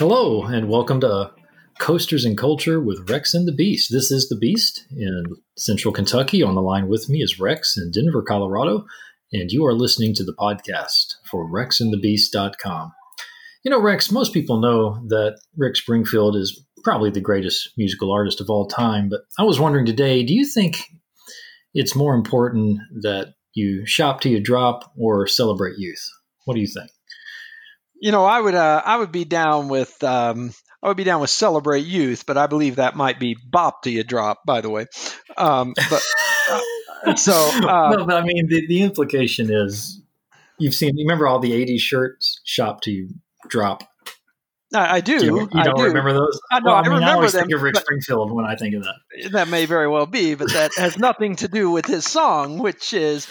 Hello, 0.00 0.44
and 0.44 0.70
welcome 0.70 0.98
to 1.02 1.30
Coasters 1.78 2.24
and 2.24 2.34
Culture 2.34 2.80
with 2.80 3.10
Rex 3.10 3.34
and 3.34 3.46
the 3.46 3.52
Beast. 3.52 3.92
This 3.92 4.10
is 4.10 4.30
the 4.30 4.34
Beast 4.34 4.86
in 4.96 5.24
Central 5.58 5.92
Kentucky. 5.92 6.42
On 6.42 6.54
the 6.54 6.62
line 6.62 6.88
with 6.88 7.10
me 7.10 7.20
is 7.20 7.38
Rex 7.38 7.76
in 7.76 7.90
Denver, 7.90 8.22
Colorado, 8.22 8.86
and 9.30 9.52
you 9.52 9.66
are 9.66 9.74
listening 9.74 10.14
to 10.14 10.24
the 10.24 10.32
podcast 10.32 11.16
for 11.30 11.46
rexandthebeast.com. 11.46 12.92
You 13.62 13.70
know, 13.70 13.78
Rex, 13.78 14.10
most 14.10 14.32
people 14.32 14.58
know 14.58 15.06
that 15.08 15.38
Rick 15.58 15.76
Springfield 15.76 16.34
is 16.34 16.64
probably 16.82 17.10
the 17.10 17.20
greatest 17.20 17.68
musical 17.76 18.10
artist 18.10 18.40
of 18.40 18.48
all 18.48 18.66
time, 18.66 19.10
but 19.10 19.20
I 19.38 19.42
was 19.42 19.60
wondering 19.60 19.84
today, 19.84 20.22
do 20.22 20.32
you 20.32 20.46
think 20.46 20.82
it's 21.74 21.94
more 21.94 22.14
important 22.14 22.80
that 23.02 23.34
you 23.52 23.84
shop 23.84 24.22
till 24.22 24.32
you 24.32 24.40
drop 24.40 24.94
or 24.98 25.26
celebrate 25.26 25.76
youth? 25.76 26.08
What 26.46 26.54
do 26.54 26.60
you 26.60 26.68
think? 26.68 26.90
You 28.00 28.12
know, 28.12 28.24
I 28.24 28.40
would 28.40 28.54
uh, 28.54 28.82
I 28.84 28.96
would 28.96 29.12
be 29.12 29.24
down 29.24 29.68
with 29.68 30.02
um, 30.02 30.52
I 30.82 30.88
would 30.88 30.96
be 30.96 31.04
down 31.04 31.20
with 31.20 31.30
celebrate 31.30 31.84
youth, 31.84 32.24
but 32.26 32.38
I 32.38 32.46
believe 32.46 32.76
that 32.76 32.96
might 32.96 33.20
be 33.20 33.36
bop 33.50 33.82
to 33.82 33.90
you 33.90 34.02
drop. 34.02 34.40
By 34.46 34.62
the 34.62 34.70
way, 34.70 34.86
um, 35.36 35.74
but 35.90 36.02
uh, 37.06 37.14
so 37.16 37.32
uh, 37.68 37.94
no, 37.96 38.06
but 38.06 38.16
I 38.16 38.24
mean 38.24 38.46
the, 38.48 38.66
the 38.66 38.82
implication 38.82 39.50
is 39.52 40.00
you've 40.58 40.74
seen. 40.74 40.96
You 40.96 41.04
remember 41.04 41.26
all 41.26 41.38
the 41.38 41.52
'80s 41.52 41.80
shirts 41.80 42.40
shop 42.44 42.80
to 42.82 42.90
you 42.90 43.10
drop. 43.48 43.84
I, 44.72 44.96
I 44.96 45.00
do. 45.00 45.14
You, 45.14 45.40
you 45.40 45.48
I 45.54 45.64
don't 45.64 45.76
do. 45.76 45.84
remember 45.84 46.12
those? 46.12 46.40
I, 46.50 46.60
no, 46.60 46.66
well, 46.66 46.74
I, 46.76 46.78
I 46.78 46.82
mean, 46.82 46.92
I 46.92 46.94
remember 46.94 47.14
always 47.16 47.32
them. 47.32 47.42
think 47.42 47.54
of 47.54 47.62
Rick 47.62 47.76
Springfield 47.76 48.32
when 48.32 48.44
I 48.44 48.54
think 48.54 48.76
of 48.76 48.84
that. 48.84 49.32
that 49.32 49.48
may 49.48 49.66
very 49.66 49.88
well 49.88 50.06
be, 50.06 50.34
but 50.34 50.52
that 50.52 50.70
has 50.76 50.96
nothing 50.96 51.36
to 51.36 51.48
do 51.48 51.70
with 51.70 51.86
his 51.86 52.04
song, 52.04 52.58
which 52.58 52.92
is 52.92 53.26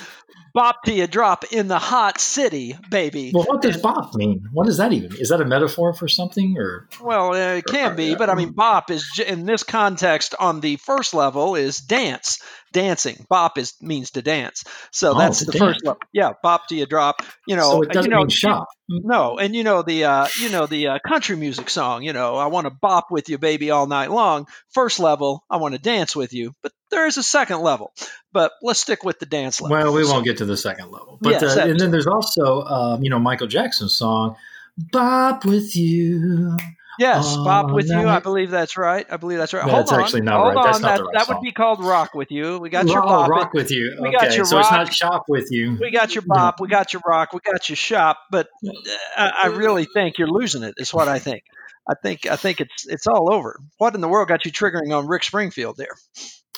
"Bop 0.60 0.84
to 0.84 0.94
you 0.94 1.08
drop 1.08 1.46
in 1.52 1.70
the 1.70 1.80
hot 1.80 2.20
city, 2.20 2.78
baby." 2.90 3.32
Well, 3.34 3.46
what 3.46 3.62
does 3.62 3.78
bop 3.78 4.14
mean? 4.16 4.50
What 4.52 4.66
does 4.66 4.78
that 4.78 4.92
even? 4.92 5.16
Is 5.16 5.30
that 5.30 5.40
a 5.40 5.46
metaphor 5.46 5.94
for 5.94 6.08
something, 6.10 6.58
or 6.58 6.90
Well, 7.02 7.34
uh, 7.34 7.56
it 7.56 7.66
can 7.66 7.96
be, 7.96 8.16
but 8.16 8.30
I 8.30 8.36
mean, 8.36 8.52
bop 8.52 8.92
is 8.92 9.06
in 9.26 9.46
this 9.46 9.64
context 9.64 10.36
on 10.38 10.60
the 10.60 10.76
first 10.76 11.14
level 11.14 11.56
is 11.56 11.78
dance, 11.78 12.40
dancing. 12.74 13.26
Bop 13.30 13.58
is 13.58 13.74
means 13.82 14.12
to 14.12 14.22
dance, 14.22 14.64
so 14.92 15.14
Oh, 15.16 15.18
that's 15.18 15.40
the 15.40 15.52
dance. 15.54 15.64
first 15.64 15.86
level. 15.86 16.00
Yeah, 16.12 16.32
bop 16.44 16.68
to 16.68 16.76
you 16.76 16.86
drop. 16.86 17.22
You 17.48 17.56
know, 17.56 17.72
so 17.72 17.82
it 17.84 17.92
doesn't 17.92 18.12
you 18.12 18.16
know, 18.16 18.24
mean 18.24 18.30
shop? 18.30 18.68
No, 18.90 19.38
and 19.38 19.56
you 19.56 19.64
know 19.64 19.82
the 19.82 20.04
uh, 20.06 20.28
you 20.42 20.50
know 20.50 20.66
the 20.66 20.88
uh, 20.88 21.00
country 21.08 21.38
music 21.38 21.70
song. 21.70 22.04
You 22.04 22.12
know, 22.14 22.36
I 22.36 22.48
want 22.48 22.66
to 22.66 22.72
bop 22.72 23.12
with 23.12 23.30
you, 23.30 23.38
baby, 23.38 23.72
all 23.72 23.88
night 23.88 24.12
long. 24.12 24.48
First 24.74 25.00
level, 25.00 25.44
I 25.50 25.58
want 25.58 25.76
to 25.76 25.80
dance 25.80 26.16
with 26.16 26.34
you, 26.34 26.54
but 26.62 26.74
there 26.92 27.08
is 27.08 27.18
a 27.18 27.23
second 27.23 27.62
level. 27.62 27.94
But 28.32 28.52
let's 28.62 28.80
stick 28.80 29.04
with 29.04 29.20
the 29.20 29.26
dance 29.26 29.59
level. 29.62 29.78
Well, 29.78 29.94
we 29.94 30.04
So- 30.04 30.14
won't 30.14 30.26
get 30.26 30.38
to 30.38 30.45
the 30.45 30.58
second 30.58 30.92
level, 30.92 31.18
but 31.22 31.42
uh, 31.42 31.62
and 31.62 31.80
then 31.80 31.92
there's 31.92 32.08
also 32.08 32.62
um, 32.64 33.04
you 33.04 33.09
know 33.09 33.20
Michael 33.20 33.48
Jackson's 33.48 33.96
song 33.96 34.36
"Bop 34.78 35.46
with 35.46 35.76
You." 35.76 36.58
Yes, 37.00 37.38
bop 37.38 37.68
Oh, 37.70 37.73
with 37.76 37.88
you. 37.88 38.08
I 38.09 38.20
believe 38.20 38.52
that's 38.52 38.76
right. 38.76 39.06
I 39.09 39.16
believe 39.16 39.38
that's 39.38 39.54
right. 39.54 39.66
That's 39.66 39.90
Hold 39.90 40.00
on. 40.00 40.04
actually 40.06 40.22
not 40.22 40.54
right. 40.54 40.66
That's 40.66 40.81
not 40.81 40.88
that, 40.90 40.98
the 40.98 41.04
right 41.06 41.14
that 41.14 41.26
song. 41.28 41.38
would 41.38 41.44
be 41.44 41.54
called 41.54 41.81
rock 41.81 42.14
with 42.14 42.30
you. 42.30 42.59
We 42.59 42.70
got 42.70 42.88
your 42.88 43.02
oh, 43.02 43.08
bop. 43.08 43.30
rock 43.30 43.53
with 43.53 43.72
you. 43.72 43.98
We 44.02 44.09
okay, 44.09 44.18
got 44.18 44.36
your 44.36 44.44
so 44.44 44.59
it's 44.59 44.70
rock. 44.70 44.88
not 44.88 44.94
shop 44.94 45.24
with 45.30 45.48
you. 45.50 45.78
We 45.80 45.92
got 45.92 46.14
your 46.14 46.24
bop. 46.28 46.59
We 46.59 46.68
got 46.68 46.92
your 46.92 47.02
rock. 47.08 47.31
We 47.31 47.40
got 47.40 47.70
your 47.70 47.78
shop. 47.78 48.20
But 48.30 48.50
uh, 48.68 48.72
I, 49.16 49.31
I 49.44 49.48
really 49.48 49.86
think 49.86 50.18
you're 50.18 50.28
losing 50.28 50.64
it. 50.64 50.74
Is 50.78 50.94
what 50.94 51.08
I 51.08 51.20
think. 51.20 51.44
I 51.90 51.94
think 52.03 52.26
I 52.26 52.36
think 52.36 52.59
it's 52.59 52.86
it's 52.86 53.08
all 53.08 53.34
over. 53.34 53.62
What 53.78 53.96
in 53.96 54.02
the 54.02 54.09
world 54.09 54.28
got 54.28 54.44
you 54.46 54.52
triggering 54.52 54.94
on 54.94 55.08
Rick 55.08 55.24
Springfield 55.24 55.78
there? 55.78 55.96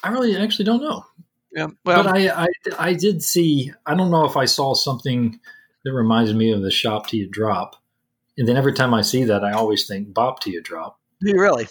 I 0.03 0.09
really 0.09 0.37
actually 0.37 0.65
don't 0.65 0.81
know. 0.81 1.05
Yeah. 1.51 1.67
Well, 1.85 2.03
but 2.03 2.07
I, 2.07 2.45
I 2.45 2.47
I 2.79 2.93
did 2.93 3.23
see. 3.23 3.71
I 3.85 3.95
don't 3.95 4.11
know 4.11 4.25
if 4.25 4.37
I 4.37 4.45
saw 4.45 4.73
something 4.73 5.39
that 5.83 5.93
reminds 5.93 6.33
me 6.33 6.51
of 6.51 6.61
the 6.61 6.71
shop 6.71 7.07
to 7.07 7.17
you 7.17 7.27
drop. 7.27 7.75
And 8.37 8.47
then 8.47 8.57
every 8.57 8.73
time 8.73 8.93
I 8.93 9.01
see 9.01 9.23
that, 9.25 9.43
I 9.43 9.51
always 9.51 9.87
think 9.87 10.13
bop 10.13 10.39
to 10.41 10.51
you 10.51 10.61
drop. 10.61 10.99
do 11.21 11.31
you 11.31 11.39
really? 11.39 11.67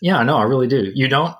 Yeah, 0.00 0.18
I 0.18 0.24
know. 0.24 0.36
I 0.36 0.44
really 0.44 0.66
do. 0.66 0.90
You 0.94 1.08
don't? 1.08 1.34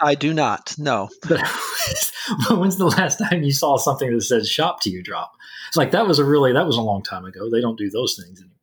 I 0.00 0.14
do 0.14 0.34
not. 0.34 0.74
No. 0.78 1.08
But 1.28 1.40
when's 2.50 2.76
the 2.76 2.86
last 2.86 3.18
time 3.18 3.42
you 3.42 3.52
saw 3.52 3.76
something 3.76 4.12
that 4.12 4.22
says 4.22 4.48
shop 4.48 4.80
to 4.82 4.90
you 4.90 5.02
drop? 5.02 5.32
It's 5.68 5.76
like 5.76 5.92
that 5.92 6.06
was 6.06 6.18
a 6.18 6.24
really 6.24 6.52
that 6.52 6.66
was 6.66 6.76
a 6.76 6.82
long 6.82 7.02
time 7.02 7.24
ago. 7.24 7.50
They 7.50 7.60
don't 7.60 7.78
do 7.78 7.90
those 7.90 8.16
things 8.16 8.40
anymore. 8.40 8.53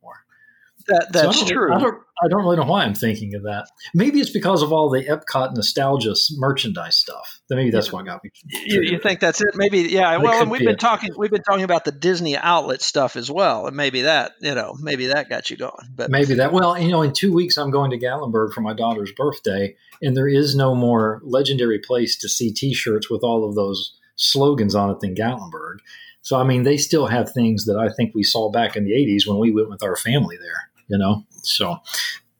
That 0.92 1.14
So 1.14 1.20
I 1.20 1.22
that's 1.26 1.48
true. 1.48 1.74
I 1.74 1.80
don't, 1.80 1.98
I 2.22 2.28
don't 2.28 2.42
really 2.42 2.56
know 2.56 2.64
why 2.64 2.84
I'm 2.84 2.94
thinking 2.94 3.34
of 3.34 3.42
that. 3.42 3.68
Maybe 3.94 4.20
it's 4.20 4.30
because 4.30 4.62
of 4.62 4.72
all 4.72 4.90
the 4.90 5.04
Epcot 5.04 5.54
nostalgia 5.54 6.14
merchandise 6.36 6.96
stuff. 6.96 7.40
Maybe 7.50 7.70
that's 7.70 7.92
what 7.92 8.06
got 8.06 8.22
me. 8.22 8.30
You, 8.64 8.82
you 8.82 8.98
think 8.98 9.20
that's 9.20 9.40
it? 9.40 9.54
Maybe, 9.54 9.80
yeah. 9.80 10.12
That 10.12 10.22
Well, 10.22 10.42
and 10.42 10.50
we've 10.50 10.60
be 10.60 10.66
been 10.66 10.74
it. 10.74 10.80
talking. 10.80 11.10
We've 11.16 11.30
been 11.30 11.42
talking 11.42 11.64
about 11.64 11.84
the 11.84 11.92
Disney 11.92 12.36
outlet 12.36 12.82
stuff 12.82 13.16
as 13.16 13.30
well, 13.30 13.66
and 13.66 13.76
maybe 13.76 14.02
that, 14.02 14.32
you 14.40 14.54
know, 14.54 14.76
maybe 14.80 15.06
that 15.08 15.28
got 15.28 15.50
you 15.50 15.56
going. 15.56 15.88
But 15.94 16.10
Maybe 16.10 16.34
that. 16.34 16.52
Well, 16.52 16.78
you 16.78 16.90
know, 16.90 17.02
in 17.02 17.12
two 17.12 17.32
weeks 17.32 17.56
I'm 17.56 17.70
going 17.70 17.90
to 17.90 17.98
Gatlinburg 17.98 18.52
for 18.52 18.60
my 18.60 18.72
daughter's 18.72 19.12
birthday, 19.12 19.74
and 20.00 20.16
there 20.16 20.28
is 20.28 20.54
no 20.54 20.74
more 20.74 21.20
legendary 21.24 21.78
place 21.78 22.16
to 22.18 22.28
see 22.28 22.52
T-shirts 22.52 23.10
with 23.10 23.22
all 23.22 23.48
of 23.48 23.54
those 23.54 23.96
slogans 24.16 24.74
on 24.74 24.90
it 24.90 25.00
than 25.00 25.14
Gatlinburg. 25.14 25.78
So 26.22 26.38
I 26.38 26.44
mean, 26.44 26.62
they 26.62 26.76
still 26.76 27.06
have 27.06 27.32
things 27.32 27.64
that 27.64 27.76
I 27.76 27.92
think 27.92 28.14
we 28.14 28.22
saw 28.22 28.50
back 28.50 28.76
in 28.76 28.84
the 28.84 28.92
'80s 28.92 29.26
when 29.26 29.38
we 29.38 29.50
went 29.50 29.68
with 29.68 29.82
our 29.82 29.96
family 29.96 30.36
there. 30.36 30.70
You 30.92 30.98
know, 30.98 31.24
so 31.42 31.78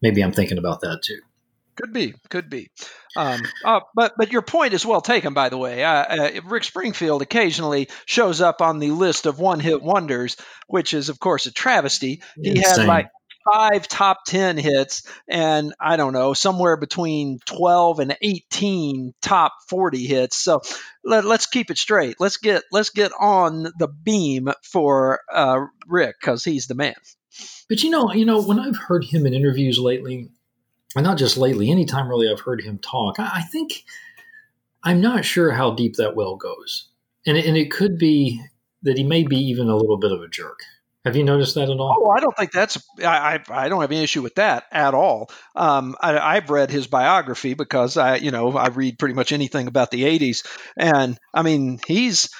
maybe 0.02 0.20
I'm 0.20 0.32
thinking 0.32 0.58
about 0.58 0.82
that 0.82 1.00
too. 1.02 1.20
could 1.74 1.94
be, 1.94 2.14
could 2.28 2.50
be. 2.50 2.68
Um, 3.16 3.40
uh, 3.64 3.80
but 3.94 4.12
but 4.18 4.30
your 4.30 4.42
point 4.42 4.74
is 4.74 4.84
well 4.84 5.00
taken. 5.00 5.32
By 5.32 5.48
the 5.48 5.56
way, 5.56 5.82
uh, 5.82 5.90
uh, 5.90 6.40
Rick 6.44 6.64
Springfield 6.64 7.22
occasionally 7.22 7.88
shows 8.04 8.42
up 8.42 8.60
on 8.60 8.78
the 8.78 8.90
list 8.90 9.24
of 9.24 9.38
one-hit 9.38 9.80
wonders, 9.80 10.36
which 10.66 10.92
is 10.92 11.08
of 11.08 11.18
course 11.18 11.46
a 11.46 11.50
travesty. 11.50 12.20
He 12.38 12.58
had 12.58 12.84
like 12.86 13.08
five 13.50 13.88
top 13.88 14.18
10 14.26 14.58
hits 14.58 15.02
and 15.26 15.74
I 15.80 15.96
don't 15.96 16.12
know, 16.12 16.34
somewhere 16.34 16.76
between 16.76 17.38
12 17.46 18.00
and 18.00 18.16
18 18.20 19.14
top 19.22 19.54
40 19.68 20.06
hits. 20.06 20.36
So 20.36 20.60
let, 21.02 21.24
us 21.24 21.46
keep 21.46 21.70
it 21.70 21.78
straight. 21.78 22.16
Let's 22.20 22.36
get 22.36 22.64
let's 22.70 22.90
get 22.90 23.12
on 23.18 23.64
the 23.78 23.88
beam 23.88 24.50
for 24.62 25.20
uh, 25.32 25.66
Rick 25.86 26.16
cuz 26.20 26.44
he's 26.44 26.66
the 26.66 26.74
man. 26.74 26.94
But 27.68 27.82
you 27.82 27.90
know, 27.90 28.12
you 28.12 28.24
know, 28.24 28.42
when 28.42 28.58
I've 28.58 28.76
heard 28.76 29.04
him 29.04 29.26
in 29.26 29.34
interviews 29.34 29.78
lately, 29.78 30.30
and 30.94 31.04
not 31.04 31.18
just 31.18 31.36
lately, 31.36 31.70
anytime 31.70 32.08
really 32.08 32.30
I've 32.30 32.40
heard 32.40 32.62
him 32.62 32.78
talk, 32.78 33.18
I, 33.18 33.30
I 33.36 33.42
think 33.42 33.84
I'm 34.84 35.00
not 35.00 35.24
sure 35.24 35.52
how 35.52 35.72
deep 35.74 35.96
that 35.96 36.16
well 36.16 36.36
goes, 36.36 36.88
and 37.26 37.36
it, 37.36 37.46
and 37.46 37.56
it 37.56 37.70
could 37.70 37.98
be 37.98 38.42
that 38.82 38.98
he 38.98 39.04
may 39.04 39.22
be 39.22 39.38
even 39.38 39.68
a 39.68 39.76
little 39.76 39.98
bit 39.98 40.12
of 40.12 40.22
a 40.22 40.28
jerk. 40.28 40.60
Have 41.04 41.16
you 41.16 41.24
noticed 41.24 41.56
that 41.56 41.68
at 41.68 41.80
all? 41.80 41.96
Oh, 41.98 42.10
I 42.10 42.20
don't 42.20 42.36
think 42.36 42.52
that's. 42.52 42.78
I 43.00 43.40
I, 43.48 43.64
I 43.64 43.68
don't 43.68 43.80
have 43.80 43.90
any 43.90 44.04
issue 44.04 44.22
with 44.22 44.36
that 44.36 44.64
at 44.70 44.94
all. 44.94 45.30
Um, 45.56 45.96
I, 46.00 46.16
I've 46.16 46.48
read 46.48 46.70
his 46.70 46.86
biography 46.86 47.54
because 47.54 47.96
I, 47.96 48.16
you 48.16 48.30
know, 48.30 48.56
I 48.56 48.68
read 48.68 49.00
pretty 49.00 49.14
much 49.14 49.32
anything 49.32 49.66
about 49.66 49.90
the 49.90 50.04
'80s, 50.04 50.46
and 50.76 51.18
I 51.34 51.42
mean, 51.42 51.80
he's. 51.86 52.30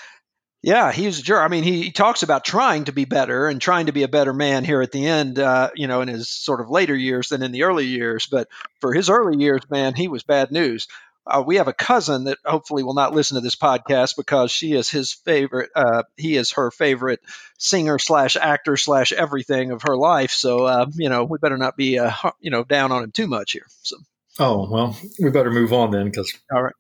Yeah, 0.62 0.92
he's 0.92 1.18
a 1.18 1.22
jerk. 1.22 1.42
I 1.42 1.48
mean, 1.48 1.64
he, 1.64 1.82
he 1.82 1.90
talks 1.90 2.22
about 2.22 2.44
trying 2.44 2.84
to 2.84 2.92
be 2.92 3.04
better 3.04 3.48
and 3.48 3.60
trying 3.60 3.86
to 3.86 3.92
be 3.92 4.04
a 4.04 4.08
better 4.08 4.32
man 4.32 4.64
here 4.64 4.80
at 4.80 4.92
the 4.92 5.06
end, 5.06 5.40
uh, 5.40 5.70
you 5.74 5.88
know, 5.88 6.02
in 6.02 6.08
his 6.08 6.30
sort 6.30 6.60
of 6.60 6.70
later 6.70 6.94
years 6.94 7.28
than 7.28 7.42
in 7.42 7.50
the 7.50 7.64
early 7.64 7.86
years. 7.86 8.26
But 8.26 8.48
for 8.80 8.94
his 8.94 9.10
early 9.10 9.42
years, 9.42 9.62
man, 9.70 9.94
he 9.94 10.06
was 10.06 10.22
bad 10.22 10.52
news. 10.52 10.86
Uh, 11.26 11.42
we 11.44 11.56
have 11.56 11.68
a 11.68 11.72
cousin 11.72 12.24
that 12.24 12.38
hopefully 12.44 12.84
will 12.84 12.94
not 12.94 13.12
listen 13.14 13.34
to 13.34 13.40
this 13.40 13.56
podcast 13.56 14.16
because 14.16 14.52
she 14.52 14.72
is 14.72 14.88
his 14.88 15.12
favorite. 15.12 15.70
Uh, 15.74 16.04
he 16.16 16.36
is 16.36 16.52
her 16.52 16.70
favorite 16.70 17.20
singer 17.58 17.98
slash 17.98 18.36
actor 18.36 18.76
slash 18.76 19.12
everything 19.12 19.72
of 19.72 19.82
her 19.82 19.96
life. 19.96 20.30
So 20.30 20.64
uh, 20.64 20.86
you 20.94 21.08
know, 21.08 21.24
we 21.24 21.38
better 21.38 21.58
not 21.58 21.76
be 21.76 21.98
uh, 21.98 22.12
you 22.40 22.50
know 22.50 22.64
down 22.64 22.90
on 22.92 23.04
him 23.04 23.12
too 23.12 23.28
much 23.28 23.52
here. 23.52 23.66
So 23.82 23.98
Oh 24.38 24.66
well, 24.70 24.96
we 25.20 25.30
better 25.30 25.50
move 25.50 25.72
on 25.72 25.90
then, 25.90 26.06
because 26.06 26.32
All 26.50 26.62
right. 26.62 26.74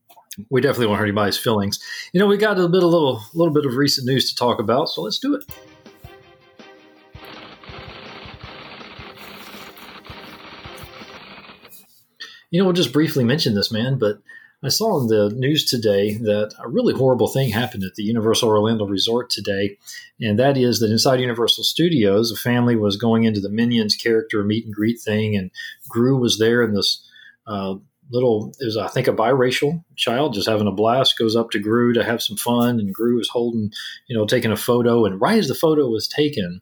We 0.50 0.60
definitely 0.60 0.86
won't 0.86 0.98
hurt 0.98 1.04
anybody's 1.04 1.38
feelings. 1.38 1.78
You 2.12 2.20
know, 2.20 2.26
we 2.26 2.36
got 2.36 2.58
a 2.58 2.68
bit, 2.68 2.82
a 2.82 2.86
little, 2.86 3.22
little 3.34 3.52
bit 3.52 3.66
of 3.66 3.76
recent 3.76 4.06
news 4.06 4.30
to 4.30 4.36
talk 4.36 4.60
about, 4.60 4.88
so 4.88 5.02
let's 5.02 5.18
do 5.18 5.34
it. 5.34 5.44
You 12.50 12.60
know, 12.60 12.64
we'll 12.66 12.74
just 12.74 12.92
briefly 12.92 13.24
mention 13.24 13.54
this, 13.54 13.72
man, 13.72 13.98
but 13.98 14.18
I 14.64 14.68
saw 14.68 15.00
in 15.00 15.08
the 15.08 15.30
news 15.34 15.64
today 15.64 16.14
that 16.18 16.54
a 16.62 16.68
really 16.68 16.94
horrible 16.94 17.28
thing 17.28 17.50
happened 17.50 17.82
at 17.82 17.94
the 17.94 18.04
Universal 18.04 18.48
Orlando 18.48 18.86
Resort 18.86 19.28
today, 19.28 19.78
and 20.20 20.38
that 20.38 20.56
is 20.56 20.78
that 20.80 20.90
inside 20.90 21.20
Universal 21.20 21.64
Studios, 21.64 22.30
a 22.30 22.36
family 22.36 22.76
was 22.76 22.96
going 22.96 23.24
into 23.24 23.40
the 23.40 23.48
Minions 23.48 23.96
character 23.96 24.44
meet 24.44 24.64
and 24.64 24.74
greet 24.74 25.00
thing, 25.00 25.34
and 25.34 25.50
Gru 25.88 26.16
was 26.16 26.38
there 26.38 26.62
in 26.62 26.74
this 26.74 27.04
uh, 27.46 27.76
little, 28.12 28.52
it 28.60 28.66
was, 28.66 28.76
I 28.76 28.88
think, 28.88 29.08
a 29.08 29.12
biracial 29.12 29.82
child 29.96 30.34
just 30.34 30.48
having 30.48 30.66
a 30.66 30.72
blast, 30.72 31.18
goes 31.18 31.34
up 31.34 31.50
to 31.50 31.58
Gru 31.58 31.92
to 31.94 32.04
have 32.04 32.22
some 32.22 32.36
fun, 32.36 32.78
and 32.78 32.94
Gru 32.94 33.18
is 33.18 33.28
holding, 33.28 33.72
you 34.08 34.16
know, 34.16 34.26
taking 34.26 34.52
a 34.52 34.56
photo, 34.56 35.04
and 35.04 35.20
right 35.20 35.38
as 35.38 35.48
the 35.48 35.54
photo 35.54 35.88
was 35.88 36.06
taken, 36.06 36.60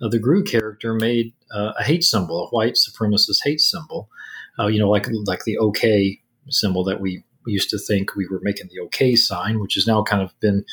uh, 0.00 0.08
the 0.08 0.18
Gru 0.18 0.42
character 0.44 0.94
made 0.94 1.32
uh, 1.54 1.72
a 1.78 1.82
hate 1.82 2.04
symbol, 2.04 2.46
a 2.46 2.48
white 2.50 2.74
supremacist 2.74 3.40
hate 3.44 3.60
symbol, 3.60 4.08
uh, 4.58 4.66
you 4.66 4.78
know, 4.78 4.90
like 4.90 5.08
like 5.26 5.44
the 5.44 5.58
OK 5.58 6.20
symbol 6.48 6.84
that 6.84 7.00
we 7.00 7.24
used 7.46 7.70
to 7.70 7.78
think 7.78 8.14
we 8.14 8.26
were 8.28 8.40
making 8.42 8.68
the 8.68 8.80
OK 8.80 9.16
sign, 9.16 9.60
which 9.60 9.74
has 9.74 9.86
now 9.86 10.02
kind 10.02 10.22
of 10.22 10.38
been 10.40 10.64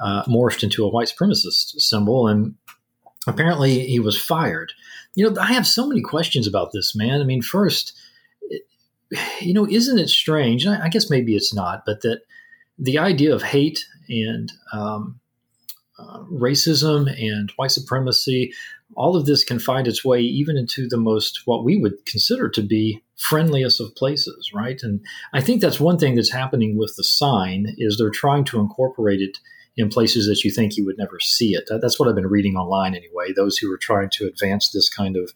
uh, 0.00 0.22
morphed 0.24 0.62
into 0.62 0.84
a 0.84 0.88
white 0.88 1.08
supremacist 1.08 1.80
symbol. 1.80 2.28
And 2.28 2.54
apparently 3.26 3.86
he 3.86 4.00
was 4.00 4.20
fired. 4.20 4.72
You 5.14 5.28
know, 5.28 5.40
I 5.40 5.52
have 5.52 5.66
so 5.66 5.86
many 5.86 6.00
questions 6.00 6.46
about 6.46 6.70
this 6.72 6.94
man. 6.94 7.20
I 7.20 7.24
mean, 7.24 7.42
first, 7.42 7.98
you 9.40 9.54
know, 9.54 9.66
isn't 9.68 9.98
it 9.98 10.08
strange? 10.08 10.66
I 10.66 10.88
guess 10.88 11.10
maybe 11.10 11.36
it's 11.36 11.54
not, 11.54 11.84
but 11.86 12.02
that 12.02 12.20
the 12.78 12.98
idea 12.98 13.34
of 13.34 13.42
hate 13.42 13.84
and 14.08 14.52
um, 14.72 15.20
uh, 15.98 16.20
racism 16.32 17.10
and 17.20 17.50
white 17.56 17.70
supremacy, 17.70 18.52
all 18.94 19.16
of 19.16 19.26
this 19.26 19.44
can 19.44 19.58
find 19.58 19.86
its 19.86 20.04
way 20.04 20.20
even 20.20 20.56
into 20.56 20.86
the 20.88 20.96
most 20.96 21.42
what 21.44 21.64
we 21.64 21.76
would 21.76 22.04
consider 22.06 22.48
to 22.50 22.62
be 22.62 23.02
friendliest 23.16 23.80
of 23.80 23.94
places, 23.96 24.52
right? 24.54 24.80
And 24.82 25.00
I 25.32 25.40
think 25.40 25.60
that's 25.60 25.80
one 25.80 25.98
thing 25.98 26.14
that's 26.14 26.32
happening 26.32 26.78
with 26.78 26.94
the 26.96 27.04
sign 27.04 27.74
is 27.78 27.98
they're 27.98 28.10
trying 28.10 28.44
to 28.44 28.60
incorporate 28.60 29.20
it 29.20 29.38
in 29.76 29.88
places 29.88 30.26
that 30.26 30.44
you 30.44 30.50
think 30.50 30.76
you 30.76 30.84
would 30.84 30.98
never 30.98 31.18
see 31.20 31.54
it. 31.54 31.64
That, 31.68 31.80
that's 31.80 31.98
what 31.98 32.08
I've 32.08 32.14
been 32.14 32.26
reading 32.26 32.56
online 32.56 32.94
anyway. 32.94 33.32
Those 33.34 33.58
who 33.58 33.72
are 33.72 33.78
trying 33.78 34.10
to 34.14 34.26
advance 34.26 34.70
this 34.70 34.88
kind 34.88 35.16
of 35.16 35.32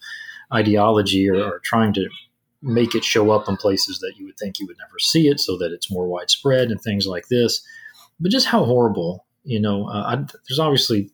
ideology 0.53 1.29
are, 1.29 1.43
are 1.45 1.61
trying 1.65 1.93
to 1.95 2.09
make 2.63 2.95
it 2.95 3.05
show 3.05 3.31
up 3.31 3.49
in 3.49 3.57
places 3.57 3.99
that 3.99 4.15
you 4.17 4.25
would 4.27 4.39
think 4.39 4.59
you 4.59 4.67
would 4.67 4.79
never 4.79 4.99
see 4.99 5.29
it 5.29 5.41
so 5.41 5.59
that 5.59 5.73
it's 5.73 5.91
more 5.91 6.07
widespread 6.07 6.71
and 6.71 6.81
things 6.81 7.07
like 7.07 7.29
this. 7.29 7.63
But 8.21 8.31
just 8.31 8.47
how 8.47 8.65
horrible, 8.65 9.27
you 9.45 9.61
know, 9.61 9.89
uh, 9.89 10.03
I, 10.03 10.17
there's 10.49 10.61
obviously, 10.61 11.11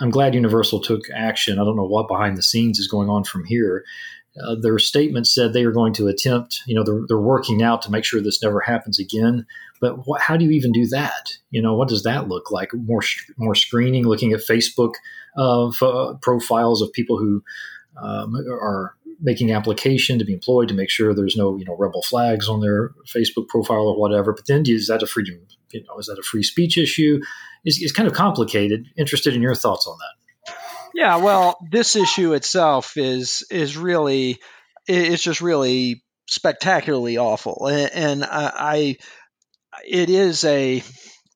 I'm 0.00 0.10
glad 0.10 0.34
Universal 0.34 0.80
took 0.80 1.02
action. 1.14 1.58
I 1.58 1.64
don't 1.64 1.76
know 1.76 1.86
what 1.86 2.08
behind 2.08 2.36
the 2.36 2.42
scenes 2.42 2.78
is 2.78 2.88
going 2.88 3.08
on 3.08 3.24
from 3.24 3.44
here. 3.44 3.84
Uh, 4.44 4.56
their 4.60 4.78
statement 4.80 5.28
said 5.28 5.52
they 5.52 5.64
are 5.64 5.70
going 5.70 5.92
to 5.94 6.08
attempt, 6.08 6.60
you 6.66 6.74
know, 6.74 6.82
they're, 6.82 7.02
they're 7.06 7.18
working 7.18 7.62
out 7.62 7.80
to 7.82 7.90
make 7.90 8.04
sure 8.04 8.20
this 8.20 8.42
never 8.42 8.60
happens 8.60 8.98
again. 8.98 9.46
But 9.80 10.06
what, 10.08 10.20
how 10.20 10.36
do 10.36 10.44
you 10.44 10.50
even 10.50 10.72
do 10.72 10.86
that? 10.88 11.30
You 11.50 11.62
know, 11.62 11.74
what 11.74 11.88
does 11.88 12.02
that 12.02 12.26
look 12.26 12.50
like? 12.50 12.70
More 12.74 13.02
more 13.36 13.54
screening, 13.54 14.08
looking 14.08 14.32
at 14.32 14.40
Facebook 14.40 14.94
uh, 15.36 15.70
profiles 16.20 16.82
of 16.82 16.92
people 16.92 17.16
who 17.16 17.44
um, 18.02 18.34
are 18.50 18.96
making 19.20 19.52
application 19.52 20.18
to 20.18 20.24
be 20.24 20.32
employed 20.32 20.68
to 20.68 20.74
make 20.74 20.90
sure 20.90 21.14
there's 21.14 21.36
no 21.36 21.56
you 21.56 21.64
know 21.64 21.76
rebel 21.76 22.02
flags 22.02 22.48
on 22.48 22.60
their 22.60 22.90
Facebook 23.06 23.48
profile 23.48 23.86
or 23.88 23.98
whatever. 23.98 24.32
But 24.32 24.46
then 24.46 24.64
is 24.66 24.86
that 24.88 25.02
a 25.02 25.06
freedom? 25.06 25.40
You 25.72 25.82
know, 25.84 25.98
is 25.98 26.06
that 26.06 26.18
a 26.18 26.22
free 26.22 26.42
speech 26.42 26.78
issue? 26.78 27.20
Is 27.64 27.80
it's 27.80 27.92
kind 27.92 28.08
of 28.08 28.14
complicated. 28.14 28.86
Interested 28.96 29.34
in 29.34 29.42
your 29.42 29.54
thoughts 29.54 29.86
on 29.86 29.96
that? 29.98 30.54
Yeah, 30.94 31.16
well, 31.16 31.58
this 31.70 31.96
issue 31.96 32.34
itself 32.34 32.96
is 32.96 33.44
is 33.50 33.76
really 33.76 34.38
it's 34.86 35.22
just 35.22 35.40
really 35.40 36.02
spectacularly 36.26 37.18
awful, 37.18 37.66
and, 37.66 37.90
and 37.92 38.24
I, 38.24 38.52
I, 38.56 38.96
it 39.86 40.10
is 40.10 40.44
a, 40.44 40.82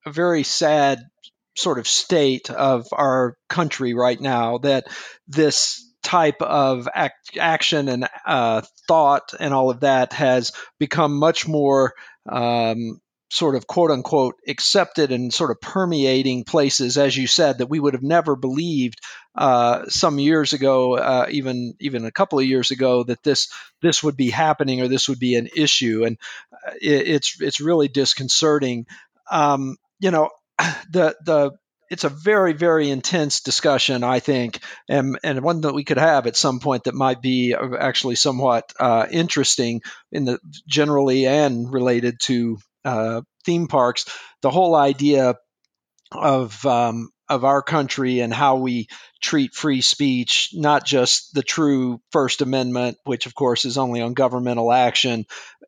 a 0.06 0.12
very 0.12 0.42
sad 0.42 1.00
sort 1.56 1.78
of 1.78 1.88
state 1.88 2.50
of 2.50 2.86
our 2.92 3.36
country 3.48 3.94
right 3.94 4.20
now 4.20 4.58
that 4.58 4.86
this 5.26 5.87
type 6.08 6.40
of 6.40 6.88
act, 6.94 7.36
action 7.38 7.86
and 7.90 8.08
uh, 8.26 8.62
thought 8.86 9.34
and 9.38 9.52
all 9.52 9.68
of 9.70 9.80
that 9.80 10.14
has 10.14 10.52
become 10.78 11.18
much 11.18 11.46
more 11.46 11.92
um, 12.26 12.98
sort 13.30 13.56
of 13.56 13.66
quote 13.66 13.90
unquote 13.90 14.36
accepted 14.48 15.12
and 15.12 15.34
sort 15.34 15.50
of 15.50 15.60
permeating 15.60 16.44
places, 16.44 16.96
as 16.96 17.14
you 17.14 17.26
said, 17.26 17.58
that 17.58 17.68
we 17.68 17.78
would 17.78 17.92
have 17.92 18.02
never 18.02 18.36
believed 18.36 19.00
uh, 19.34 19.84
some 19.88 20.18
years 20.18 20.54
ago, 20.54 20.96
uh, 20.96 21.26
even 21.30 21.74
even 21.78 22.06
a 22.06 22.10
couple 22.10 22.38
of 22.38 22.46
years 22.46 22.70
ago, 22.70 23.02
that 23.02 23.22
this 23.22 23.52
this 23.82 24.02
would 24.02 24.16
be 24.16 24.30
happening 24.30 24.80
or 24.80 24.88
this 24.88 25.10
would 25.10 25.18
be 25.18 25.34
an 25.34 25.50
issue, 25.54 26.04
and 26.06 26.16
uh, 26.54 26.72
it, 26.80 27.08
it's 27.08 27.40
it's 27.42 27.60
really 27.60 27.88
disconcerting. 27.88 28.86
Um, 29.30 29.76
you 30.00 30.10
know, 30.10 30.30
the 30.90 31.16
the 31.22 31.52
it's 31.90 32.04
a 32.04 32.08
very 32.08 32.52
very 32.52 32.90
intense 32.90 33.40
discussion 33.40 34.04
i 34.04 34.20
think 34.20 34.60
and 34.88 35.18
and 35.22 35.42
one 35.42 35.60
that 35.62 35.74
we 35.74 35.84
could 35.84 35.98
have 35.98 36.26
at 36.26 36.36
some 36.36 36.60
point 36.60 36.84
that 36.84 36.94
might 36.94 37.22
be 37.22 37.54
uh, 37.54 37.76
actually 37.78 38.14
somewhat 38.14 38.72
uh, 38.78 39.06
interesting 39.10 39.80
in 40.12 40.24
the 40.24 40.38
generally 40.66 41.26
and 41.26 41.72
related 41.72 42.20
to 42.20 42.58
uh, 42.84 43.22
theme 43.44 43.68
parks. 43.68 44.06
The 44.42 44.50
whole 44.50 44.74
idea 44.74 45.34
of 46.12 46.64
um, 46.66 47.10
of 47.28 47.44
our 47.44 47.62
country 47.62 48.20
and 48.20 48.32
how 48.32 48.56
we 48.56 48.88
treat 49.20 49.54
free 49.54 49.82
speech, 49.82 50.50
not 50.54 50.86
just 50.86 51.34
the 51.34 51.42
true 51.42 52.00
First 52.10 52.40
Amendment, 52.40 52.96
which 53.04 53.26
of 53.26 53.34
course 53.34 53.66
is 53.66 53.76
only 53.76 54.00
on 54.00 54.14
governmental 54.14 54.72
action, 54.72 55.26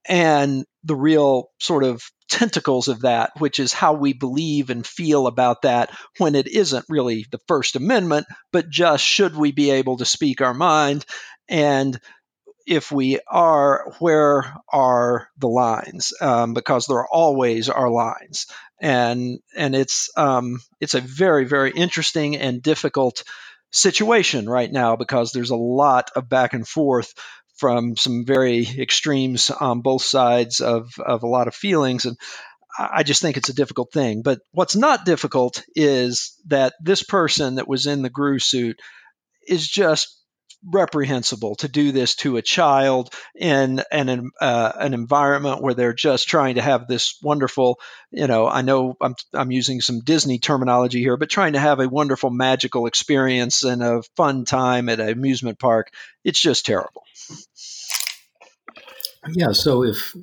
and 0.08 0.64
the 0.85 0.97
real 0.97 1.50
sort 1.58 1.85
of 1.85 2.02
tentacles 2.29 2.88
of 2.88 3.02
that, 3.02 3.32
which 3.38 3.58
is 3.58 3.73
how 3.73 3.94
we 3.94 4.12
believe 4.12 4.70
and 4.70 4.87
feel 4.87 5.26
about 5.26 5.62
that 5.62 5.91
when 6.19 6.35
it 6.35 6.47
isn't 6.47 6.85
really 6.88 7.26
the 7.31 7.41
First 7.49 7.76
Amendment, 7.76 8.26
but 8.52 8.70
just 8.70 9.05
should 9.05 9.37
we 9.37 9.52
be 9.52 9.70
able 9.70 9.97
to 9.99 10.05
speak 10.05 10.41
our 10.41 10.55
mind? 10.55 11.05
And 11.49 12.00
if 12.67 12.93
we 12.93 13.19
are, 13.26 13.93
where 13.99 14.55
are 14.73 15.29
the 15.38 15.49
lines? 15.49 16.12
Um, 16.20 16.55
because 16.55 16.87
there 16.87 17.05
always 17.05 17.69
are 17.69 17.91
lines, 17.91 18.47
and 18.81 19.41
and 19.56 19.75
it's 19.75 20.11
um, 20.17 20.61
it's 20.79 20.94
a 20.94 21.00
very 21.00 21.47
very 21.47 21.73
interesting 21.73 22.37
and 22.37 22.62
difficult 22.62 23.25
situation 23.73 24.49
right 24.49 24.70
now 24.70 24.97
because 24.97 25.32
there's 25.32 25.50
a 25.50 25.56
lot 25.56 26.11
of 26.14 26.29
back 26.29 26.55
and 26.55 26.67
forth 26.67 27.14
from 27.60 27.96
some 27.96 28.24
very 28.24 28.66
extremes 28.66 29.50
on 29.50 29.82
both 29.82 30.02
sides 30.02 30.60
of, 30.60 30.90
of 30.98 31.22
a 31.22 31.28
lot 31.28 31.46
of 31.46 31.54
feelings. 31.54 32.06
And 32.06 32.16
I 32.78 33.02
just 33.02 33.20
think 33.20 33.36
it's 33.36 33.50
a 33.50 33.54
difficult 33.54 33.92
thing. 33.92 34.22
But 34.22 34.40
what's 34.52 34.74
not 34.74 35.04
difficult 35.04 35.62
is 35.76 36.34
that 36.46 36.72
this 36.82 37.02
person 37.02 37.56
that 37.56 37.68
was 37.68 37.86
in 37.86 38.02
the 38.02 38.10
Gru 38.10 38.38
suit 38.38 38.80
is 39.46 39.68
just 39.68 40.19
reprehensible 40.64 41.54
to 41.56 41.68
do 41.68 41.92
this 41.92 42.14
to 42.16 42.36
a 42.36 42.42
child 42.42 43.14
in 43.34 43.82
an 43.90 44.30
uh, 44.40 44.72
an 44.76 44.94
environment 44.94 45.62
where 45.62 45.74
they're 45.74 45.94
just 45.94 46.28
trying 46.28 46.56
to 46.56 46.62
have 46.62 46.86
this 46.86 47.18
wonderful, 47.22 47.80
you 48.10 48.26
know, 48.26 48.46
I 48.46 48.62
know 48.62 48.96
I'm 49.00 49.14
I'm 49.32 49.50
using 49.50 49.80
some 49.80 50.00
Disney 50.00 50.38
terminology 50.38 51.00
here, 51.00 51.16
but 51.16 51.30
trying 51.30 51.54
to 51.54 51.60
have 51.60 51.80
a 51.80 51.88
wonderful 51.88 52.30
magical 52.30 52.86
experience 52.86 53.62
and 53.62 53.82
a 53.82 54.02
fun 54.16 54.44
time 54.44 54.88
at 54.88 55.00
an 55.00 55.08
amusement 55.08 55.58
park. 55.58 55.92
It's 56.25 56.40
just 56.40 56.66
terrible. 56.66 57.02
Yeah, 59.28 59.52
so 59.52 59.85
if 59.85 60.14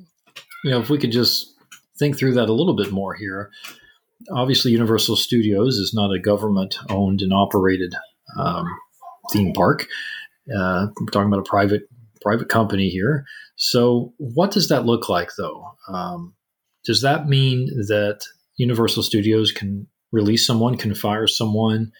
you 0.64 0.70
know, 0.70 0.80
if 0.80 0.90
we 0.90 0.98
could 0.98 1.12
just 1.12 1.54
think 1.98 2.16
through 2.16 2.34
that 2.34 2.48
a 2.48 2.52
little 2.52 2.76
bit 2.76 2.92
more 2.92 3.14
here. 3.14 3.50
Obviously, 4.32 4.72
Universal 4.72 5.16
Studios 5.16 5.76
is 5.76 5.92
not 5.94 6.12
a 6.12 6.18
government 6.18 6.78
owned 6.88 7.22
and 7.22 7.32
operated 7.32 7.94
um, 8.36 8.66
theme 9.32 9.52
park. 9.52 9.86
Uh, 10.54 10.86
we're 11.00 11.06
talking 11.06 11.28
about 11.28 11.46
a 11.46 11.48
private 11.48 11.82
private 12.20 12.48
company 12.48 12.88
here. 12.88 13.24
So, 13.56 14.12
what 14.18 14.50
does 14.50 14.68
that 14.68 14.86
look 14.86 15.08
like, 15.08 15.30
though? 15.36 15.72
Um, 15.88 16.34
does 16.84 17.02
that 17.02 17.28
mean 17.28 17.66
that 17.88 18.20
Universal 18.56 19.02
Studios 19.02 19.52
can 19.52 19.86
release 20.12 20.46
someone, 20.46 20.76
can 20.76 20.94
fire 20.94 21.26
someone 21.26 21.92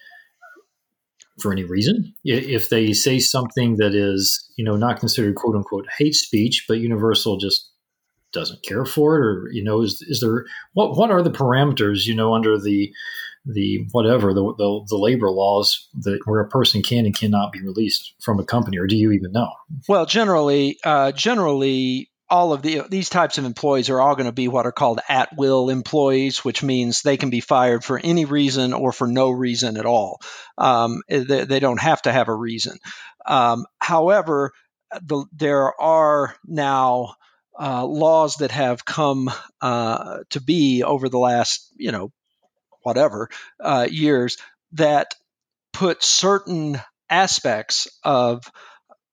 for 1.39 1.51
any 1.51 1.63
reason? 1.63 2.13
If 2.23 2.69
they 2.69 2.93
say 2.93 3.19
something 3.19 3.77
that 3.77 3.93
is, 3.93 4.49
you 4.57 4.65
know, 4.65 4.75
not 4.75 4.99
considered 4.99 5.35
"quote 5.35 5.55
unquote" 5.55 5.87
hate 5.97 6.15
speech, 6.15 6.65
but 6.67 6.79
Universal 6.79 7.37
just 7.37 7.69
doesn't 8.31 8.63
care 8.63 8.85
for 8.85 9.17
it, 9.17 9.25
or 9.25 9.49
you 9.51 9.63
know, 9.63 9.81
is 9.81 10.03
is 10.07 10.21
there 10.21 10.45
what 10.73 10.97
what 10.97 11.11
are 11.11 11.23
the 11.23 11.31
parameters, 11.31 12.05
you 12.05 12.15
know, 12.15 12.33
under 12.33 12.59
the 12.59 12.91
the 13.45 13.87
whatever 13.91 14.33
the, 14.33 14.41
the, 14.57 14.85
the 14.89 14.97
labor 14.97 15.29
laws 15.29 15.87
that 16.01 16.19
where 16.25 16.41
a 16.41 16.49
person 16.49 16.81
can 16.81 17.05
and 17.05 17.15
cannot 17.15 17.51
be 17.51 17.61
released 17.61 18.13
from 18.21 18.39
a 18.39 18.45
company, 18.45 18.77
or 18.77 18.87
do 18.87 18.95
you 18.95 19.11
even 19.11 19.31
know? 19.31 19.51
Well, 19.87 20.05
generally, 20.05 20.77
uh, 20.83 21.11
generally, 21.11 22.09
all 22.29 22.53
of 22.53 22.61
the 22.61 22.83
these 22.89 23.09
types 23.09 23.37
of 23.37 23.45
employees 23.45 23.89
are 23.89 23.99
all 23.99 24.15
going 24.15 24.27
to 24.27 24.31
be 24.31 24.47
what 24.47 24.65
are 24.65 24.71
called 24.71 24.99
at 25.09 25.35
will 25.35 25.69
employees, 25.69 26.45
which 26.45 26.61
means 26.61 27.01
they 27.01 27.17
can 27.17 27.29
be 27.29 27.39
fired 27.39 27.83
for 27.83 27.99
any 28.01 28.25
reason 28.25 28.73
or 28.73 28.91
for 28.91 29.07
no 29.07 29.31
reason 29.31 29.77
at 29.77 29.85
all. 29.85 30.21
Um, 30.57 31.01
they, 31.09 31.45
they, 31.45 31.59
don't 31.59 31.81
have 31.81 32.01
to 32.03 32.11
have 32.11 32.27
a 32.27 32.35
reason. 32.35 32.77
Um, 33.25 33.65
however, 33.79 34.51
the, 35.01 35.25
there 35.33 35.79
are 35.81 36.35
now 36.45 37.15
uh, 37.59 37.85
laws 37.85 38.37
that 38.37 38.51
have 38.51 38.85
come 38.85 39.31
uh, 39.61 40.19
to 40.29 40.41
be 40.41 40.83
over 40.83 41.09
the 41.09 41.19
last, 41.19 41.73
you 41.77 41.91
know, 41.91 42.11
whatever 42.89 43.29
uh, 43.59 43.87
years 43.89 44.37
that 44.71 45.13
put 45.73 46.03
certain 46.03 46.81
aspects 47.09 47.87
of 48.03 48.43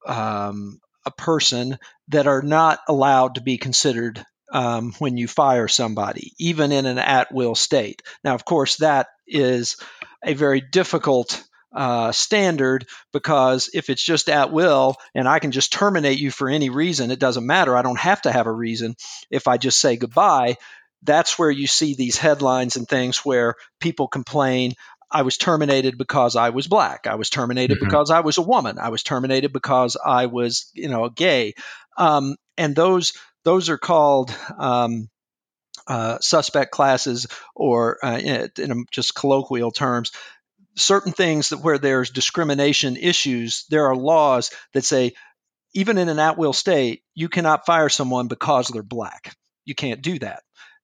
um, 0.07 0.81
a 1.05 1.11
person 1.11 1.79
that 2.09 2.27
are 2.27 2.43
not 2.43 2.81
allowed 2.89 3.35
to 3.35 3.43
be 3.43 3.59
considered 3.59 4.25
um, 4.53 4.93
when 4.99 5.19
you 5.19 5.29
fire 5.29 5.69
somebody, 5.69 6.33
even 6.39 6.73
in 6.73 6.87
an 6.87 6.99
at 6.99 7.33
will 7.35 7.55
state. 7.55 8.03
Now, 8.25 8.35
of 8.35 8.45
course, 8.45 8.77
that 8.77 9.09
is 9.27 9.77
a 10.25 10.33
very 10.33 10.63
difficult 10.63 11.43
uh, 11.75 12.11
standard 12.13 12.87
because 13.13 13.69
if 13.75 13.91
it's 13.91 14.03
just 14.03 14.31
at 14.31 14.53
will 14.53 14.97
and 15.15 15.29
I 15.29 15.41
can 15.41 15.51
just 15.51 15.73
terminate 15.73 16.19
you 16.19 16.31
for 16.31 16.49
any 16.49 16.71
reason, 16.71 17.11
it 17.11 17.19
doesn't 17.19 17.45
matter. 17.45 17.77
I 17.77 17.83
don't 17.83 17.99
have 17.99 18.23
to 18.23 18.33
have 18.33 18.47
a 18.47 18.53
reason 18.53 18.97
if 19.31 19.47
I 19.47 19.59
just 19.59 19.81
say 19.81 19.97
goodbye 19.97 20.57
that's 21.07 21.39
where 21.39 21.51
you 21.51 21.67
see 21.67 21.95
these 21.95 22.19
headlines 22.19 22.77
and 22.77 22.89
things 22.89 23.25
where 23.25 23.55
people 23.81 24.09
complain 24.09 24.75
I 25.11 25.23
was 25.23 25.37
terminated 25.37 25.99
because 25.99 26.37
I 26.37 26.51
was 26.51 26.67
black. 26.67 27.07
I 27.07 27.15
was 27.15 27.31
terminated 27.31 27.77
mm-hmm. 27.77 27.87
because 27.87 28.11
I 28.11 28.21
was 28.21 28.39
a 28.39 28.43
woman. 28.43 28.79
I 28.79 28.89
was 28.89 29.03
terminated 29.03 29.53
because 29.53 29.97
I 30.05 30.27
was, 30.27 30.71
you 30.75 30.89
know, 30.89 31.09
gay. 31.09 31.55
Um, 31.97 32.37
and 32.59 32.75
those 32.75 33.13
those 33.45 33.69
are 33.69 33.79
called 33.79 34.35
um, 34.59 35.09
uh, 35.87 36.19
suspect 36.21 36.73
classes, 36.73 37.29
or 37.55 38.05
uh, 38.05 38.19
in, 38.19 38.51
in 38.59 38.85
just 38.91 39.15
colloquial 39.15 39.71
terms, 39.71 40.11
certain 40.75 41.13
things 41.13 41.51
that 41.51 41.59
where 41.59 41.79
there's 41.79 42.11
discrimination 42.11 42.97
issues. 42.97 43.65
There 43.71 43.87
are 43.87 43.97
laws 43.97 44.51
that 44.73 44.85
say 44.85 45.13
even 45.75 45.99
in 45.99 46.09
an 46.09 46.19
at 46.19 46.39
will 46.39 46.53
state, 46.53 47.03
you 47.15 47.29
cannot 47.29 47.67
fire 47.67 47.89
someone 47.89 48.29
because 48.29 48.69
they're 48.69 48.83
black. 48.83 49.37
You 49.65 49.75
can't 49.75 50.03
do 50.03 50.19
that. 50.21 50.43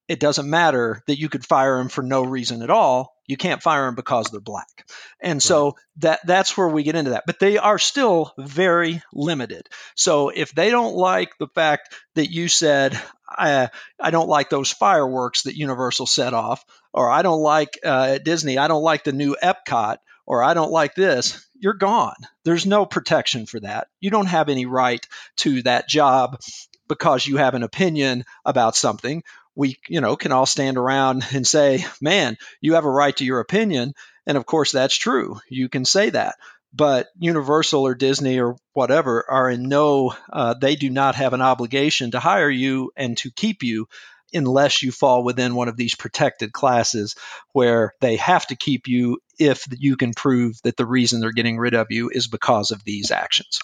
It 0.09 0.21
doesn't 0.21 0.50
matter 0.50 1.02
that 1.06 1.18
you 1.18 1.28
could 1.28 1.47
fire 1.47 1.78
them 1.78 1.88
for 1.88 2.02
no 2.02 2.23
reason 2.23 2.62
at 2.62 2.71
all. 2.71 3.16
You 3.26 3.37
can't 3.37 3.62
fire 3.62 3.87
them 3.87 3.94
because 3.94 4.26
they're 4.26 4.40
black. 4.40 4.87
And 5.21 5.37
right. 5.37 5.42
so 5.42 5.76
that 5.99 6.21
that's 6.26 6.56
where 6.56 6.68
we 6.68 6.82
get 6.82 6.97
into 6.97 7.12
that. 7.12 7.25
But 7.26 7.38
they 7.38 7.56
are 7.56 7.78
still 7.78 8.32
very 8.37 9.00
limited. 9.14 9.68
So 9.94 10.28
if 10.28 10.52
they 10.52 10.71
don't 10.71 10.94
like 10.94 11.38
the 11.38 11.49
fact 11.49 11.94
that 12.14 12.30
you 12.30 12.49
said 12.49 13.00
I, 13.38 13.71
I 13.99 14.11
don't 14.11 14.28
like 14.28 14.50
those 14.50 14.71
fireworks 14.71 15.42
that 15.42 15.56
Universal 15.56 16.06
set 16.06 16.35
off, 16.35 16.64
or 16.92 17.11
I 17.11 17.23
don't 17.23 17.40
like 17.40 17.78
uh, 17.85 18.14
at 18.16 18.25
Disney, 18.25 18.59
I 18.59 18.68
don't 18.68 18.82
like 18.82 19.04
the 19.04 19.12
new 19.12 19.37
Epcot, 19.42 19.99
or 20.26 20.42
I 20.42 20.54
don't 20.54 20.71
like 20.71 20.94
this, 20.94 21.47
you're 21.59 21.75
gone. 21.75 22.16
There's 22.44 22.66
no 22.66 22.87
protection 22.87 23.47
for 23.47 23.61
that. 23.61 23.88
You 24.00 24.11
don't 24.11 24.26
have 24.26 24.49
any 24.49 24.66
right 24.66 25.06
to 25.38 25.62
that 25.62 25.88
job 25.88 26.40
because 26.88 27.26
you 27.26 27.37
have 27.37 27.54
an 27.54 27.62
opinion 27.62 28.25
about 28.44 28.76
something. 28.76 29.23
We, 29.54 29.78
you 29.88 30.00
know, 30.00 30.16
can 30.16 30.32
all 30.32 30.47
stand 30.47 30.76
around 30.76 31.25
and 31.32 31.47
say, 31.47 31.85
"Man, 32.00 32.37
you 32.61 32.75
have 32.75 32.85
a 32.85 32.90
right 32.90 33.16
to 33.16 33.25
your 33.25 33.40
opinion." 33.40 33.94
And 34.26 34.37
of 34.37 34.47
course, 34.47 34.73
that's 34.73 34.97
true. 34.97 35.40
You 35.49 35.68
can 35.68 35.85
say 35.85 36.11
that. 36.11 36.37
But 36.75 37.09
Universal 37.18 37.87
or 37.87 37.94
Disney 37.94 38.40
or 38.40 38.56
whatever 38.73 39.30
are 39.30 39.50
in 39.50 39.68
no, 39.68 40.14
uh, 40.32 40.54
they 40.54 40.75
do 40.75 40.88
not 40.88 41.16
have 41.16 41.35
an 41.35 41.42
obligation 41.42 42.12
to 42.12 42.21
hire 42.21 42.49
you 42.49 42.92
and 42.97 43.16
to 43.18 43.30
keep 43.30 43.62
you 43.62 43.88
unless 44.32 44.82
you 44.82 44.90
fall 44.90 45.23
within 45.23 45.54
one 45.54 45.68
of 45.68 45.76
these 45.76 45.94
protected 45.94 46.52
classes 46.52 47.14
where 47.52 47.92
they 48.00 48.16
have 48.16 48.47
to 48.47 48.56
keep 48.56 48.88
you 48.88 49.18
if 49.38 49.66
you 49.78 49.97
can 49.97 50.14
prove 50.14 50.56
that 50.62 50.76
the 50.76 50.87
reason 50.87 51.21
they're 51.21 51.32
getting 51.32 51.59
rid 51.59 51.75
of 51.75 51.88
you 51.90 52.11
is 52.11 52.26
because 52.26 52.71
of 52.71 52.82
these 52.85 53.11
actions. 53.11 53.61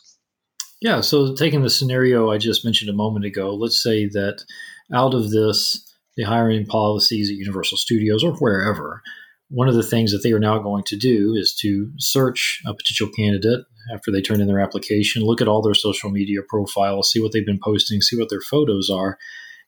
Yeah, 0.80 1.00
so 1.00 1.34
taking 1.34 1.62
the 1.62 1.70
scenario 1.70 2.30
I 2.30 2.38
just 2.38 2.64
mentioned 2.64 2.90
a 2.90 2.94
moment 2.94 3.24
ago, 3.24 3.54
let's 3.54 3.82
say 3.82 4.06
that 4.06 4.44
out 4.92 5.14
of 5.14 5.30
this, 5.30 5.84
the 6.16 6.24
hiring 6.24 6.66
policies 6.66 7.30
at 7.30 7.36
Universal 7.36 7.78
Studios 7.78 8.24
or 8.24 8.32
wherever, 8.34 9.02
one 9.50 9.68
of 9.68 9.74
the 9.74 9.82
things 9.82 10.12
that 10.12 10.22
they 10.22 10.32
are 10.32 10.38
now 10.38 10.58
going 10.58 10.84
to 10.84 10.96
do 10.96 11.34
is 11.34 11.54
to 11.54 11.90
search 11.98 12.60
a 12.66 12.74
potential 12.74 13.08
candidate 13.16 13.64
after 13.94 14.12
they 14.12 14.20
turn 14.20 14.40
in 14.40 14.46
their 14.46 14.60
application, 14.60 15.22
look 15.22 15.40
at 15.40 15.48
all 15.48 15.62
their 15.62 15.74
social 15.74 16.10
media 16.10 16.40
profiles, 16.46 17.10
see 17.10 17.20
what 17.20 17.32
they've 17.32 17.46
been 17.46 17.60
posting, 17.62 18.02
see 18.02 18.18
what 18.18 18.28
their 18.28 18.42
photos 18.42 18.90
are, 18.90 19.16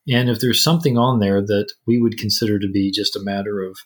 and 0.08 0.28
if 0.28 0.40
there's 0.40 0.62
something 0.62 0.98
on 0.98 1.20
there 1.20 1.40
that 1.40 1.72
we 1.86 2.00
would 2.00 2.18
consider 2.18 2.58
to 2.58 2.68
be 2.68 2.90
just 2.90 3.16
a 3.16 3.22
matter 3.22 3.62
of 3.62 3.78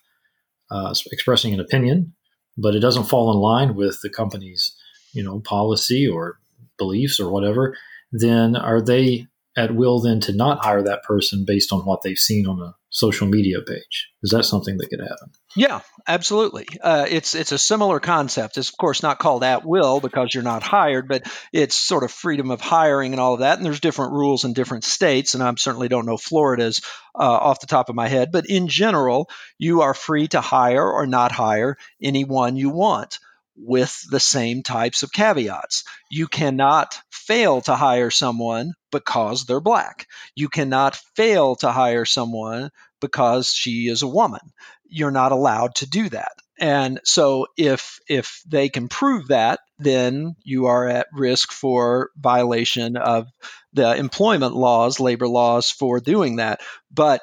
uh, 0.71 0.93
expressing 1.11 1.53
an 1.53 1.59
opinion, 1.59 2.13
but 2.57 2.75
it 2.75 2.79
doesn't 2.79 3.05
fall 3.05 3.31
in 3.31 3.37
line 3.37 3.75
with 3.75 4.01
the 4.01 4.09
company's, 4.09 4.75
you 5.13 5.23
know, 5.23 5.39
policy 5.41 6.07
or 6.07 6.39
beliefs 6.77 7.19
or 7.19 7.29
whatever, 7.29 7.77
then 8.11 8.55
are 8.55 8.81
they 8.81 9.27
at 9.57 9.73
will 9.73 10.01
then 10.01 10.19
to 10.21 10.33
not 10.33 10.63
hire 10.63 10.83
that 10.83 11.03
person 11.03 11.45
based 11.45 11.71
on 11.71 11.85
what 11.85 12.01
they've 12.03 12.17
seen 12.17 12.45
on 12.45 12.59
a 12.61 12.75
social 12.89 13.27
media 13.27 13.61
page. 13.61 14.09
Is 14.23 14.31
that 14.31 14.45
something 14.45 14.77
that 14.77 14.89
could 14.89 15.01
happen? 15.01 15.31
Yeah, 15.55 15.81
absolutely. 16.07 16.67
Uh, 16.81 17.05
it's 17.09 17.35
it's 17.35 17.51
a 17.51 17.57
similar 17.57 17.99
concept. 17.99 18.57
It's 18.57 18.69
of 18.69 18.77
course 18.77 19.03
not 19.03 19.19
called 19.19 19.43
at 19.43 19.65
will 19.65 19.99
because 19.99 20.33
you're 20.33 20.43
not 20.43 20.63
hired, 20.63 21.07
but 21.07 21.23
it's 21.53 21.75
sort 21.75 22.03
of 22.03 22.11
freedom 22.11 22.51
of 22.51 22.61
hiring 22.61 23.13
and 23.13 23.19
all 23.19 23.35
of 23.35 23.39
that. 23.41 23.57
And 23.57 23.65
there's 23.65 23.79
different 23.79 24.13
rules 24.13 24.43
in 24.43 24.53
different 24.53 24.83
states, 24.83 25.33
and 25.33 25.43
I 25.43 25.53
certainly 25.55 25.87
don't 25.87 26.05
know 26.05 26.17
Florida's 26.17 26.81
uh, 27.13 27.21
off 27.23 27.61
the 27.61 27.67
top 27.67 27.89
of 27.89 27.95
my 27.95 28.07
head. 28.07 28.31
But 28.31 28.45
in 28.47 28.67
general, 28.67 29.29
you 29.57 29.81
are 29.81 29.93
free 29.93 30.27
to 30.29 30.41
hire 30.41 30.89
or 30.89 31.05
not 31.05 31.31
hire 31.31 31.77
anyone 32.01 32.57
you 32.57 32.69
want 32.69 33.19
with 33.57 34.03
the 34.09 34.19
same 34.19 34.63
types 34.63 35.03
of 35.03 35.11
caveats. 35.11 35.85
You 36.09 36.27
cannot 36.27 36.99
fail 37.09 37.61
to 37.61 37.75
hire 37.75 38.11
someone 38.11 38.73
because 38.95 39.45
they're 39.45 39.59
black. 39.59 40.07
You 40.35 40.47
cannot 40.47 40.95
fail 41.15 41.55
to 41.57 41.71
hire 41.71 42.05
someone 42.05 42.71
because 43.01 43.51
she 43.51 43.89
is 43.89 44.01
a 44.01 44.07
woman. 44.07 44.39
You're 44.87 45.11
not 45.11 45.33
allowed 45.33 45.75
to 45.75 45.89
do 45.89 46.07
that. 46.09 46.31
And 46.57 47.01
so 47.03 47.47
if 47.57 47.99
if 48.07 48.41
they 48.47 48.69
can 48.69 48.87
prove 48.87 49.27
that, 49.27 49.59
then 49.77 50.35
you 50.43 50.67
are 50.67 50.87
at 50.87 51.07
risk 51.11 51.51
for 51.51 52.11
violation 52.15 52.95
of 52.95 53.27
the 53.73 53.93
employment 53.95 54.55
laws, 54.55 55.01
labor 55.01 55.27
laws 55.27 55.69
for 55.69 55.99
doing 55.99 56.37
that. 56.37 56.61
But 56.89 57.21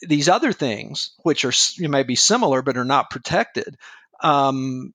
these 0.00 0.30
other 0.30 0.52
things, 0.52 1.10
which 1.22 1.44
are 1.44 1.52
you 1.76 1.90
may 1.90 2.02
be 2.02 2.16
similar 2.16 2.62
but 2.62 2.78
are 2.78 2.84
not 2.84 3.10
protected, 3.10 3.76
um, 4.20 4.94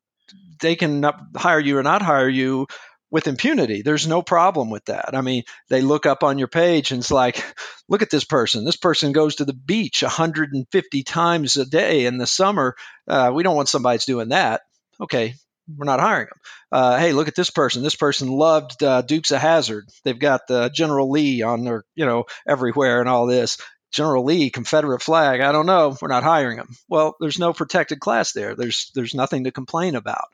they 0.59 0.75
can 0.75 1.05
hire 1.35 1.59
you 1.59 1.77
or 1.77 1.83
not 1.83 2.01
hire 2.01 2.29
you 2.29 2.65
with 3.11 3.27
impunity. 3.27 3.81
There's 3.81 4.07
no 4.07 4.21
problem 4.21 4.69
with 4.69 4.85
that. 4.85 5.15
I 5.15 5.21
mean, 5.21 5.43
they 5.69 5.81
look 5.81 6.05
up 6.05 6.23
on 6.23 6.37
your 6.37 6.47
page 6.47 6.91
and 6.91 6.99
it's 6.99 7.11
like, 7.11 7.43
look 7.89 8.01
at 8.01 8.09
this 8.09 8.23
person. 8.23 8.65
This 8.65 8.75
person 8.75 9.11
goes 9.11 9.35
to 9.35 9.45
the 9.45 9.53
beach 9.53 10.03
150 10.03 11.03
times 11.03 11.57
a 11.57 11.65
day 11.65 12.05
in 12.05 12.17
the 12.17 12.27
summer. 12.27 12.75
Uh, 13.07 13.31
we 13.33 13.43
don't 13.43 13.55
want 13.55 13.69
somebody 13.69 13.95
that's 13.95 14.05
doing 14.05 14.29
that. 14.29 14.61
Okay, 15.01 15.35
we're 15.75 15.85
not 15.85 15.99
hiring 15.99 16.27
them. 16.27 16.39
Uh, 16.71 16.97
hey, 16.97 17.13
look 17.13 17.27
at 17.27 17.35
this 17.35 17.49
person. 17.49 17.83
This 17.83 17.95
person 17.95 18.27
loved 18.27 18.83
uh, 18.83 19.01
Dukes 19.01 19.31
of 19.31 19.39
Hazzard. 19.39 19.89
They've 20.03 20.19
got 20.19 20.41
the 20.47 20.69
General 20.69 21.09
Lee 21.09 21.41
on 21.41 21.63
their, 21.63 21.83
you 21.95 22.05
know, 22.05 22.25
everywhere 22.47 22.99
and 22.99 23.09
all 23.09 23.25
this. 23.25 23.57
General 23.91 24.23
Lee, 24.23 24.51
Confederate 24.51 25.01
flag. 25.01 25.41
I 25.41 25.51
don't 25.51 25.65
know. 25.65 25.97
We're 25.99 26.09
not 26.09 26.21
hiring 26.21 26.59
him. 26.59 26.67
Well, 26.87 27.15
there's 27.19 27.39
no 27.39 27.53
protected 27.53 27.99
class 27.99 28.33
there. 28.33 28.53
There's 28.55 28.91
there's 28.93 29.15
nothing 29.15 29.45
to 29.45 29.51
complain 29.51 29.95
about 29.95 30.27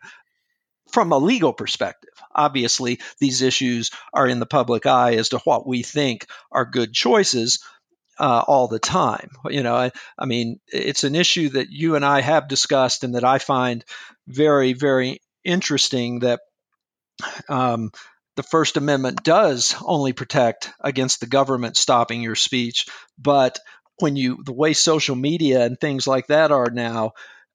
from 0.96 1.12
a 1.12 1.18
legal 1.18 1.52
perspective. 1.52 2.14
Obviously, 2.34 3.02
these 3.20 3.42
issues 3.42 3.92
are 4.14 4.26
in 4.26 4.40
the 4.40 4.46
public 4.46 4.86
eye 4.86 5.16
as 5.16 5.30
to 5.30 5.40
what 5.40 5.68
we 5.68 5.84
think 5.84 6.26
are 6.52 6.66
good 6.66 6.94
choices. 6.94 7.60
Uh, 8.18 8.42
all 8.48 8.70
the 8.70 8.80
time. 8.80 9.30
You 9.50 9.62
know, 9.62 9.76
I, 9.76 9.92
I, 10.18 10.24
mean, 10.24 10.62
it's 10.70 11.04
an 11.04 11.16
issue 11.16 11.50
that 11.50 11.70
you 11.70 11.98
and 11.98 12.06
I 12.06 12.22
have 12.22 12.48
discussed 12.48 13.04
and 13.04 13.16
that 13.16 13.26
I 13.26 13.40
find 13.40 13.84
very, 14.26 14.72
very 14.72 15.20
interesting 15.44 16.20
that 16.20 16.40
um, 17.50 17.92
the 18.38 18.44
First 18.44 18.78
Amendment 18.78 19.26
does 19.26 19.76
only 19.84 20.14
protect 20.14 20.72
against 20.80 21.20
the 21.20 21.26
government 21.26 21.76
stopping 21.76 22.22
your 22.22 22.36
speech, 22.36 22.88
but 23.20 23.60
when 24.00 24.16
you 24.16 24.42
the 24.46 24.54
way 24.54 24.72
social 24.72 25.18
media 25.18 25.66
and 25.66 25.78
things 25.78 26.08
like 26.08 26.28
that 26.28 26.54
are 26.54 26.70
now, 26.70 27.12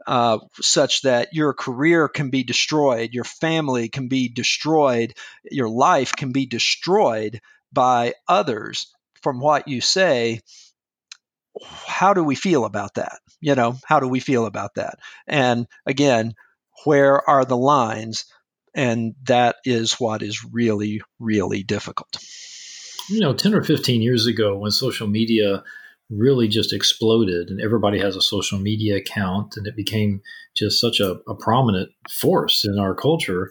uh, 0.07 0.39
such 0.61 1.03
that 1.03 1.29
your 1.33 1.53
career 1.53 2.09
can 2.09 2.31
be 2.31 2.43
destroyed, 2.43 3.11
your 3.13 3.25
family 3.25 3.89
can 3.89 4.09
be 4.09 4.29
destroyed, 4.29 5.15
your 5.45 5.69
life 5.69 6.13
can 6.13 6.33
be 6.33 6.47
destroyed 6.47 7.41
by 7.73 8.15
others 8.29 8.93
from 9.23 9.41
what 9.41 9.69
you 9.69 9.81
say. 9.81 10.41
How 11.87 12.15
do 12.15 12.25
we 12.25 12.35
feel 12.35 12.65
about 12.65 12.95
that? 12.95 13.19
You 13.41 13.55
know, 13.55 13.77
how 13.85 14.01
do 14.01 14.09
we 14.09 14.21
feel 14.21 14.47
about 14.47 14.75
that? 14.77 14.99
And 15.27 15.67
again, 15.87 16.35
where 16.85 17.29
are 17.29 17.45
the 17.45 17.57
lines? 17.57 18.25
And 18.75 19.15
that 19.25 19.57
is 19.65 19.95
what 19.95 20.23
is 20.23 20.45
really, 20.45 21.03
really 21.19 21.63
difficult. 21.63 22.17
You 23.09 23.21
know, 23.21 23.35
10 23.35 23.55
or 23.55 23.63
15 23.63 24.03
years 24.03 24.27
ago, 24.27 24.57
when 24.57 24.71
social 24.71 25.09
media 25.09 25.65
really 26.11 26.49
just 26.49 26.73
exploded 26.73 27.49
and 27.49 27.61
everybody 27.61 27.99
has 27.99 28.17
a 28.17 28.23
social 28.23 28.59
media 28.59 28.97
account 28.97 29.57
and 29.57 29.67
it 29.67 29.77
became 29.77 30.21
just 30.57 30.81
such 30.81 31.01
a, 31.01 31.21
a 31.29 31.35
prominent 31.35 31.91
force 32.11 32.65
in 32.65 32.79
our 32.79 32.95
culture, 32.95 33.51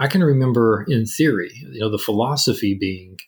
I 0.00 0.08
can 0.08 0.22
remember 0.22 0.84
in 0.88 1.06
theory, 1.06 1.52
you 1.54 1.80
know, 1.80 1.90
the 1.90 1.98
philosophy 1.98 2.76
being 2.78 3.18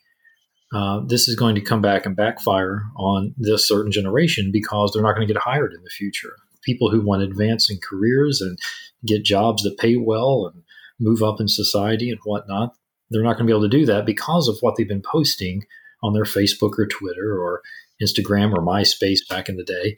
uh, 0.75 1.01
this 1.07 1.29
is 1.29 1.37
going 1.37 1.55
to 1.55 1.61
come 1.61 1.81
back 1.81 2.05
and 2.05 2.17
backfire 2.17 2.83
on 2.97 3.33
this 3.37 3.67
certain 3.67 3.93
generation 3.93 4.51
because 4.53 4.91
they're 4.93 5.03
not 5.05 5.15
going 5.15 5.27
to 5.27 5.33
get 5.33 5.41
hired 5.41 5.73
in 5.73 5.83
the 5.85 5.91
future. 5.91 6.35
People 6.65 6.91
who 6.91 7.01
want 7.01 7.21
to 7.21 7.29
advance 7.29 7.71
in 7.71 7.79
careers 7.79 8.41
and 8.41 8.59
get 9.07 9.25
jobs 9.25 9.63
that 9.63 9.79
pay 9.79 9.97
well 9.97 10.51
and 10.53 10.65
move 10.99 11.23
up 11.23 11.41
in 11.41 11.47
society 11.47 12.11
and 12.11 12.19
whatnot. 12.25 12.75
They're 13.11 13.23
not 13.23 13.37
going 13.37 13.47
to 13.47 13.53
be 13.53 13.57
able 13.57 13.69
to 13.71 13.79
do 13.79 13.87
that 13.87 14.05
because 14.05 14.49
of 14.49 14.59
what 14.61 14.75
they've 14.77 14.89
been 14.89 15.03
posting 15.03 15.63
on 16.03 16.13
their 16.13 16.25
Facebook 16.25 16.77
or 16.79 16.87
Twitter 16.87 17.39
or 17.39 17.63
Instagram 18.03 18.53
or 18.53 18.65
MySpace 18.65 19.21
back 19.29 19.49
in 19.49 19.57
the 19.57 19.65
day. 19.65 19.97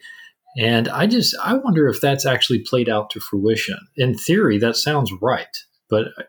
And 0.57 0.87
I 0.89 1.07
just 1.07 1.35
I 1.43 1.55
wonder 1.55 1.87
if 1.87 2.01
that's 2.01 2.25
actually 2.25 2.59
played 2.59 2.89
out 2.89 3.09
to 3.11 3.19
fruition. 3.19 3.77
In 3.95 4.17
theory, 4.17 4.57
that 4.57 4.75
sounds 4.75 5.11
right, 5.21 5.55
but 5.89 6.07
uh, 6.17 6.23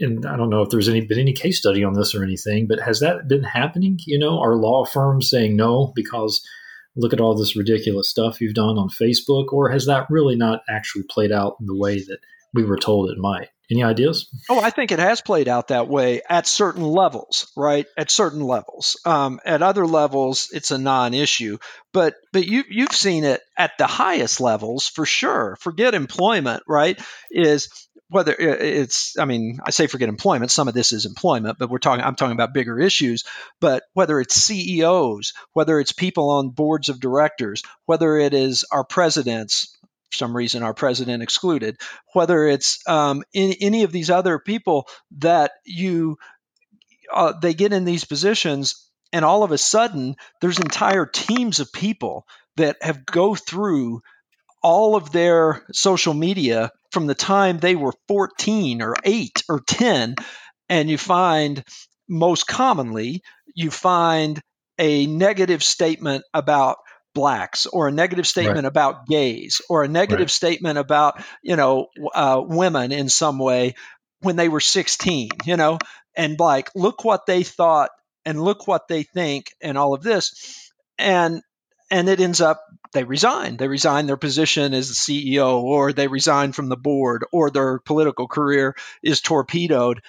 and 0.00 0.26
I 0.26 0.36
don't 0.36 0.50
know 0.50 0.62
if 0.62 0.70
there's 0.70 0.88
any 0.88 1.02
been 1.02 1.20
any 1.20 1.32
case 1.32 1.58
study 1.58 1.84
on 1.84 1.92
this 1.92 2.14
or 2.14 2.24
anything, 2.24 2.66
but 2.66 2.80
has 2.80 3.00
that 3.00 3.28
been 3.28 3.44
happening? 3.44 3.98
You 4.06 4.18
know, 4.18 4.40
are 4.40 4.56
law 4.56 4.84
firms 4.84 5.30
saying 5.30 5.56
no 5.56 5.92
because 5.94 6.44
look 6.96 7.12
at 7.12 7.20
all 7.20 7.36
this 7.36 7.56
ridiculous 7.56 8.08
stuff 8.08 8.40
you've 8.40 8.54
done 8.54 8.76
on 8.76 8.88
Facebook, 8.88 9.52
or 9.52 9.70
has 9.70 9.86
that 9.86 10.06
really 10.10 10.36
not 10.36 10.62
actually 10.68 11.04
played 11.08 11.32
out 11.32 11.56
in 11.60 11.66
the 11.66 11.76
way 11.76 11.98
that 11.98 12.18
we 12.54 12.64
were 12.64 12.78
told 12.78 13.10
it 13.10 13.18
might? 13.18 13.48
Any 13.70 13.82
ideas? 13.82 14.28
Oh, 14.50 14.60
I 14.60 14.68
think 14.70 14.92
it 14.92 14.98
has 14.98 15.22
played 15.22 15.48
out 15.48 15.68
that 15.68 15.88
way 15.88 16.20
at 16.28 16.46
certain 16.46 16.82
levels, 16.82 17.50
right? 17.56 17.86
At 17.96 18.10
certain 18.10 18.42
levels. 18.42 19.00
Um, 19.06 19.40
at 19.44 19.62
other 19.62 19.86
levels, 19.86 20.50
it's 20.52 20.70
a 20.70 20.76
non-issue. 20.76 21.58
But 21.92 22.14
but 22.32 22.46
you 22.46 22.64
you've 22.68 22.92
seen 22.92 23.24
it 23.24 23.40
at 23.56 23.72
the 23.78 23.86
highest 23.86 24.40
levels 24.40 24.88
for 24.88 25.06
sure. 25.06 25.56
Forget 25.60 25.94
employment, 25.94 26.62
right? 26.68 27.00
Is 27.30 27.68
whether 28.08 28.32
it's 28.32 29.18
i 29.18 29.24
mean 29.24 29.58
i 29.64 29.70
say 29.70 29.86
forget 29.86 30.08
employment 30.08 30.50
some 30.50 30.68
of 30.68 30.74
this 30.74 30.92
is 30.92 31.06
employment 31.06 31.58
but 31.58 31.70
we're 31.70 31.78
talking 31.78 32.04
i'm 32.04 32.14
talking 32.14 32.34
about 32.34 32.52
bigger 32.52 32.78
issues 32.78 33.24
but 33.60 33.82
whether 33.94 34.20
it's 34.20 34.34
ceos 34.34 35.32
whether 35.52 35.80
it's 35.80 35.92
people 35.92 36.30
on 36.30 36.50
boards 36.50 36.88
of 36.88 37.00
directors 37.00 37.62
whether 37.86 38.16
it 38.16 38.34
is 38.34 38.64
our 38.70 38.84
presidents 38.84 39.76
some 40.16 40.36
reason 40.36 40.62
our 40.62 40.74
president 40.74 41.22
excluded, 41.22 41.76
whether 42.12 42.46
it's 42.46 42.78
um, 42.88 43.22
in, 43.32 43.54
any 43.60 43.82
of 43.82 43.92
these 43.92 44.10
other 44.10 44.38
people 44.38 44.86
that 45.18 45.52
you 45.64 46.16
uh, 47.12 47.32
they 47.40 47.54
get 47.54 47.72
in 47.72 47.84
these 47.84 48.04
positions 48.04 48.90
and 49.12 49.24
all 49.24 49.42
of 49.42 49.52
a 49.52 49.58
sudden 49.58 50.16
there's 50.40 50.58
entire 50.58 51.06
teams 51.06 51.60
of 51.60 51.72
people 51.72 52.26
that 52.56 52.76
have 52.80 53.04
go 53.04 53.34
through 53.34 54.00
all 54.62 54.96
of 54.96 55.12
their 55.12 55.64
social 55.72 56.14
media 56.14 56.70
from 56.90 57.06
the 57.06 57.14
time 57.14 57.58
they 57.58 57.76
were 57.76 57.92
14 58.08 58.80
or 58.80 58.94
8 59.04 59.42
or 59.48 59.60
10 59.60 60.14
and 60.68 60.90
you 60.90 60.96
find 60.96 61.62
most 62.08 62.46
commonly 62.46 63.22
you 63.54 63.70
find 63.70 64.40
a 64.78 65.06
negative 65.06 65.62
statement 65.62 66.24
about 66.32 66.78
blacks 67.14 67.66
or 67.66 67.88
a 67.88 67.92
negative 67.92 68.26
statement 68.26 68.64
right. 68.64 68.64
about 68.64 69.06
gays 69.06 69.62
or 69.68 69.84
a 69.84 69.88
negative 69.88 70.24
right. 70.24 70.30
statement 70.30 70.78
about 70.78 71.22
you 71.42 71.56
know 71.56 71.88
uh, 72.14 72.42
women 72.44 72.92
in 72.92 73.08
some 73.08 73.38
way 73.38 73.74
when 74.20 74.36
they 74.36 74.48
were 74.48 74.60
16 74.60 75.30
you 75.44 75.56
know 75.56 75.78
and 76.16 76.38
like 76.38 76.70
look 76.74 77.04
what 77.04 77.26
they 77.26 77.42
thought 77.42 77.90
and 78.24 78.42
look 78.42 78.66
what 78.66 78.88
they 78.88 79.04
think 79.04 79.54
and 79.62 79.78
all 79.78 79.94
of 79.94 80.02
this 80.02 80.72
and 80.98 81.42
and 81.90 82.08
it 82.08 82.20
ends 82.20 82.40
up 82.40 82.64
they 82.92 83.04
resign 83.04 83.56
they 83.56 83.68
resign 83.68 84.06
their 84.06 84.16
position 84.16 84.74
as 84.74 84.88
the 84.88 84.94
ceo 84.94 85.62
or 85.62 85.92
they 85.92 86.08
resign 86.08 86.52
from 86.52 86.68
the 86.68 86.76
board 86.76 87.24
or 87.32 87.50
their 87.50 87.78
political 87.78 88.26
career 88.26 88.74
is 89.02 89.20
torpedoed 89.20 90.02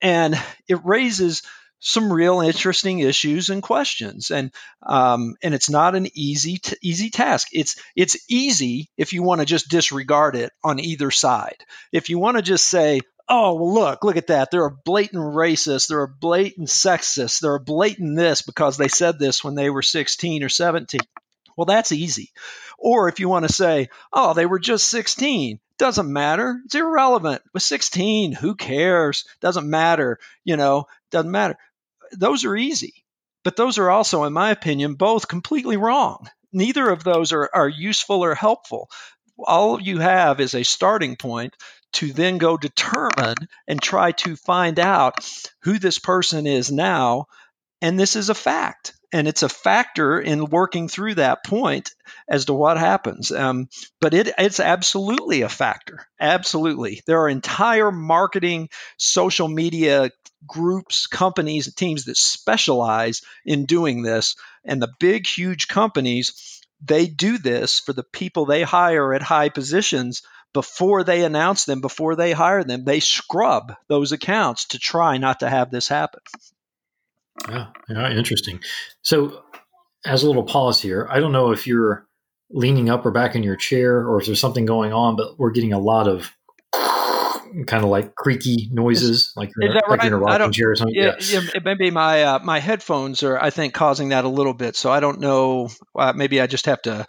and 0.00 0.40
it 0.68 0.84
raises 0.84 1.42
some 1.86 2.10
real 2.10 2.40
interesting 2.40 3.00
issues 3.00 3.50
and 3.50 3.62
questions, 3.62 4.30
and 4.30 4.50
um, 4.82 5.36
and 5.42 5.52
it's 5.52 5.68
not 5.68 5.94
an 5.94 6.08
easy 6.14 6.56
t- 6.56 6.76
easy 6.82 7.10
task. 7.10 7.48
It's 7.52 7.78
it's 7.94 8.16
easy 8.26 8.88
if 8.96 9.12
you 9.12 9.22
want 9.22 9.42
to 9.42 9.44
just 9.44 9.68
disregard 9.68 10.34
it 10.34 10.50
on 10.64 10.80
either 10.80 11.10
side. 11.10 11.58
If 11.92 12.08
you 12.08 12.18
want 12.18 12.38
to 12.38 12.42
just 12.42 12.66
say, 12.66 13.02
oh 13.28 13.54
well, 13.56 13.74
look 13.74 14.02
look 14.02 14.16
at 14.16 14.28
that. 14.28 14.50
They're 14.50 14.64
a 14.64 14.70
blatant 14.70 15.22
racist. 15.22 15.88
They're 15.88 16.04
a 16.04 16.08
blatant 16.08 16.68
sexist. 16.68 17.40
They're 17.40 17.56
a 17.56 17.60
blatant 17.60 18.16
this 18.16 18.40
because 18.40 18.78
they 18.78 18.88
said 18.88 19.18
this 19.18 19.44
when 19.44 19.54
they 19.54 19.68
were 19.68 19.82
16 19.82 20.42
or 20.42 20.48
17 20.48 21.00
well 21.58 21.66
that's 21.66 21.92
easy. 21.92 22.32
Or 22.78 23.08
if 23.08 23.20
you 23.20 23.28
want 23.28 23.46
to 23.46 23.52
say 23.52 23.90
oh 24.10 24.32
they 24.32 24.46
were 24.46 24.58
just 24.58 24.88
16 24.88 25.60
doesn't 25.76 26.10
matter. 26.10 26.60
It's 26.64 26.74
irrelevant. 26.76 27.42
With 27.52 27.62
16 27.62 28.32
who 28.32 28.54
cares? 28.54 29.26
Doesn't 29.40 29.68
matter 29.68 30.18
you 30.44 30.56
know? 30.56 30.86
Doesn't 31.10 31.30
matter 31.30 31.58
those 32.12 32.44
are 32.44 32.56
easy, 32.56 33.04
but 33.42 33.56
those 33.56 33.78
are 33.78 33.90
also, 33.90 34.24
in 34.24 34.32
my 34.32 34.50
opinion, 34.50 34.94
both 34.94 35.28
completely 35.28 35.76
wrong. 35.76 36.28
Neither 36.52 36.88
of 36.88 37.04
those 37.04 37.32
are, 37.32 37.50
are 37.52 37.68
useful 37.68 38.24
or 38.24 38.34
helpful. 38.34 38.88
All 39.38 39.80
you 39.80 39.98
have 39.98 40.40
is 40.40 40.54
a 40.54 40.62
starting 40.62 41.16
point 41.16 41.54
to 41.94 42.12
then 42.12 42.38
go 42.38 42.56
determine 42.56 43.36
and 43.66 43.80
try 43.80 44.12
to 44.12 44.36
find 44.36 44.78
out 44.78 45.28
who 45.62 45.78
this 45.78 45.98
person 45.98 46.46
is 46.46 46.70
now. 46.70 47.26
And 47.82 47.98
this 47.98 48.16
is 48.16 48.30
a 48.30 48.34
fact. 48.34 48.94
And 49.12 49.28
it's 49.28 49.44
a 49.44 49.48
factor 49.48 50.20
in 50.20 50.46
working 50.46 50.88
through 50.88 51.16
that 51.16 51.44
point 51.44 51.90
as 52.28 52.46
to 52.46 52.52
what 52.52 52.78
happens. 52.78 53.30
Um, 53.30 53.68
but 54.00 54.12
it, 54.12 54.32
it's 54.38 54.58
absolutely 54.58 55.42
a 55.42 55.48
factor. 55.48 56.06
Absolutely. 56.20 57.02
There 57.06 57.20
are 57.20 57.28
entire 57.28 57.92
marketing, 57.92 58.70
social 58.96 59.46
media 59.46 60.10
groups, 60.46 61.06
companies, 61.06 61.72
teams 61.74 62.04
that 62.04 62.16
specialize 62.16 63.22
in 63.44 63.66
doing 63.66 64.02
this. 64.02 64.36
And 64.64 64.80
the 64.80 64.92
big, 64.98 65.26
huge 65.26 65.68
companies, 65.68 66.60
they 66.84 67.06
do 67.06 67.38
this 67.38 67.80
for 67.80 67.92
the 67.92 68.04
people 68.04 68.46
they 68.46 68.62
hire 68.62 69.14
at 69.14 69.22
high 69.22 69.48
positions 69.48 70.22
before 70.52 71.04
they 71.04 71.24
announce 71.24 71.64
them, 71.64 71.80
before 71.80 72.16
they 72.16 72.32
hire 72.32 72.64
them. 72.64 72.84
They 72.84 73.00
scrub 73.00 73.74
those 73.88 74.12
accounts 74.12 74.66
to 74.66 74.78
try 74.78 75.18
not 75.18 75.40
to 75.40 75.50
have 75.50 75.70
this 75.70 75.88
happen. 75.88 76.20
Yeah, 77.48 77.66
yeah 77.88 78.10
interesting. 78.12 78.60
So, 79.02 79.42
as 80.06 80.22
a 80.22 80.26
little 80.26 80.44
pause 80.44 80.80
here, 80.80 81.08
I 81.10 81.18
don't 81.18 81.32
know 81.32 81.50
if 81.50 81.66
you're 81.66 82.06
leaning 82.50 82.88
up 82.88 83.04
or 83.04 83.10
back 83.10 83.34
in 83.34 83.42
your 83.42 83.56
chair 83.56 84.06
or 84.06 84.20
if 84.20 84.26
there's 84.26 84.40
something 84.40 84.66
going 84.66 84.92
on, 84.92 85.16
but 85.16 85.38
we're 85.38 85.50
getting 85.50 85.72
a 85.72 85.78
lot 85.78 86.06
of 86.06 86.30
kind 87.66 87.84
of 87.84 87.90
like 87.90 88.14
creaky 88.14 88.68
noises, 88.72 89.32
like 89.36 89.50
you're, 89.56 89.72
like 89.72 89.88
right? 89.88 90.04
in 90.04 90.12
a 90.12 90.18
rocking 90.18 90.52
chair 90.52 90.70
or 90.70 90.76
something. 90.76 90.94
Yeah, 90.94 91.14
yeah. 91.20 91.40
yeah 91.54 91.60
maybe 91.64 91.90
my 91.90 92.22
uh, 92.22 92.38
my 92.40 92.58
headphones 92.58 93.22
are, 93.22 93.40
I 93.40 93.50
think, 93.50 93.74
causing 93.74 94.10
that 94.10 94.24
a 94.24 94.28
little 94.28 94.54
bit. 94.54 94.76
So 94.76 94.90
I 94.90 95.00
don't 95.00 95.20
know. 95.20 95.68
Uh, 95.94 96.12
maybe 96.14 96.40
I 96.40 96.46
just 96.46 96.66
have 96.66 96.82
to 96.82 97.06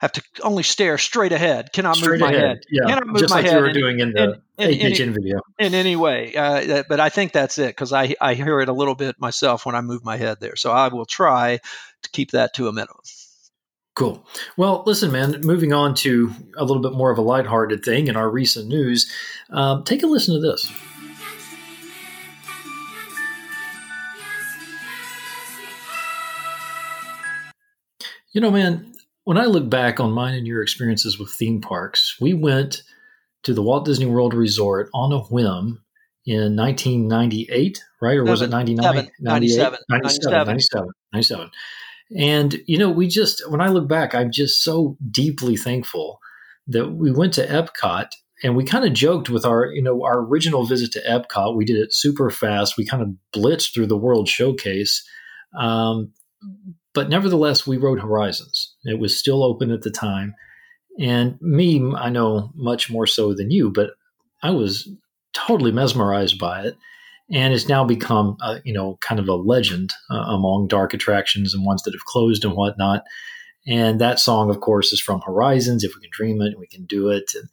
have 0.00 0.12
to 0.12 0.22
only 0.42 0.62
stare 0.62 0.98
straight 0.98 1.32
ahead. 1.32 1.72
Cannot 1.72 1.96
straight 1.96 2.20
move 2.20 2.28
ahead. 2.28 2.40
my 2.40 2.48
head. 2.48 2.58
Yeah, 2.70 2.86
cannot 2.86 3.06
move 3.06 3.20
just 3.20 3.30
my 3.30 3.36
like 3.36 3.46
head 3.46 3.54
you 3.54 3.60
were 3.60 3.68
in, 3.68 3.74
doing 3.74 4.00
in 4.00 4.12
the 4.12 4.42
in, 4.58 4.70
in, 4.70 5.12
video. 5.14 5.40
In 5.58 5.74
any 5.74 5.96
way, 5.96 6.34
uh, 6.34 6.82
but 6.88 7.00
I 7.00 7.08
think 7.08 7.32
that's 7.32 7.58
it 7.58 7.68
because 7.68 7.92
I 7.92 8.14
I 8.20 8.34
hear 8.34 8.60
it 8.60 8.68
a 8.68 8.72
little 8.72 8.94
bit 8.94 9.16
myself 9.18 9.64
when 9.64 9.74
I 9.74 9.80
move 9.80 10.04
my 10.04 10.16
head 10.16 10.38
there. 10.40 10.56
So 10.56 10.72
I 10.72 10.88
will 10.88 11.06
try 11.06 11.60
to 12.02 12.10
keep 12.10 12.32
that 12.32 12.54
to 12.54 12.68
a 12.68 12.72
minimum. 12.72 13.00
Cool. 13.94 14.26
Well, 14.56 14.82
listen, 14.86 15.12
man, 15.12 15.40
moving 15.42 15.72
on 15.72 15.94
to 15.96 16.32
a 16.56 16.64
little 16.64 16.82
bit 16.82 16.94
more 16.94 17.12
of 17.12 17.18
a 17.18 17.22
lighthearted 17.22 17.84
thing 17.84 18.08
in 18.08 18.16
our 18.16 18.28
recent 18.28 18.66
news, 18.66 19.10
um, 19.50 19.84
take 19.84 20.02
a 20.02 20.06
listen 20.06 20.34
to 20.34 20.40
this. 20.40 20.68
You 28.32 28.40
know, 28.40 28.50
man, 28.50 28.92
when 29.22 29.38
I 29.38 29.44
look 29.44 29.70
back 29.70 30.00
on 30.00 30.10
mine 30.10 30.34
and 30.34 30.44
your 30.44 30.60
experiences 30.60 31.20
with 31.20 31.30
theme 31.30 31.60
parks, 31.60 32.16
we 32.20 32.34
went 32.34 32.82
to 33.44 33.54
the 33.54 33.62
Walt 33.62 33.84
Disney 33.84 34.06
World 34.06 34.34
Resort 34.34 34.90
on 34.92 35.12
a 35.12 35.20
whim 35.20 35.84
in 36.26 36.56
1998, 36.56 37.80
right? 38.02 38.16
Or 38.16 38.24
was 38.24 38.42
it 38.42 38.50
99? 38.50 39.08
97. 39.20 39.78
97. 39.88 40.46
97. 40.46 40.88
97. 41.12 41.50
And, 42.16 42.56
you 42.66 42.78
know, 42.78 42.90
we 42.90 43.08
just, 43.08 43.48
when 43.50 43.60
I 43.60 43.68
look 43.68 43.88
back, 43.88 44.14
I'm 44.14 44.30
just 44.30 44.62
so 44.62 44.96
deeply 45.10 45.56
thankful 45.56 46.20
that 46.66 46.92
we 46.92 47.10
went 47.10 47.34
to 47.34 47.46
Epcot 47.46 48.12
and 48.42 48.56
we 48.56 48.64
kind 48.64 48.84
of 48.84 48.92
joked 48.92 49.30
with 49.30 49.44
our, 49.44 49.66
you 49.66 49.82
know, 49.82 50.04
our 50.04 50.20
original 50.20 50.64
visit 50.64 50.92
to 50.92 51.02
Epcot. 51.02 51.56
We 51.56 51.64
did 51.64 51.76
it 51.76 51.94
super 51.94 52.30
fast. 52.30 52.76
We 52.76 52.86
kind 52.86 53.02
of 53.02 53.08
blitzed 53.34 53.72
through 53.72 53.86
the 53.86 53.96
World 53.96 54.28
Showcase. 54.28 55.02
Um, 55.58 56.12
but 56.92 57.08
nevertheless, 57.08 57.66
we 57.66 57.76
rode 57.76 58.00
Horizons. 58.00 58.74
It 58.84 58.98
was 58.98 59.18
still 59.18 59.42
open 59.42 59.70
at 59.70 59.82
the 59.82 59.90
time. 59.90 60.34
And 60.98 61.40
me, 61.40 61.92
I 61.96 62.10
know 62.10 62.52
much 62.54 62.90
more 62.90 63.06
so 63.06 63.34
than 63.34 63.50
you, 63.50 63.70
but 63.70 63.92
I 64.42 64.50
was 64.50 64.88
totally 65.32 65.72
mesmerized 65.72 66.38
by 66.38 66.62
it 66.62 66.76
and 67.34 67.52
it's 67.52 67.68
now 67.68 67.84
become 67.84 68.36
a, 68.40 68.60
you 68.64 68.72
know 68.72 68.96
kind 69.02 69.20
of 69.20 69.28
a 69.28 69.34
legend 69.34 69.92
uh, 70.10 70.24
among 70.28 70.68
dark 70.68 70.94
attractions 70.94 71.52
and 71.52 71.66
ones 71.66 71.82
that 71.82 71.92
have 71.92 72.04
closed 72.06 72.44
and 72.44 72.54
whatnot. 72.54 73.02
And 73.66 74.00
that 74.00 74.20
song, 74.20 74.50
of 74.50 74.60
course, 74.60 74.92
is 74.92 75.00
from 75.00 75.20
Horizons. 75.22 75.84
If 75.84 75.94
we 75.94 76.02
can 76.02 76.10
dream 76.12 76.40
it, 76.40 76.58
we 76.58 76.66
can 76.66 76.84
do 76.84 77.08
it. 77.08 77.30
And 77.34 77.48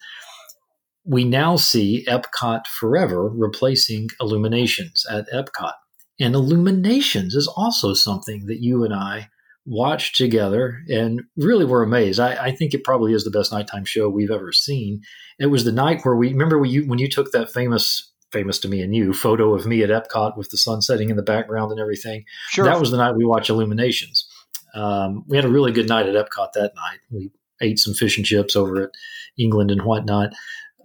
we 1.06 1.24
now 1.24 1.56
see 1.56 2.06
Epcot 2.08 2.68
Forever 2.68 3.30
replacing 3.30 4.10
Illuminations 4.20 5.06
at 5.10 5.30
Epcot. 5.34 5.74
And 6.20 6.36
Illuminations 6.36 7.34
is 7.34 7.48
also 7.48 7.94
something 7.94 8.46
that 8.48 8.62
you 8.62 8.84
and 8.84 8.94
I 8.94 9.30
watched 9.66 10.16
together 10.16 10.82
and 10.90 11.22
really 11.38 11.66
were 11.66 11.82
amazed. 11.84 12.20
I, 12.20 12.36
I, 12.46 12.52
think 12.52 12.74
it 12.74 12.84
probably 12.84 13.14
is 13.14 13.24
the 13.24 13.32
best 13.32 13.52
nighttime 13.52 13.86
show 13.86 14.10
we've 14.10 14.32
ever 14.32 14.52
seen. 14.52 15.02
It 15.40 15.46
was 15.48 15.66
the 15.66 15.72
night 15.72 16.02
where 16.04 16.16
we 16.16 16.30
remember 16.30 16.58
when 16.58 16.98
you 16.98 17.08
took 17.08 17.32
that 17.32 17.52
famous 17.52 18.11
famous 18.32 18.60
to 18.60 18.68
me 18.68 18.82
and 18.82 18.96
you 18.96 19.14
photo 19.14 19.54
of 19.54 19.66
me 19.66 19.84
at 19.84 19.90
Epcot 19.90 20.38
with 20.38 20.50
the 20.50 20.58
sun 20.58 20.82
setting 20.82 21.10
in 21.10 21.16
the 21.18 21.24
background 21.24 21.72
and 21.72 21.80
everything. 21.80 22.26
Sure. 22.50 22.66
That 22.66 22.80
was 22.80 22.92
the 22.92 22.98
night 22.98 23.16
we 23.16 23.26
watched 23.26 23.50
Illuminations. 23.50 24.28
Um, 24.74 25.24
we 25.28 25.38
had 25.38 25.46
a 25.46 25.50
really 25.50 25.72
good 25.72 25.90
night 25.90 26.08
at 26.08 26.16
Epcot 26.16 26.54
that 26.54 26.74
night. 26.76 27.00
We 27.10 27.32
ate 27.62 27.80
some 27.80 27.94
fish 27.94 28.18
and 28.18 28.26
chips 28.26 28.56
over 28.56 28.84
at 28.84 28.92
England 29.38 29.72
and 29.72 29.84
whatnot. 29.84 30.34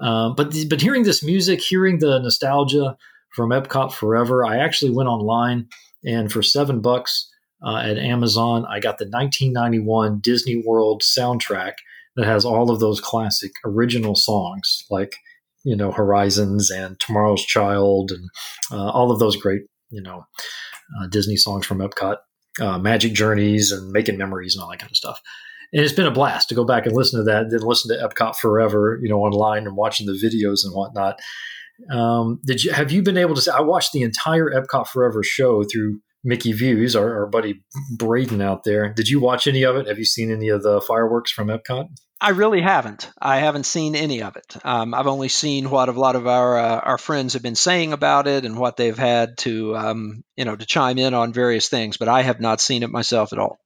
Um, 0.00 0.34
but 0.34 0.54
but 0.68 0.80
hearing 0.80 1.04
this 1.04 1.22
music, 1.22 1.60
hearing 1.60 1.98
the 1.98 2.18
nostalgia 2.18 2.96
from 3.30 3.50
Epcot 3.50 3.92
Forever, 3.92 4.44
I 4.44 4.58
actually 4.58 4.90
went 4.90 5.08
online 5.08 5.68
and 6.04 6.30
for 6.30 6.42
seven 6.42 6.80
bucks 6.80 7.30
uh, 7.64 7.76
at 7.76 7.98
Amazon. 7.98 8.66
I 8.66 8.80
got 8.80 8.98
the 8.98 9.04
1991 9.04 10.18
Disney 10.18 10.62
World 10.64 11.02
soundtrack 11.02 11.74
that 12.16 12.26
has 12.26 12.44
all 12.44 12.70
of 12.70 12.80
those 12.80 13.00
classic 13.00 13.52
original 13.64 14.14
songs 14.14 14.84
like 14.90 15.16
you 15.66 15.76
know 15.76 15.90
Horizons 15.90 16.70
and 16.70 16.98
Tomorrow's 17.00 17.44
Child 17.44 18.12
and 18.12 18.30
uh, 18.70 18.90
all 18.90 19.10
of 19.10 19.18
those 19.18 19.36
great 19.36 19.62
you 19.90 20.00
know 20.00 20.24
uh, 20.98 21.06
Disney 21.08 21.36
songs 21.36 21.66
from 21.66 21.78
Epcot, 21.78 22.16
uh, 22.60 22.78
Magic 22.78 23.12
Journeys 23.12 23.72
and 23.72 23.90
Making 23.90 24.16
Memories 24.16 24.54
and 24.54 24.62
all 24.62 24.70
that 24.70 24.78
kind 24.78 24.90
of 24.90 24.96
stuff. 24.96 25.20
And 25.72 25.82
it's 25.82 25.92
been 25.92 26.06
a 26.06 26.12
blast 26.12 26.48
to 26.48 26.54
go 26.54 26.64
back 26.64 26.86
and 26.86 26.94
listen 26.94 27.18
to 27.18 27.24
that, 27.24 27.50
then 27.50 27.60
listen 27.60 27.94
to 27.94 28.08
Epcot 28.08 28.36
Forever, 28.36 29.00
you 29.02 29.08
know, 29.08 29.18
online 29.18 29.66
and 29.66 29.76
watching 29.76 30.06
the 30.06 30.12
videos 30.12 30.64
and 30.64 30.72
whatnot. 30.72 31.18
Um, 31.90 32.40
did 32.46 32.62
you 32.62 32.72
have 32.72 32.92
you 32.92 33.02
been 33.02 33.18
able 33.18 33.34
to 33.34 33.42
say? 33.42 33.50
I 33.52 33.60
watched 33.60 33.92
the 33.92 34.02
entire 34.02 34.48
Epcot 34.50 34.86
Forever 34.86 35.24
show 35.24 35.64
through 35.64 35.98
Mickey 36.22 36.52
Views, 36.52 36.94
our, 36.94 37.12
our 37.18 37.26
buddy 37.26 37.60
Braden 37.98 38.40
out 38.40 38.62
there. 38.64 38.92
Did 38.92 39.08
you 39.08 39.18
watch 39.18 39.48
any 39.48 39.64
of 39.64 39.76
it? 39.76 39.88
Have 39.88 39.98
you 39.98 40.04
seen 40.04 40.30
any 40.30 40.48
of 40.48 40.62
the 40.62 40.80
fireworks 40.80 41.32
from 41.32 41.48
Epcot? 41.48 41.88
I 42.20 42.30
really 42.30 42.62
haven't. 42.62 43.10
I 43.20 43.38
haven't 43.38 43.66
seen 43.66 43.94
any 43.94 44.22
of 44.22 44.36
it. 44.36 44.56
Um, 44.64 44.94
I've 44.94 45.06
only 45.06 45.28
seen 45.28 45.68
what 45.68 45.90
a 45.90 45.92
lot 45.92 46.16
of 46.16 46.26
our 46.26 46.58
uh, 46.58 46.80
our 46.80 46.98
friends 46.98 47.34
have 47.34 47.42
been 47.42 47.54
saying 47.54 47.92
about 47.92 48.26
it 48.26 48.44
and 48.44 48.58
what 48.58 48.76
they've 48.76 48.96
had 48.96 49.36
to 49.38 49.76
um, 49.76 50.24
you 50.34 50.46
know 50.46 50.56
to 50.56 50.64
chime 50.64 50.98
in 50.98 51.12
on 51.12 51.34
various 51.34 51.68
things, 51.68 51.98
but 51.98 52.08
I 52.08 52.22
have 52.22 52.40
not 52.40 52.60
seen 52.60 52.82
it 52.82 52.90
myself 52.90 53.32
at 53.32 53.38
all. 53.38 53.58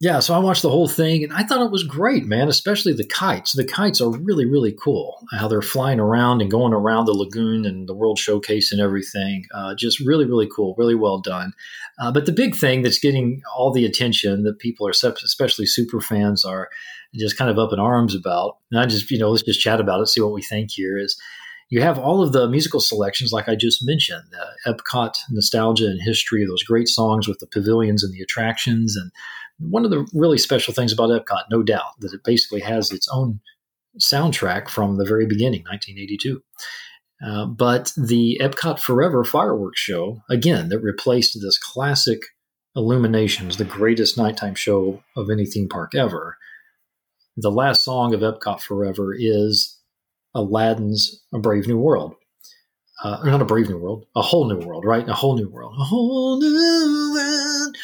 Yeah, 0.00 0.18
so 0.18 0.34
I 0.34 0.38
watched 0.38 0.62
the 0.62 0.70
whole 0.70 0.88
thing 0.88 1.22
and 1.22 1.32
I 1.32 1.44
thought 1.44 1.64
it 1.64 1.70
was 1.70 1.84
great, 1.84 2.24
man, 2.24 2.48
especially 2.48 2.92
the 2.92 3.06
kites. 3.06 3.52
The 3.52 3.64
kites 3.64 4.00
are 4.00 4.10
really, 4.10 4.46
really 4.46 4.72
cool. 4.72 5.24
How 5.30 5.46
they're 5.46 5.62
flying 5.62 6.00
around 6.00 6.42
and 6.42 6.50
going 6.50 6.72
around 6.72 7.04
the 7.04 7.12
lagoon 7.12 7.64
and 7.64 7.88
the 7.88 7.94
World 7.94 8.18
Showcase 8.18 8.72
and 8.72 8.80
everything. 8.80 9.44
Uh, 9.54 9.76
just 9.76 10.00
really, 10.00 10.24
really 10.24 10.48
cool, 10.48 10.74
really 10.76 10.96
well 10.96 11.20
done. 11.20 11.52
Uh, 12.00 12.10
but 12.10 12.26
the 12.26 12.32
big 12.32 12.56
thing 12.56 12.82
that's 12.82 12.98
getting 12.98 13.42
all 13.56 13.70
the 13.70 13.86
attention 13.86 14.42
that 14.42 14.58
people 14.58 14.88
are, 14.88 14.90
especially 14.90 15.66
super 15.66 16.00
fans, 16.00 16.44
are 16.44 16.68
just 17.14 17.36
kind 17.36 17.50
of 17.50 17.58
up 17.58 17.72
in 17.72 17.78
arms 17.78 18.14
about, 18.14 18.58
and 18.70 18.80
I 18.80 18.86
just, 18.86 19.10
you 19.10 19.18
know, 19.18 19.30
let's 19.30 19.42
just 19.42 19.60
chat 19.60 19.80
about 19.80 20.00
it, 20.00 20.06
see 20.06 20.20
what 20.20 20.32
we 20.32 20.42
think 20.42 20.70
here 20.70 20.96
is 20.96 21.20
you 21.68 21.80
have 21.80 21.98
all 21.98 22.22
of 22.22 22.32
the 22.32 22.48
musical 22.48 22.80
selections, 22.80 23.32
like 23.32 23.48
I 23.48 23.54
just 23.54 23.84
mentioned, 23.84 24.24
the 24.30 24.72
Epcot 24.72 25.14
nostalgia 25.30 25.86
and 25.86 26.00
history, 26.02 26.44
those 26.44 26.62
great 26.62 26.88
songs 26.88 27.26
with 27.26 27.38
the 27.38 27.46
pavilions 27.46 28.04
and 28.04 28.12
the 28.12 28.22
attractions, 28.22 28.96
and 28.96 29.10
one 29.58 29.84
of 29.84 29.90
the 29.90 30.06
really 30.12 30.38
special 30.38 30.74
things 30.74 30.92
about 30.92 31.10
Epcot, 31.10 31.44
no 31.50 31.62
doubt, 31.62 32.00
that 32.00 32.12
it 32.12 32.24
basically 32.24 32.60
has 32.60 32.90
its 32.90 33.08
own 33.08 33.40
soundtrack 33.98 34.68
from 34.68 34.96
the 34.96 35.04
very 35.04 35.26
beginning, 35.26 35.62
1982. 35.68 36.42
Uh, 37.24 37.46
but 37.46 37.92
the 37.96 38.38
Epcot 38.40 38.80
Forever 38.80 39.22
fireworks 39.24 39.78
show, 39.78 40.22
again, 40.28 40.68
that 40.70 40.80
replaced 40.80 41.38
this 41.40 41.58
classic 41.58 42.22
Illuminations, 42.74 43.58
the 43.58 43.64
greatest 43.64 44.16
nighttime 44.16 44.54
show 44.54 45.02
of 45.14 45.28
any 45.28 45.44
theme 45.44 45.68
park 45.68 45.94
ever. 45.94 46.38
The 47.36 47.50
last 47.50 47.84
song 47.84 48.14
of 48.14 48.20
Epcot 48.20 48.60
Forever 48.60 49.14
is 49.18 49.78
Aladdin's 50.34 51.22
A 51.32 51.38
Brave 51.38 51.66
New 51.66 51.78
World. 51.78 52.14
Uh, 53.02 53.20
not 53.24 53.42
a 53.42 53.44
brave 53.44 53.68
new 53.68 53.78
world, 53.78 54.06
a 54.14 54.22
whole 54.22 54.48
new 54.48 54.64
world, 54.64 54.84
right? 54.84 55.08
A 55.08 55.14
whole 55.14 55.36
new 55.36 55.48
world, 55.48 55.74
a 55.76 55.82
whole 55.82 56.38
new 56.38 57.12
world. 57.12 57.76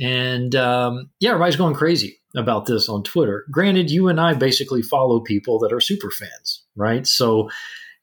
And 0.00 0.54
um, 0.54 1.10
yeah, 1.20 1.30
everybody's 1.30 1.56
going 1.56 1.74
crazy 1.74 2.18
about 2.34 2.64
this 2.64 2.88
on 2.88 3.02
Twitter. 3.02 3.44
Granted, 3.50 3.90
you 3.90 4.08
and 4.08 4.18
I 4.18 4.32
basically 4.32 4.80
follow 4.80 5.20
people 5.20 5.58
that 5.58 5.72
are 5.72 5.80
super 5.80 6.10
fans, 6.10 6.64
right? 6.76 7.06
So 7.06 7.50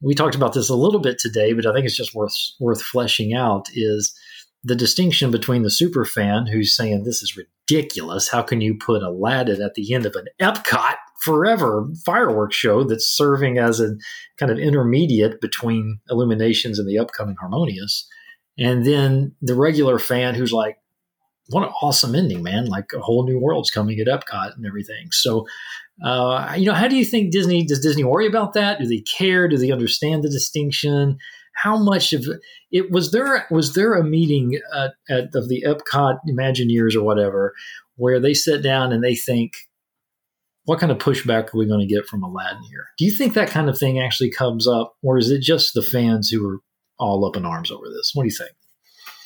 we 0.02 0.14
talked 0.14 0.36
about 0.36 0.54
this 0.54 0.70
a 0.70 0.76
little 0.76 1.00
bit 1.00 1.18
today, 1.18 1.54
but 1.54 1.66
I 1.66 1.74
think 1.74 1.88
it's 1.88 1.98
just 1.98 2.14
worth 2.14 2.36
worth 2.60 2.82
fleshing 2.82 3.34
out. 3.34 3.68
Is 3.74 4.14
the 4.64 4.76
distinction 4.76 5.32
between 5.32 5.64
the 5.64 5.72
super 5.72 6.06
fan 6.06 6.46
who's 6.46 6.76
saying 6.76 7.04
this 7.04 7.24
is 7.24 7.38
ridiculous? 7.38 8.30
How 8.30 8.42
can 8.42 8.62
you 8.62 8.76
put 8.76 9.04
Aladdin 9.04 9.62
at 9.62 9.74
the 9.74 9.94
end 9.94 10.06
of 10.06 10.16
an 10.16 10.28
Epcot 10.40 10.96
forever 11.22 11.88
fireworks 12.06 12.56
show 12.56 12.84
that's 12.84 13.08
serving 13.08 13.58
as 13.58 13.80
a 13.80 13.96
kind 14.38 14.52
of 14.52 14.60
intermediate 14.60 15.42
between 15.42 16.00
Illuminations 16.10 16.78
and 16.78 16.88
the 16.88 17.00
upcoming 17.00 17.36
Harmonious? 17.40 18.08
And 18.60 18.86
then 18.86 19.36
the 19.42 19.56
regular 19.56 19.98
fan 19.98 20.36
who's 20.36 20.54
like, 20.54 20.78
what 21.50 21.64
an 21.64 21.74
awesome 21.82 22.16
ending, 22.16 22.44
man! 22.44 22.66
Like 22.66 22.92
a 22.96 23.00
whole 23.00 23.26
new 23.26 23.40
world's 23.40 23.72
coming 23.72 24.00
at 24.00 24.08
Epcot 24.08 24.56
and 24.56 24.66
everything. 24.66 25.12
So, 25.12 25.46
uh, 26.04 26.54
you 26.58 26.66
know, 26.66 26.74
how 26.74 26.88
do 26.88 26.96
you 26.96 27.04
think 27.04 27.32
Disney 27.32 27.66
does 27.66 27.82
Disney 27.82 28.04
worry 28.04 28.28
about 28.28 28.54
that? 28.54 28.80
Do 28.80 28.86
they 28.86 29.00
care? 29.00 29.48
Do 29.48 29.58
they 29.58 29.72
understand 29.72 30.24
the 30.24 30.30
distinction? 30.30 31.18
How 31.54 31.78
much 31.78 32.14
of 32.14 32.26
it 32.72 32.92
was 32.92 33.12
there? 33.12 33.46
Was 33.52 33.74
there 33.74 33.94
a 33.94 34.04
meeting 34.04 34.60
at, 34.74 35.36
of 35.36 35.50
the 35.50 35.66
Epcot 35.68 36.20
Imagineers 36.28 36.96
or 36.96 37.04
whatever 37.04 37.54
where 37.96 38.20
they 38.20 38.34
sit 38.34 38.64
down 38.64 38.92
and 38.92 39.04
they 39.04 39.16
think, 39.16 39.54
what 40.66 40.80
kind 40.80 40.92
of 40.92 40.98
pushback 40.98 41.54
are 41.54 41.58
we 41.58 41.68
going 41.68 41.86
to 41.86 41.94
get 41.94 42.06
from 42.06 42.24
Aladdin 42.24 42.64
here? 42.64 42.86
Do 42.98 43.06
you 43.06 43.12
think 43.12 43.34
that 43.34 43.50
kind 43.50 43.70
of 43.70 43.78
thing 43.78 44.00
actually 44.00 44.32
comes 44.32 44.68
up, 44.68 44.96
or 45.04 45.18
is 45.18 45.30
it 45.30 45.42
just 45.42 45.74
the 45.74 45.82
fans 45.82 46.30
who 46.30 46.48
are 46.48 46.60
all 47.00 47.26
up 47.26 47.36
in 47.36 47.46
arms 47.46 47.72
over 47.72 47.86
this? 47.90 48.12
What 48.14 48.24
do 48.24 48.28
you 48.28 48.36
think? 48.36 48.52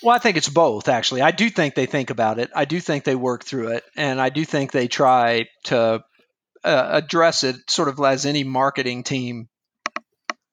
Well, 0.01 0.15
I 0.15 0.19
think 0.19 0.37
it's 0.37 0.49
both, 0.49 0.87
actually. 0.87 1.21
I 1.21 1.31
do 1.31 1.49
think 1.49 1.75
they 1.75 1.87
think 1.87 2.09
about 2.09 2.39
it. 2.39 2.51
I 2.55 2.65
do 2.65 2.79
think 2.79 3.03
they 3.03 3.15
work 3.15 3.43
through 3.43 3.69
it. 3.69 3.83
And 3.97 4.21
I 4.21 4.29
do 4.29 4.45
think 4.45 4.71
they 4.71 4.87
try 4.87 5.47
to 5.65 6.03
uh, 6.63 6.89
address 6.91 7.43
it 7.43 7.55
sort 7.69 7.87
of 7.87 7.99
as 7.99 8.25
any 8.25 8.43
marketing 8.43 9.03
team 9.03 9.49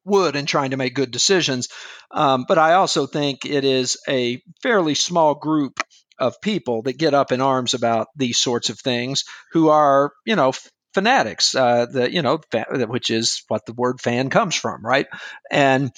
would 0.05 0.37
in 0.37 0.47
trying 0.47 0.71
to 0.71 0.77
make 0.77 0.95
good 0.95 1.11
decisions. 1.11 1.69
Um, 2.11 2.45
but 2.49 2.59
I 2.59 2.75
also 2.75 3.07
think 3.07 3.45
it 3.45 3.65
is 3.65 3.97
a 4.09 4.43
fairly 4.63 4.95
small 4.95 5.35
group 5.35 5.81
of 6.19 6.41
people 6.41 6.83
that 6.83 6.99
get 6.99 7.15
up 7.15 7.33
in 7.33 7.41
arms 7.41 7.75
about 7.75 8.09
these 8.17 8.39
sorts 8.39 8.71
of 8.71 8.79
things 8.79 9.25
who 9.53 9.69
are, 9.69 10.13
you 10.25 10.37
know, 10.37 10.53
fanatics, 10.95 11.55
uh, 11.55 11.87
the, 11.87 12.13
you 12.13 12.23
know, 12.23 12.41
which 12.87 13.11
is 13.11 13.43
what 13.49 13.65
the 13.67 13.73
word 13.73 14.01
fan 14.01 14.31
comes 14.31 14.55
from, 14.55 14.85
right? 14.85 15.07
And 15.51 15.91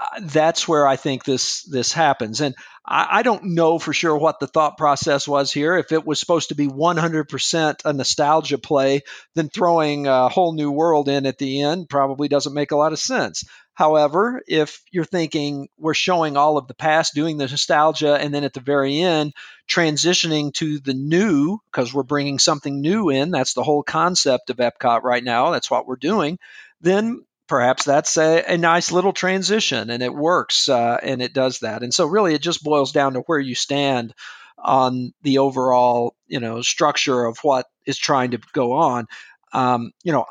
uh, 0.00 0.20
that's 0.22 0.66
where 0.66 0.86
I 0.86 0.96
think 0.96 1.24
this 1.24 1.62
this 1.70 1.92
happens. 1.92 2.40
And 2.40 2.54
I, 2.86 3.18
I, 3.18 3.22
don't 3.22 3.54
know 3.54 3.78
for 3.78 3.92
sure 3.92 4.16
what 4.16 4.40
the 4.40 4.46
thought 4.46 4.76
process 4.76 5.26
was 5.26 5.52
here. 5.52 5.76
If 5.76 5.92
it 5.92 6.06
was 6.06 6.20
supposed 6.20 6.50
to 6.50 6.54
be 6.54 6.66
100% 6.66 7.76
a 7.84 7.92
nostalgia 7.92 8.58
play, 8.58 9.02
then 9.34 9.48
throwing 9.48 10.06
a 10.06 10.28
whole 10.28 10.52
new 10.52 10.70
world 10.70 11.08
in 11.08 11.26
at 11.26 11.38
the 11.38 11.62
end 11.62 11.88
probably 11.88 12.28
doesn't 12.28 12.54
make 12.54 12.72
a 12.72 12.76
lot 12.76 12.92
of 12.92 12.98
sense. 12.98 13.44
However, 13.74 14.40
if 14.46 14.82
you're 14.92 15.04
thinking 15.04 15.68
we're 15.78 15.94
showing 15.94 16.36
all 16.36 16.58
of 16.58 16.68
the 16.68 16.74
past, 16.74 17.14
doing 17.14 17.38
the 17.38 17.48
nostalgia, 17.48 18.14
and 18.14 18.32
then 18.32 18.44
at 18.44 18.52
the 18.52 18.60
very 18.60 19.00
end, 19.00 19.32
transitioning 19.68 20.54
to 20.54 20.78
the 20.78 20.94
new, 20.94 21.58
because 21.72 21.92
we're 21.92 22.04
bringing 22.04 22.38
something 22.38 22.80
new 22.80 23.10
in, 23.10 23.32
that's 23.32 23.54
the 23.54 23.64
whole 23.64 23.82
concept 23.82 24.50
of 24.50 24.58
Epcot 24.58 25.02
right 25.02 25.24
now, 25.24 25.50
that's 25.50 25.70
what 25.70 25.88
we're 25.88 25.96
doing, 25.96 26.38
then 26.82 27.24
perhaps 27.46 27.84
that's 27.84 28.16
a, 28.16 28.42
a, 28.46 28.58
nice 28.58 28.90
little 28.90 29.12
transition 29.12 29.90
and 29.90 30.02
it 30.02 30.14
works 30.14 30.68
uh, 30.68 30.98
and 31.02 31.20
it 31.20 31.34
does 31.34 31.60
that. 31.60 31.82
And 31.82 31.92
so 31.92 32.06
really 32.06 32.34
it 32.34 32.42
just 32.42 32.64
boils 32.64 32.92
down 32.92 33.14
to 33.14 33.20
where 33.20 33.38
you 33.38 33.54
stand 33.54 34.14
on 34.58 35.12
the 35.22 35.38
overall, 35.38 36.16
you 36.26 36.40
know, 36.40 36.62
structure 36.62 37.24
of 37.24 37.38
what 37.42 37.66
is 37.86 37.98
trying 37.98 38.30
to 38.30 38.40
go 38.52 38.72
on. 38.72 39.06
Um, 39.52 39.92
you 40.02 40.12
know, 40.12 40.24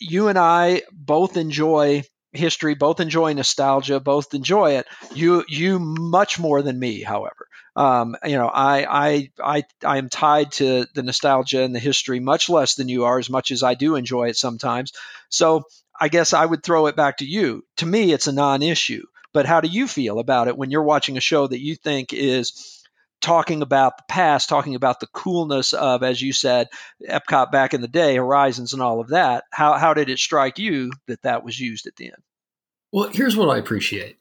you 0.00 0.28
and 0.28 0.38
I 0.38 0.82
both 0.92 1.36
enjoy 1.36 2.02
history, 2.32 2.74
both 2.74 3.00
enjoy 3.00 3.32
nostalgia, 3.32 4.00
both 4.00 4.34
enjoy 4.34 4.72
it. 4.72 4.86
You 5.14 5.44
you 5.48 5.78
much 5.78 6.38
more 6.38 6.62
than 6.62 6.78
me, 6.78 7.02
however. 7.02 7.46
Um, 7.74 8.16
you 8.24 8.36
know, 8.36 8.48
I 8.48 8.86
I 8.88 9.30
I 9.42 9.62
I 9.84 9.98
am 9.98 10.08
tied 10.08 10.52
to 10.52 10.86
the 10.94 11.02
nostalgia 11.02 11.62
and 11.62 11.74
the 11.74 11.80
history 11.80 12.20
much 12.20 12.48
less 12.48 12.74
than 12.74 12.88
you 12.88 13.04
are, 13.04 13.18
as 13.18 13.30
much 13.30 13.50
as 13.50 13.62
I 13.62 13.74
do 13.74 13.96
enjoy 13.96 14.28
it 14.28 14.36
sometimes. 14.36 14.92
So 15.28 15.64
I 16.00 16.08
guess 16.08 16.32
I 16.32 16.44
would 16.44 16.62
throw 16.62 16.86
it 16.86 16.96
back 16.96 17.18
to 17.18 17.24
you. 17.24 17.64
To 17.78 17.86
me, 17.86 18.12
it's 18.12 18.26
a 18.26 18.32
non 18.32 18.62
issue. 18.62 19.04
But 19.32 19.46
how 19.46 19.60
do 19.60 19.68
you 19.68 19.86
feel 19.86 20.18
about 20.18 20.48
it 20.48 20.56
when 20.56 20.70
you're 20.70 20.82
watching 20.82 21.16
a 21.16 21.20
show 21.20 21.46
that 21.46 21.60
you 21.60 21.76
think 21.76 22.12
is 22.12 22.82
talking 23.20 23.60
about 23.60 23.98
the 23.98 24.04
past, 24.08 24.48
talking 24.48 24.74
about 24.74 25.00
the 25.00 25.08
coolness 25.08 25.72
of, 25.72 26.02
as 26.02 26.22
you 26.22 26.32
said, 26.32 26.68
Epcot 27.06 27.50
back 27.50 27.74
in 27.74 27.80
the 27.80 27.88
day, 27.88 28.16
Horizons 28.16 28.72
and 28.72 28.80
all 28.80 29.00
of 29.00 29.08
that? 29.08 29.44
How, 29.50 29.74
how 29.74 29.94
did 29.94 30.08
it 30.08 30.18
strike 30.18 30.58
you 30.58 30.90
that 31.06 31.22
that 31.22 31.44
was 31.44 31.58
used 31.60 31.86
at 31.86 31.96
the 31.96 32.06
end? 32.06 32.22
Well, 32.92 33.10
here's 33.12 33.36
what 33.36 33.50
I 33.50 33.58
appreciate 33.58 34.18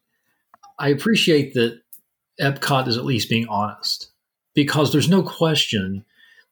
I 0.77 0.89
appreciate 0.89 1.53
that 1.53 1.79
Epcot 2.41 2.87
is 2.87 2.97
at 2.97 3.05
least 3.05 3.29
being 3.29 3.47
honest 3.47 4.11
because 4.53 4.91
there's 4.91 5.09
no 5.09 5.23
question 5.23 6.03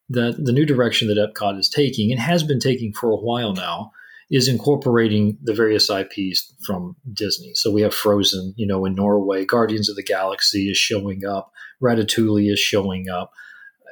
that 0.09 0.43
the 0.43 0.53
new 0.53 0.65
direction 0.65 1.09
that 1.09 1.17
Epcot 1.17 1.59
is 1.59 1.67
taking 1.67 2.12
and 2.12 2.19
has 2.19 2.43
been 2.43 2.59
taking 2.59 2.93
for 2.93 3.09
a 3.09 3.17
while 3.17 3.53
now 3.53 3.91
is 4.34 4.48
incorporating 4.48 5.38
the 5.43 5.54
various 5.54 5.91
IPs 5.91 6.52
from 6.65 6.96
Disney. 7.13 7.52
So 7.54 7.69
we 7.69 7.84
have 7.84 7.93
Frozen, 7.93 8.56
you 8.58 8.65
know, 8.65 8.84
in 8.84 8.96
Norway, 8.96 9.46
Guardians 9.46 9.89
of 9.89 9.96
the 9.96 10.02
Galaxy 10.02 10.72
is 10.72 10.78
showing 10.78 11.24
up, 11.24 11.52
Ratatouille 11.84 12.52
is 12.52 12.60
showing 12.60 13.10
up, 13.10 13.32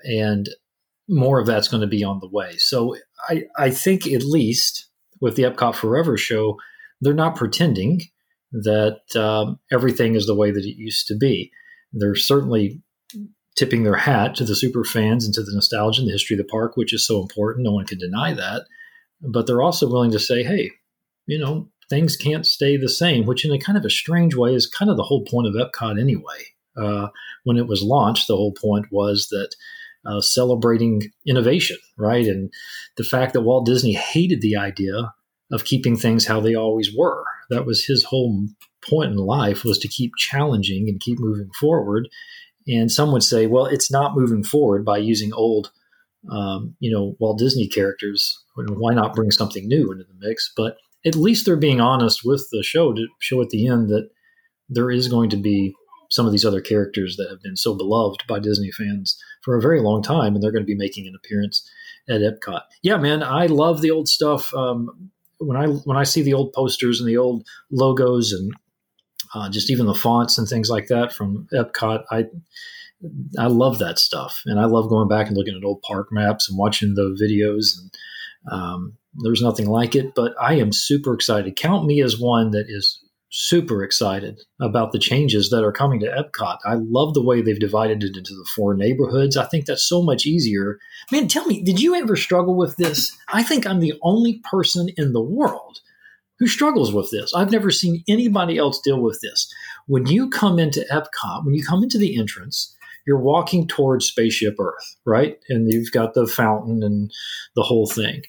and 0.04 0.50
more 1.08 1.40
of 1.40 1.46
that's 1.46 1.68
going 1.68 1.82
to 1.82 1.88
be 1.88 2.04
on 2.04 2.20
the 2.22 2.28
way. 2.28 2.58
So 2.58 2.98
I, 3.30 3.44
I 3.56 3.70
think 3.70 4.08
at 4.08 4.24
least 4.24 4.90
with 5.22 5.36
the 5.36 5.44
Epcot 5.44 5.76
Forever 5.76 6.18
show, 6.18 6.58
they're 7.02 7.14
not 7.14 7.36
pretending 7.36 8.02
that 8.52 9.02
um, 9.16 9.60
everything 9.72 10.16
is 10.16 10.26
the 10.26 10.36
way 10.36 10.50
that 10.50 10.66
it 10.66 10.76
used 10.76 11.06
to 11.08 11.16
be. 11.16 11.52
They're 11.94 12.16
certainly 12.16 12.82
tipping 13.56 13.84
their 13.84 13.96
hat 13.96 14.34
to 14.36 14.44
the 14.44 14.56
super 14.56 14.84
fans 14.84 15.24
and 15.24 15.36
to 15.36 15.44
the 15.44 15.54
nostalgia 15.54 16.02
and 16.02 16.08
the 16.08 16.14
history 16.14 16.36
of 16.36 16.40
the 16.40 16.52
park, 16.52 16.78
which 16.78 16.96
is 16.96 17.06
so 17.06 17.22
important. 17.22 17.64
No 17.64 17.74
one 17.74 17.86
can 17.86 18.00
deny 18.00 18.34
that. 18.34 18.64
But 19.22 19.48
they're 19.48 19.62
also 19.62 19.90
willing 19.90 20.12
to 20.12 20.20
say, 20.20 20.44
hey, 20.44 20.72
you 21.28 21.38
know, 21.38 21.70
things 21.90 22.16
can't 22.16 22.46
stay 22.46 22.78
the 22.78 22.90
same, 22.90 23.26
which 23.26 23.46
in 23.46 23.52
a 23.52 23.60
kind 23.60 23.78
of 23.78 23.86
a 23.86 23.90
strange 23.90 24.36
way 24.36 24.56
is 24.56 24.68
kind 24.68 24.90
of 24.90 24.98
the 24.98 25.04
whole 25.04 25.24
point 25.26 25.48
of 25.48 25.54
Epcot 25.54 26.00
anyway. 26.00 26.46
Uh, 26.76 27.10
when 27.44 27.58
it 27.58 27.68
was 27.68 27.84
launched, 27.84 28.28
the 28.28 28.36
whole 28.36 28.54
point 28.54 28.86
was 28.92 29.28
that 29.30 29.56
uh, 30.06 30.22
celebrating 30.22 31.12
innovation, 31.28 31.78
right? 31.98 32.26
And 32.26 32.52
the 32.98 33.04
fact 33.04 33.34
that 33.34 33.42
Walt 33.42 33.66
Disney 33.66 33.94
hated 33.94 34.42
the 34.42 34.56
idea 34.56 35.14
of 35.52 35.66
keeping 35.66 35.98
things 35.98 36.26
how 36.26 36.40
they 36.40 36.56
always 36.56 36.96
were. 36.96 37.26
That 37.50 37.66
was 37.66 37.86
his 37.86 38.04
whole 38.06 38.48
point 38.90 39.12
in 39.12 39.18
life 39.18 39.64
was 39.64 39.78
to 39.80 39.88
keep 39.88 40.16
challenging 40.18 40.88
and 40.88 41.00
keep 41.00 41.20
moving 41.20 41.52
forward. 41.60 42.10
And 42.68 42.92
some 42.92 43.12
would 43.12 43.24
say, 43.24 43.48
well, 43.48 43.66
it's 43.66 43.92
not 43.92 44.16
moving 44.16 44.44
forward 44.44 44.86
by 44.86 44.98
using 44.98 45.34
old, 45.34 45.72
um, 46.30 46.76
you 46.80 46.92
know, 46.92 47.16
Walt 47.20 47.40
Disney 47.40 47.68
characters. 47.68 48.38
Why 48.56 48.94
not 48.94 49.16
bring 49.16 49.32
something 49.32 49.68
new 49.68 49.92
into 49.92 50.04
the 50.04 50.28
mix? 50.28 50.52
But 50.56 50.78
at 51.06 51.16
least 51.16 51.46
they're 51.46 51.56
being 51.56 51.82
honest 51.82 52.22
with 52.24 52.48
the 52.52 52.64
show 52.64 52.94
to 52.94 53.08
show 53.20 53.42
at 53.42 53.50
the 53.50 53.68
end 53.68 53.90
that 53.90 54.10
there 54.70 54.92
is 54.92 55.08
going 55.08 55.30
to 55.32 55.38
be 55.38 55.74
some 56.10 56.26
of 56.26 56.32
these 56.32 56.46
other 56.46 56.62
characters 56.62 57.16
that 57.16 57.30
have 57.30 57.42
been 57.42 57.56
so 57.56 57.76
beloved 57.76 58.24
by 58.28 58.40
Disney 58.40 58.70
fans 58.72 59.18
for 59.42 59.56
a 59.56 59.62
very 59.62 59.80
long 59.80 60.04
time, 60.04 60.36
and 60.36 60.44
they're 60.44 60.52
going 60.52 60.64
to 60.64 60.68
be 60.68 60.76
making 60.76 61.08
an 61.08 61.16
appearance 61.16 61.68
at 62.10 62.22
Epcot. 62.22 62.62
Yeah, 62.84 62.98
man, 62.98 63.24
I 63.24 63.46
love 63.46 63.82
the 63.82 63.92
old 63.92 64.08
stuff. 64.08 64.54
Um, 64.54 65.12
when 65.40 65.58
I 65.58 65.68
when 65.68 65.98
I 65.98 66.04
see 66.04 66.22
the 66.22 66.34
old 66.34 66.54
posters 66.54 67.00
and 67.00 67.10
the 67.10 67.18
old 67.18 67.48
logos 67.72 68.32
and 68.32 68.54
uh, 69.34 69.50
just 69.50 69.72
even 69.72 69.86
the 69.86 69.96
fonts 69.96 70.38
and 70.38 70.48
things 70.48 70.70
like 70.70 70.88
that 70.88 71.14
from 71.14 71.48
Epcot, 71.54 72.04
I 72.12 72.26
I 73.38 73.48
love 73.48 73.80
that 73.80 74.00
stuff, 74.00 74.42
and 74.46 74.60
I 74.60 74.66
love 74.66 74.90
going 74.90 75.08
back 75.08 75.28
and 75.28 75.36
looking 75.36 75.58
at 75.58 75.66
old 75.66 75.82
park 75.82 76.10
maps 76.12 76.50
and 76.50 76.58
watching 76.58 76.96
the 76.96 77.18
videos. 77.22 77.78
And 77.80 77.92
um, 78.52 78.98
there's 79.24 79.42
nothing 79.42 79.68
like 79.68 79.96
it, 79.96 80.14
but 80.16 80.34
I 80.40 80.56
am 80.56 80.72
super 80.72 81.14
excited. 81.14 81.56
Count 81.56 81.86
me 81.86 82.02
as 82.02 82.20
one 82.20 82.52
that 82.52 82.66
is 82.68 83.00
super 83.34 83.82
excited 83.82 84.42
about 84.60 84.92
the 84.92 85.00
changes 85.00 85.50
that 85.50 85.64
are 85.64 85.72
coming 85.72 86.02
to 86.02 86.08
Epcot. 86.08 86.58
I 86.66 86.76
love 86.76 87.14
the 87.14 87.24
way 87.24 87.42
they've 87.42 87.60
divided 87.60 88.04
it 88.04 88.18
into 88.18 88.34
the 88.34 88.48
four 88.56 88.74
neighborhoods. 88.74 89.38
I 89.38 89.46
think 89.46 89.66
that's 89.66 89.88
so 89.88 90.04
much 90.04 90.26
easier. 90.26 90.80
Man, 91.12 91.30
tell 91.30 91.46
me, 91.46 91.64
did 91.64 91.82
you 91.82 91.96
ever 91.96 92.18
struggle 92.18 92.56
with 92.56 92.76
this? 92.76 93.18
I 93.30 93.42
think 93.42 93.66
I'm 93.66 93.80
the 93.80 93.94
only 94.04 94.42
person 94.52 94.90
in 94.98 95.14
the 95.14 95.22
world 95.22 95.80
who 96.40 96.48
struggles 96.48 96.94
with 96.94 97.10
this. 97.12 97.34
I've 97.34 97.52
never 97.52 97.72
seen 97.72 98.04
anybody 98.10 98.58
else 98.58 98.82
deal 98.82 99.00
with 99.00 99.20
this. 99.22 99.52
When 99.88 100.08
you 100.08 100.30
come 100.30 100.60
into 100.60 100.86
Epcot, 100.92 101.46
when 101.46 101.54
you 101.54 101.64
come 101.64 101.84
into 101.84 101.98
the 101.98 102.20
entrance, 102.20 102.76
you're 103.06 103.20
walking 103.20 103.68
towards 103.68 104.06
Spaceship 104.06 104.56
Earth, 104.60 104.96
right? 105.06 105.38
And 105.50 105.72
you've 105.72 105.92
got 105.92 106.14
the 106.14 106.28
fountain 106.28 106.84
and 106.84 107.12
the 107.56 107.64
whole 107.64 107.88
thing 107.88 108.22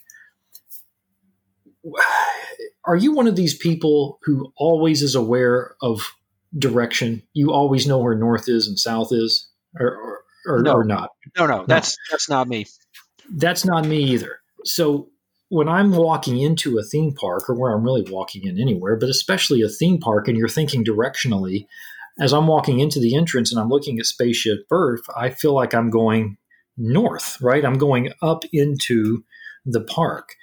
are 2.84 2.96
you 2.96 3.12
one 3.12 3.26
of 3.26 3.36
these 3.36 3.54
people 3.54 4.18
who 4.22 4.52
always 4.56 5.02
is 5.02 5.14
aware 5.14 5.74
of 5.80 6.12
direction? 6.58 7.22
You 7.32 7.52
always 7.52 7.86
know 7.86 7.98
where 7.98 8.14
north 8.14 8.48
is 8.48 8.66
and 8.66 8.78
south 8.78 9.08
is, 9.10 9.48
or 9.78 9.86
or, 9.86 10.22
or, 10.46 10.62
no. 10.62 10.72
or 10.72 10.84
not? 10.84 11.10
No, 11.38 11.46
no, 11.46 11.64
that's 11.66 11.96
that's 12.10 12.28
not 12.28 12.48
me. 12.48 12.66
That's 13.30 13.64
not 13.64 13.86
me 13.86 14.02
either. 14.04 14.40
So 14.64 15.08
when 15.48 15.68
I'm 15.68 15.92
walking 15.92 16.38
into 16.38 16.78
a 16.78 16.82
theme 16.82 17.14
park, 17.14 17.48
or 17.48 17.54
where 17.54 17.72
I'm 17.72 17.84
really 17.84 18.06
walking 18.10 18.46
in 18.46 18.60
anywhere, 18.60 18.96
but 18.96 19.08
especially 19.08 19.62
a 19.62 19.68
theme 19.68 19.98
park, 19.98 20.28
and 20.28 20.36
you're 20.36 20.48
thinking 20.48 20.84
directionally, 20.84 21.66
as 22.22 22.32
I'm 22.32 22.46
walking 22.46 22.78
into 22.78 23.00
the 23.00 23.16
entrance 23.16 23.50
and 23.50 23.60
I'm 23.60 23.68
looking 23.68 23.98
at 23.98 24.06
Spaceship 24.06 24.66
Earth, 24.70 25.02
I 25.16 25.30
feel 25.30 25.54
like 25.54 25.74
I'm 25.74 25.90
going 25.90 26.36
north, 26.76 27.36
right? 27.40 27.64
I'm 27.64 27.78
going 27.78 28.12
up 28.22 28.44
into 28.52 29.24
the 29.66 29.82
park 29.82 30.34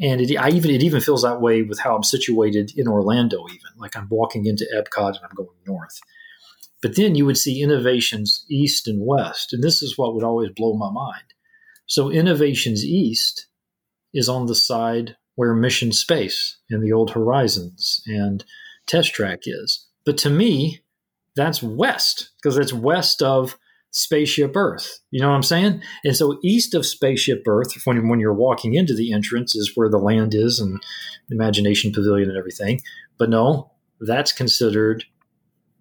and 0.00 0.20
it, 0.20 0.36
I 0.36 0.50
even 0.50 0.70
it 0.70 0.82
even 0.82 1.00
feels 1.00 1.22
that 1.22 1.40
way 1.40 1.62
with 1.62 1.78
how 1.78 1.94
I'm 1.94 2.02
situated 2.02 2.72
in 2.76 2.88
Orlando. 2.88 3.46
Even 3.48 3.70
like 3.78 3.96
I'm 3.96 4.08
walking 4.10 4.46
into 4.46 4.66
Epcot 4.74 5.16
and 5.16 5.20
I'm 5.22 5.34
going 5.34 5.48
north. 5.66 5.98
But 6.82 6.96
then 6.96 7.14
you 7.14 7.24
would 7.24 7.38
see 7.38 7.64
Innoventions 7.64 8.44
east 8.50 8.86
and 8.86 9.06
west, 9.06 9.52
and 9.52 9.62
this 9.62 9.82
is 9.82 9.96
what 9.96 10.14
would 10.14 10.24
always 10.24 10.50
blow 10.54 10.74
my 10.74 10.90
mind. 10.90 11.32
So 11.86 12.08
Innoventions 12.08 12.80
east 12.80 13.46
is 14.12 14.28
on 14.28 14.46
the 14.46 14.54
side 14.54 15.16
where 15.36 15.54
Mission 15.54 15.92
Space 15.92 16.58
and 16.68 16.82
the 16.82 16.92
Old 16.92 17.12
Horizons 17.12 18.02
and 18.06 18.44
Test 18.86 19.14
Track 19.14 19.40
is. 19.46 19.86
But 20.04 20.18
to 20.18 20.30
me, 20.30 20.83
that's 21.36 21.62
west 21.62 22.30
because 22.42 22.56
it's 22.56 22.72
west 22.72 23.22
of 23.22 23.58
Spaceship 23.90 24.56
Earth. 24.56 25.00
You 25.10 25.20
know 25.20 25.28
what 25.28 25.36
I'm 25.36 25.42
saying? 25.42 25.80
And 26.04 26.16
so 26.16 26.38
east 26.42 26.74
of 26.74 26.84
Spaceship 26.84 27.44
Earth, 27.46 27.72
when, 27.84 28.08
when 28.08 28.18
you're 28.18 28.34
walking 28.34 28.74
into 28.74 28.94
the 28.94 29.12
entrance, 29.12 29.54
is 29.54 29.72
where 29.76 29.88
the 29.88 29.98
land 29.98 30.34
is 30.34 30.58
and 30.58 30.82
Imagination 31.30 31.92
Pavilion 31.92 32.28
and 32.28 32.38
everything. 32.38 32.80
But 33.18 33.30
no, 33.30 33.70
that's 34.00 34.32
considered 34.32 35.04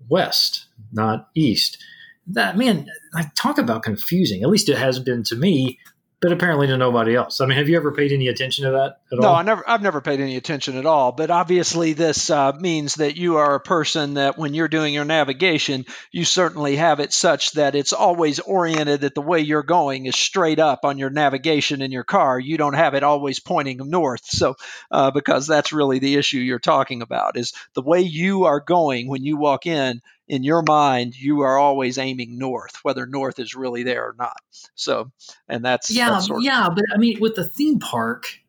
west, 0.08 0.68
not 0.92 1.30
east. 1.36 1.84
That 2.28 2.58
man, 2.58 2.88
I 3.16 3.32
talk 3.36 3.58
about 3.58 3.84
confusing. 3.84 4.44
At 4.44 4.50
least 4.50 4.70
it 4.70 4.78
has 4.78 5.00
been 5.00 5.24
to 5.24 5.36
me 5.36 5.80
but 6.24 6.32
apparently 6.32 6.68
to 6.68 6.78
nobody 6.78 7.16
else. 7.16 7.42
I 7.42 7.46
mean, 7.46 7.58
have 7.58 7.68
you 7.68 7.76
ever 7.76 7.92
paid 7.92 8.14
any 8.14 8.30
attention 8.30 8.64
to 8.64 8.72
that 8.72 9.02
at 9.12 9.20
no, 9.20 9.28
all? 9.28 9.34
No, 9.34 9.40
I 9.40 9.44
never. 9.44 9.70
I've 9.70 9.82
never 9.82 10.00
paid 10.00 10.22
any 10.22 10.38
attention 10.38 10.78
at 10.78 10.86
all. 10.86 11.12
But 11.12 11.30
obviously, 11.30 11.92
this 11.92 12.30
uh, 12.30 12.54
means 12.54 12.96
that 12.96 13.18
you 13.18 13.36
are 13.36 13.56
a 13.56 13.60
person 13.60 14.14
that 14.14 14.38
when 14.38 14.54
you're 14.54 14.70
doing 14.70 14.94
your 14.94 15.04
navigation, 15.04 15.86
you 16.14 16.24
certainly 16.24 16.78
have 16.78 17.02
it 17.02 17.12
such 17.12 17.52
that 17.52 17.76
it's 17.76 17.92
always 17.92 18.40
oriented 18.40 19.02
that 19.02 19.16
the 19.16 19.22
way 19.22 19.42
you're 19.42 19.64
going 19.64 20.06
is 20.06 20.16
straight 20.16 20.60
up 20.60 20.86
on 20.86 20.98
your 20.98 21.10
navigation 21.10 21.82
in 21.82 21.92
your 21.92 22.06
car. 22.06 22.40
You 22.40 22.58
don't 22.58 22.74
have 22.74 22.94
it 22.94 23.04
always 23.04 23.42
pointing 23.42 23.80
north. 23.90 24.26
So, 24.26 24.56
uh, 24.92 25.12
because 25.12 25.46
that's 25.46 25.74
really 25.74 26.00
the 26.00 26.16
issue 26.16 26.38
you're 26.38 26.58
talking 26.58 27.02
about 27.02 27.36
is 27.36 27.52
the 27.74 27.82
way 27.82 28.00
you 28.00 28.46
are 28.46 28.62
going 28.62 29.10
when 29.10 29.26
you 29.26 29.36
walk 29.36 29.66
in 29.66 30.02
in 30.28 30.44
your 30.44 30.62
mind 30.62 31.16
you 31.16 31.42
are 31.42 31.58
always 31.58 31.98
aiming 31.98 32.38
north 32.38 32.80
whether 32.84 33.06
north 33.06 33.40
is 33.40 33.56
really 33.56 33.84
there 33.84 34.04
or 34.04 34.16
not. 34.18 34.42
So 34.76 35.12
and 35.48 35.64
that's 35.64 35.90
yeah 35.90 36.10
that's 36.10 36.30
yeah 36.40 36.70
but 36.74 36.84
i 36.94 36.98
mean 36.98 37.20
with 37.20 37.36
the 37.36 37.48
theme 37.48 37.80
park 37.80 38.40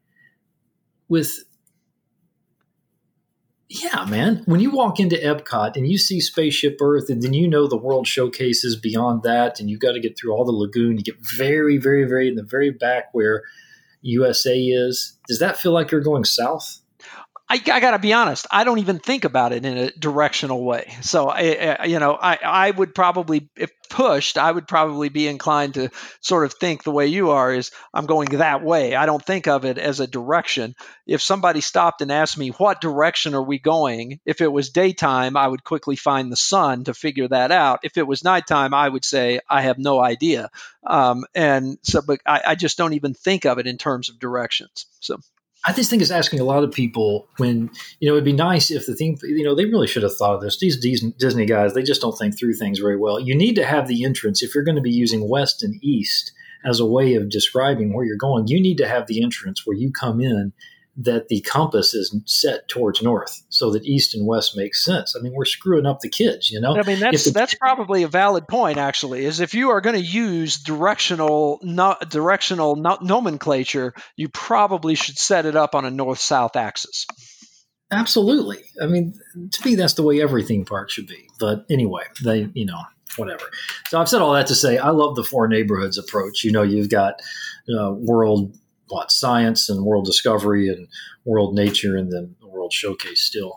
with 1.08 1.44
yeah 3.68 4.04
man 4.04 4.42
when 4.46 4.60
you 4.60 4.70
walk 4.70 5.00
into 5.00 5.16
epcot 5.16 5.76
and 5.76 5.88
you 5.88 5.98
see 5.98 6.20
spaceship 6.20 6.78
earth 6.80 7.08
and 7.08 7.22
then 7.22 7.32
you 7.32 7.48
know 7.48 7.66
the 7.66 7.76
world 7.76 8.06
showcases 8.06 8.76
beyond 8.76 9.22
that 9.22 9.58
and 9.58 9.68
you've 9.68 9.80
got 9.80 9.92
to 9.92 10.00
get 10.00 10.16
through 10.16 10.32
all 10.32 10.44
the 10.44 10.52
lagoon 10.52 10.96
you 10.96 11.02
get 11.02 11.18
very 11.20 11.76
very 11.76 12.04
very 12.04 12.28
in 12.28 12.36
the 12.36 12.42
very 12.42 12.70
back 12.70 13.08
where 13.12 13.42
usa 14.02 14.56
is 14.56 15.18
does 15.26 15.38
that 15.38 15.56
feel 15.56 15.72
like 15.72 15.90
you're 15.90 16.00
going 16.00 16.24
south 16.24 16.80
I, 17.54 17.72
I 17.72 17.78
got 17.78 17.92
to 17.92 18.00
be 18.00 18.12
honest. 18.12 18.48
I 18.50 18.64
don't 18.64 18.80
even 18.80 18.98
think 18.98 19.24
about 19.24 19.52
it 19.52 19.64
in 19.64 19.78
a 19.78 19.90
directional 19.92 20.64
way. 20.64 20.92
So, 21.02 21.28
I, 21.28 21.76
I, 21.78 21.84
you 21.84 22.00
know, 22.00 22.18
I, 22.20 22.36
I 22.42 22.70
would 22.72 22.96
probably, 22.96 23.48
if 23.54 23.70
pushed, 23.88 24.38
I 24.38 24.50
would 24.50 24.66
probably 24.66 25.08
be 25.08 25.28
inclined 25.28 25.74
to 25.74 25.90
sort 26.20 26.44
of 26.44 26.54
think 26.54 26.82
the 26.82 26.90
way 26.90 27.06
you 27.06 27.30
are 27.30 27.54
is 27.54 27.70
I'm 27.92 28.06
going 28.06 28.30
that 28.38 28.64
way. 28.64 28.96
I 28.96 29.06
don't 29.06 29.24
think 29.24 29.46
of 29.46 29.64
it 29.64 29.78
as 29.78 30.00
a 30.00 30.08
direction. 30.08 30.74
If 31.06 31.22
somebody 31.22 31.60
stopped 31.60 32.02
and 32.02 32.10
asked 32.10 32.36
me, 32.36 32.48
what 32.48 32.80
direction 32.80 33.34
are 33.34 33.42
we 33.42 33.60
going? 33.60 34.18
If 34.26 34.40
it 34.40 34.50
was 34.50 34.70
daytime, 34.70 35.36
I 35.36 35.46
would 35.46 35.62
quickly 35.62 35.94
find 35.94 36.32
the 36.32 36.36
sun 36.36 36.82
to 36.84 36.94
figure 36.94 37.28
that 37.28 37.52
out. 37.52 37.80
If 37.84 37.96
it 37.96 38.06
was 38.06 38.24
nighttime, 38.24 38.74
I 38.74 38.88
would 38.88 39.04
say, 39.04 39.38
I 39.48 39.62
have 39.62 39.78
no 39.78 40.00
idea. 40.00 40.50
Um, 40.84 41.24
and 41.36 41.78
so, 41.82 42.02
but 42.02 42.18
I, 42.26 42.42
I 42.48 42.54
just 42.56 42.78
don't 42.78 42.94
even 42.94 43.14
think 43.14 43.46
of 43.46 43.58
it 43.58 43.68
in 43.68 43.78
terms 43.78 44.08
of 44.08 44.18
directions. 44.18 44.86
So. 44.98 45.20
I 45.66 45.72
just 45.72 45.88
think 45.88 46.02
it's 46.02 46.10
asking 46.10 46.40
a 46.40 46.44
lot 46.44 46.62
of 46.62 46.72
people 46.72 47.26
when, 47.38 47.70
you 47.98 48.08
know, 48.08 48.14
it'd 48.14 48.24
be 48.24 48.32
nice 48.32 48.70
if 48.70 48.86
the 48.86 48.94
theme, 48.94 49.16
you 49.22 49.42
know, 49.42 49.54
they 49.54 49.64
really 49.64 49.86
should 49.86 50.02
have 50.02 50.14
thought 50.14 50.34
of 50.34 50.42
this. 50.42 50.58
These 50.58 50.78
Disney 51.16 51.46
guys, 51.46 51.72
they 51.72 51.82
just 51.82 52.02
don't 52.02 52.16
think 52.18 52.38
through 52.38 52.54
things 52.54 52.78
very 52.78 52.98
well. 52.98 53.18
You 53.18 53.34
need 53.34 53.54
to 53.54 53.64
have 53.64 53.88
the 53.88 54.04
entrance, 54.04 54.42
if 54.42 54.54
you're 54.54 54.64
going 54.64 54.76
to 54.76 54.82
be 54.82 54.90
using 54.90 55.28
west 55.28 55.62
and 55.62 55.82
east 55.82 56.32
as 56.66 56.80
a 56.80 56.86
way 56.86 57.14
of 57.14 57.30
describing 57.30 57.94
where 57.94 58.04
you're 58.04 58.16
going, 58.16 58.46
you 58.48 58.60
need 58.60 58.78
to 58.78 58.88
have 58.88 59.06
the 59.06 59.22
entrance 59.22 59.66
where 59.66 59.76
you 59.76 59.90
come 59.90 60.20
in 60.20 60.52
that 60.96 61.28
the 61.28 61.40
compass 61.40 61.92
is 61.94 62.14
set 62.24 62.68
towards 62.68 63.02
north 63.02 63.42
so 63.48 63.70
that 63.72 63.84
east 63.84 64.14
and 64.14 64.26
west 64.26 64.56
makes 64.56 64.84
sense. 64.84 65.16
I 65.16 65.20
mean, 65.20 65.32
we're 65.32 65.44
screwing 65.44 65.86
up 65.86 66.00
the 66.00 66.08
kids, 66.08 66.50
you 66.50 66.60
know. 66.60 66.76
I 66.76 66.82
mean, 66.82 67.00
that's 67.00 67.24
the, 67.24 67.30
that's 67.32 67.54
probably 67.54 68.04
a 68.04 68.08
valid 68.08 68.46
point. 68.46 68.78
Actually, 68.78 69.24
is 69.24 69.40
if 69.40 69.54
you 69.54 69.70
are 69.70 69.80
going 69.80 69.96
to 69.96 70.02
use 70.02 70.58
directional 70.58 71.58
no, 71.62 71.96
directional 72.08 72.76
no, 72.76 72.98
nomenclature, 73.00 73.94
you 74.16 74.28
probably 74.28 74.94
should 74.94 75.18
set 75.18 75.46
it 75.46 75.56
up 75.56 75.74
on 75.74 75.84
a 75.84 75.90
north 75.90 76.20
south 76.20 76.56
axis. 76.56 77.06
Absolutely. 77.90 78.62
I 78.80 78.86
mean, 78.86 79.14
to 79.50 79.66
me, 79.66 79.74
that's 79.74 79.94
the 79.94 80.02
way 80.02 80.20
everything 80.20 80.64
park 80.64 80.90
should 80.90 81.06
be. 81.06 81.28
But 81.38 81.64
anyway, 81.70 82.02
they, 82.24 82.48
you 82.54 82.66
know, 82.66 82.80
whatever. 83.16 83.44
So 83.88 84.00
I've 84.00 84.08
said 84.08 84.22
all 84.22 84.32
that 84.32 84.48
to 84.48 84.54
say 84.54 84.78
I 84.78 84.90
love 84.90 85.16
the 85.16 85.24
four 85.24 85.48
neighborhoods 85.48 85.98
approach. 85.98 86.44
You 86.44 86.52
know, 86.52 86.62
you've 86.62 86.90
got 86.90 87.20
uh, 87.68 87.92
world 87.92 88.56
what 88.94 89.10
science 89.10 89.68
and 89.68 89.84
world 89.84 90.06
discovery 90.06 90.68
and 90.68 90.88
world 91.24 91.54
nature 91.54 91.96
and 91.96 92.12
then 92.12 92.34
the 92.40 92.48
world 92.48 92.72
showcase 92.72 93.20
still 93.20 93.56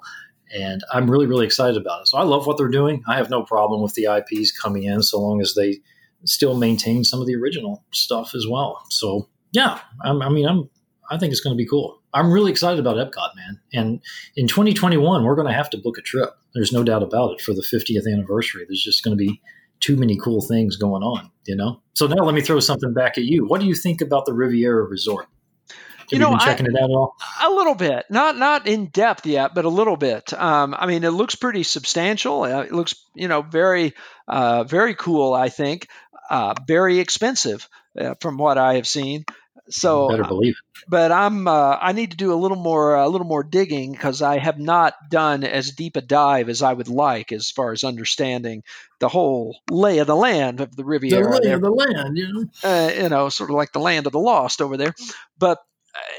and 0.54 0.82
i'm 0.92 1.10
really 1.10 1.28
really 1.28 1.46
excited 1.46 1.80
about 1.80 2.02
it 2.02 2.08
so 2.08 2.18
i 2.18 2.24
love 2.24 2.48
what 2.48 2.58
they're 2.58 2.68
doing 2.68 3.04
i 3.08 3.16
have 3.16 3.30
no 3.30 3.44
problem 3.44 3.82
with 3.82 3.94
the 3.94 4.06
ips 4.06 4.52
coming 4.52 4.84
in 4.84 5.02
so 5.02 5.20
long 5.20 5.42
as 5.42 5.54
they 5.54 5.80
still 6.26 6.56
maintain 6.56 7.04
some 7.04 7.22
of 7.22 7.28
the 7.28 7.36
original 7.36 7.84
stuff 7.92 8.34
as 8.36 8.46
well. 8.50 8.84
So 8.90 9.28
yeah, 9.52 9.80
I'm, 10.04 10.22
I 10.22 10.30
mean, 10.30 10.48
I'm 10.48 10.70
I 11.10 11.18
think 11.18 11.32
it's 11.32 11.40
going 11.40 11.56
to 11.56 11.62
be 11.62 11.68
cool. 11.68 12.02
I'm 12.14 12.32
really 12.32 12.52
excited 12.52 12.80
about 12.80 12.98
Epcot, 12.98 13.36
man. 13.36 13.62
And 13.72 14.02
in 14.36 14.48
2021, 14.48 15.24
we're 15.24 15.36
going 15.36 15.48
to 15.48 15.54
have 15.54 15.70
to 15.70 15.78
book 15.78 15.98
a 15.98 16.02
trip. 16.02 16.32
There's 16.54 16.74
no 16.74 16.84
doubt 16.84 17.02
about 17.02 17.32
it 17.32 17.42
for 17.42 17.54
the 17.54 17.62
50th 17.62 18.12
anniversary. 18.12 18.66
There's 18.68 18.84
just 18.84 19.06
going 19.06 19.18
to 19.18 19.24
be 19.24 19.42
too 19.80 19.96
many 19.96 20.18
cool 20.18 20.42
things 20.42 20.76
going 20.76 21.04
on, 21.04 21.32
you 21.46 21.56
know? 21.56 21.82
So 21.94 22.08
now 22.08 22.24
let 22.24 22.36
me 22.36 22.42
throw 22.42 22.60
something 22.60 22.94
back 22.94 23.18
at 23.18 23.24
you. 23.24 23.46
What 23.46 23.62
do 23.62 23.68
you 23.68 23.76
think 23.76 24.02
about 24.02 24.26
the 24.26 24.34
Riviera 24.34 24.84
Resort? 24.84 25.28
Have 25.70 26.08
you, 26.12 26.20
know, 26.20 26.30
been 26.30 26.40
checking 26.40 26.68
I, 26.68 26.70
it 26.70 26.76
out 26.82 26.90
at 26.90 26.94
all? 26.94 27.16
A 27.44 27.50
little 27.50 27.76
bit, 27.76 28.06
not 28.10 28.38
not 28.38 28.66
in 28.66 28.86
depth 28.86 29.26
yet, 29.26 29.54
but 29.54 29.66
a 29.66 29.70
little 29.70 29.98
bit. 29.98 30.32
Um, 30.34 30.74
I 30.78 30.86
mean, 30.86 31.04
it 31.04 31.10
looks 31.10 31.36
pretty 31.36 31.64
substantial. 31.64 32.44
Uh, 32.44 32.62
it 32.62 32.72
looks, 32.72 32.96
you 33.14 33.28
know, 33.28 33.42
very, 33.42 33.94
uh, 34.26 34.64
very 34.64 34.96
cool. 34.96 35.34
I 35.34 35.50
think, 35.50 35.88
uh, 36.30 36.54
very 36.66 37.00
expensive 37.00 37.68
uh, 38.00 38.14
from 38.22 38.38
what 38.38 38.58
I 38.58 38.76
have 38.76 38.88
seen. 38.88 39.26
So 39.70 40.10
better 40.10 40.24
believe 40.24 40.54
it. 40.54 40.84
But 40.88 41.12
I'm 41.12 41.48
uh, 41.48 41.78
I 41.82 41.92
need 41.92 42.12
to 42.12 42.18
do 42.18 42.34
a 42.34 42.36
little 42.36 42.58
more 42.58 42.96
a 42.96 43.10
little 43.10 43.28
more 43.28 43.44
digging 43.44 43.92
because 43.92 44.22
I 44.22 44.38
have 44.38 44.60
not 44.60 44.94
done 45.10 45.44
as 45.44 45.72
deep 45.72 45.96
a 45.96 46.02
dive 46.02 46.50
as 46.50 46.62
I 46.62 46.74
would 46.74 46.88
like 46.88 47.32
as 47.32 47.52
far 47.52 47.72
as 47.72 47.84
understanding 47.84 48.64
the 49.00 49.10
whole 49.10 49.58
lay 49.70 50.00
of 50.00 50.08
the 50.08 50.16
land 50.16 50.62
of 50.62 50.76
the 50.76 50.86
Riviera. 50.86 51.24
The 51.24 51.42
lay 51.42 51.52
of 51.52 51.62
the 51.62 51.72
land, 51.72 52.18
you 52.18 52.34
know. 52.34 52.46
Uh, 52.64 52.92
you 52.96 53.10
know, 53.10 53.30
sort 53.30 53.50
of 53.50 53.56
like 53.56 53.72
the 53.72 53.80
land 53.80 54.06
of 54.06 54.14
the 54.14 54.20
lost 54.20 54.62
over 54.62 54.78
there. 54.78 54.96
But 55.38 55.60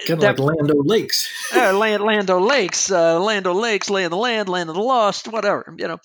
Kind 0.07 0.23
of 0.23 0.39
like 0.39 0.39
Land 0.39 0.71
O'Lakes. 0.71 1.53
uh, 1.55 1.73
land, 1.79 2.03
Land 2.03 2.29
Lakes, 2.29 2.91
uh, 2.91 3.21
Land 3.21 3.47
O'Lakes, 3.47 3.91
Land 3.91 4.07
of 4.07 4.11
the 4.13 4.17
Land, 4.17 4.49
Land 4.49 4.71
of 4.71 4.77
the 4.77 4.83
Lost, 4.83 5.29
whatever. 5.29 5.75
You 5.77 5.89
know, 5.89 5.99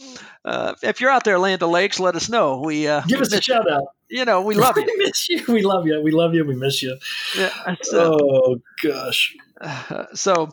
uh, 0.43 0.73
if 0.81 0.99
you're 0.99 1.09
out 1.09 1.23
there, 1.23 1.39
Land 1.39 1.61
Lakes, 1.61 1.99
let 1.99 2.15
us 2.15 2.29
know. 2.29 2.61
We 2.61 2.87
uh, 2.87 3.01
give 3.07 3.21
us 3.21 3.31
a 3.33 3.41
shout 3.41 3.69
out. 3.69 3.85
You 4.09 4.25
know, 4.25 4.41
we 4.41 4.55
love 4.55 4.77
you. 4.77 4.83
we 4.85 5.05
miss 5.05 5.29
you. 5.29 5.43
We 5.47 5.61
love 5.61 5.87
you. 5.87 6.01
We 6.01 6.11
love 6.11 6.33
you. 6.35 6.45
We 6.45 6.55
miss 6.55 6.81
you. 6.83 6.97
Yeah. 7.37 7.75
So, 7.81 8.17
oh 8.21 8.61
gosh. 8.81 9.35
so, 10.13 10.49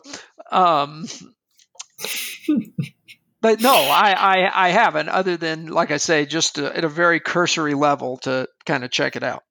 um, 0.51 1.07
but 3.41 3.61
no, 3.61 3.73
I, 3.73 4.13
I 4.17 4.67
I 4.67 4.69
haven't. 4.69 5.09
Other 5.09 5.37
than 5.37 5.67
like 5.67 5.91
I 5.91 5.97
say, 5.97 6.25
just 6.25 6.57
at 6.57 6.83
a 6.83 6.89
very 6.89 7.19
cursory 7.19 7.73
level 7.73 8.17
to 8.19 8.47
kind 8.65 8.83
of 8.83 8.91
check 8.91 9.15
it 9.15 9.23
out. 9.23 9.43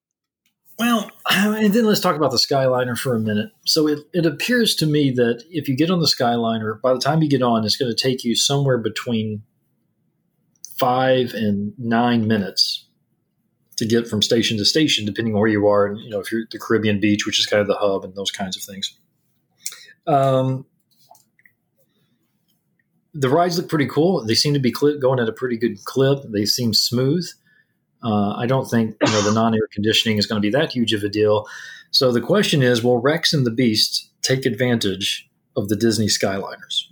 Well, 0.80 1.10
and 1.30 1.72
then 1.74 1.84
let's 1.84 2.00
talk 2.00 2.16
about 2.16 2.30
the 2.30 2.38
Skyliner 2.38 2.98
for 2.98 3.14
a 3.14 3.20
minute. 3.20 3.50
So 3.66 3.86
it, 3.86 4.00
it 4.14 4.24
appears 4.24 4.74
to 4.76 4.86
me 4.86 5.10
that 5.12 5.44
if 5.50 5.68
you 5.68 5.76
get 5.76 5.90
on 5.90 6.00
the 6.00 6.06
Skyliner, 6.06 6.80
by 6.80 6.94
the 6.94 6.98
time 6.98 7.22
you 7.22 7.28
get 7.28 7.42
on, 7.42 7.64
it's 7.64 7.76
going 7.76 7.94
to 7.94 8.02
take 8.02 8.24
you 8.24 8.34
somewhere 8.34 8.78
between 8.78 9.42
five 10.78 11.34
and 11.34 11.74
nine 11.78 12.26
minutes 12.26 12.86
to 13.76 13.86
get 13.86 14.08
from 14.08 14.22
station 14.22 14.56
to 14.56 14.64
station, 14.64 15.04
depending 15.04 15.34
on 15.34 15.40
where 15.40 15.50
you 15.50 15.66
are. 15.66 15.86
And, 15.86 16.00
you 16.00 16.08
know, 16.08 16.20
if 16.20 16.32
you're 16.32 16.42
at 16.42 16.50
the 16.50 16.58
Caribbean 16.58 16.98
beach, 16.98 17.26
which 17.26 17.38
is 17.38 17.46
kind 17.46 17.60
of 17.60 17.66
the 17.66 17.76
hub 17.76 18.02
and 18.04 18.14
those 18.14 18.30
kinds 18.30 18.56
of 18.56 18.62
things. 18.62 18.98
Um, 20.06 20.64
the 23.12 23.28
rides 23.28 23.58
look 23.58 23.68
pretty 23.68 23.86
cool. 23.86 24.24
They 24.24 24.34
seem 24.34 24.54
to 24.54 24.60
be 24.60 24.70
going 24.70 25.20
at 25.20 25.28
a 25.28 25.32
pretty 25.32 25.58
good 25.58 25.84
clip. 25.84 26.20
They 26.32 26.46
seem 26.46 26.72
smooth. 26.72 27.26
Uh, 28.02 28.32
I 28.32 28.46
don't 28.46 28.68
think 28.68 28.96
you 29.04 29.12
know 29.12 29.22
the 29.22 29.32
non-air 29.32 29.68
conditioning 29.72 30.18
is 30.18 30.26
going 30.26 30.40
to 30.40 30.46
be 30.46 30.52
that 30.56 30.72
huge 30.72 30.92
of 30.92 31.02
a 31.02 31.08
deal. 31.08 31.46
So 31.90 32.12
the 32.12 32.20
question 32.20 32.62
is, 32.62 32.82
will 32.82 32.98
Rex 32.98 33.32
and 33.34 33.46
the 33.46 33.50
Beast 33.50 34.10
take 34.22 34.46
advantage 34.46 35.28
of 35.56 35.68
the 35.68 35.76
Disney 35.76 36.06
Skyliners? 36.06 36.84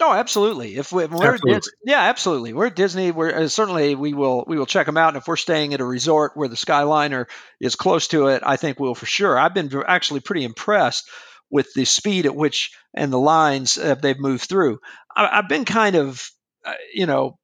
Oh, 0.00 0.12
absolutely. 0.12 0.76
If 0.76 0.92
we, 0.92 1.04
are 1.04 1.34
absolutely. 1.34 1.60
yeah, 1.84 2.02
absolutely. 2.02 2.52
We're 2.52 2.66
at 2.66 2.76
Disney. 2.76 3.10
We're 3.10 3.44
uh, 3.44 3.48
certainly 3.48 3.94
we 3.94 4.12
will 4.12 4.44
we 4.46 4.58
will 4.58 4.66
check 4.66 4.86
them 4.86 4.96
out. 4.96 5.08
And 5.08 5.16
if 5.18 5.28
we're 5.28 5.36
staying 5.36 5.72
at 5.72 5.80
a 5.80 5.84
resort 5.84 6.32
where 6.34 6.48
the 6.48 6.56
Skyliner 6.56 7.26
is 7.60 7.76
close 7.76 8.08
to 8.08 8.26
it, 8.26 8.42
I 8.44 8.56
think 8.56 8.80
we'll 8.80 8.94
for 8.94 9.06
sure. 9.06 9.38
I've 9.38 9.54
been 9.54 9.70
actually 9.86 10.20
pretty 10.20 10.44
impressed 10.44 11.08
with 11.50 11.72
the 11.74 11.84
speed 11.84 12.26
at 12.26 12.34
which 12.34 12.72
and 12.92 13.12
the 13.12 13.18
lines 13.18 13.78
uh, 13.78 13.94
they've 13.94 14.18
moved 14.18 14.48
through. 14.48 14.80
I, 15.16 15.36
have 15.36 15.48
been 15.48 15.64
kind 15.64 15.96
of 15.96 16.28
uh, 16.64 16.72
you 16.92 17.06
know 17.06 17.38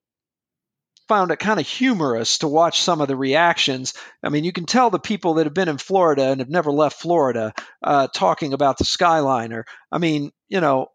found 1.10 1.32
it 1.32 1.40
kind 1.40 1.58
of 1.58 1.66
humorous 1.66 2.38
to 2.38 2.46
watch 2.46 2.82
some 2.82 3.00
of 3.00 3.08
the 3.08 3.16
reactions. 3.16 3.94
I 4.22 4.28
mean, 4.28 4.44
you 4.44 4.52
can 4.52 4.64
tell 4.64 4.90
the 4.90 5.00
people 5.00 5.34
that 5.34 5.46
have 5.46 5.54
been 5.54 5.68
in 5.68 5.76
Florida 5.76 6.26
and 6.28 6.38
have 6.38 6.48
never 6.48 6.70
left 6.70 7.00
Florida 7.00 7.52
uh, 7.82 8.06
talking 8.14 8.52
about 8.52 8.78
the 8.78 8.84
Skyliner. 8.84 9.64
I 9.90 9.98
mean, 9.98 10.30
you 10.48 10.60
know, 10.60 10.86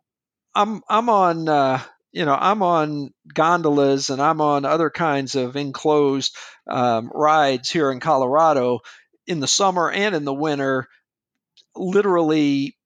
I'm 0.56 0.82
I'm 0.88 1.10
on 1.10 1.50
uh, 1.50 1.82
you 2.14 2.24
know 2.24 2.34
I'm 2.34 2.64
on 2.64 3.14
gondolas 3.34 4.10
and 4.10 4.22
I'm 4.22 4.40
on 4.40 4.64
other 4.64 4.90
kinds 4.90 5.36
of 5.36 5.58
enclosed 5.58 6.34
um, 6.66 7.12
rides 7.14 7.70
here 7.70 7.92
in 7.92 8.00
Colorado 8.00 8.80
in 9.28 9.42
the 9.42 9.50
summer 9.50 9.92
and 9.92 10.16
in 10.16 10.24
the 10.24 10.34
winter. 10.34 10.88
Literally 11.76 12.78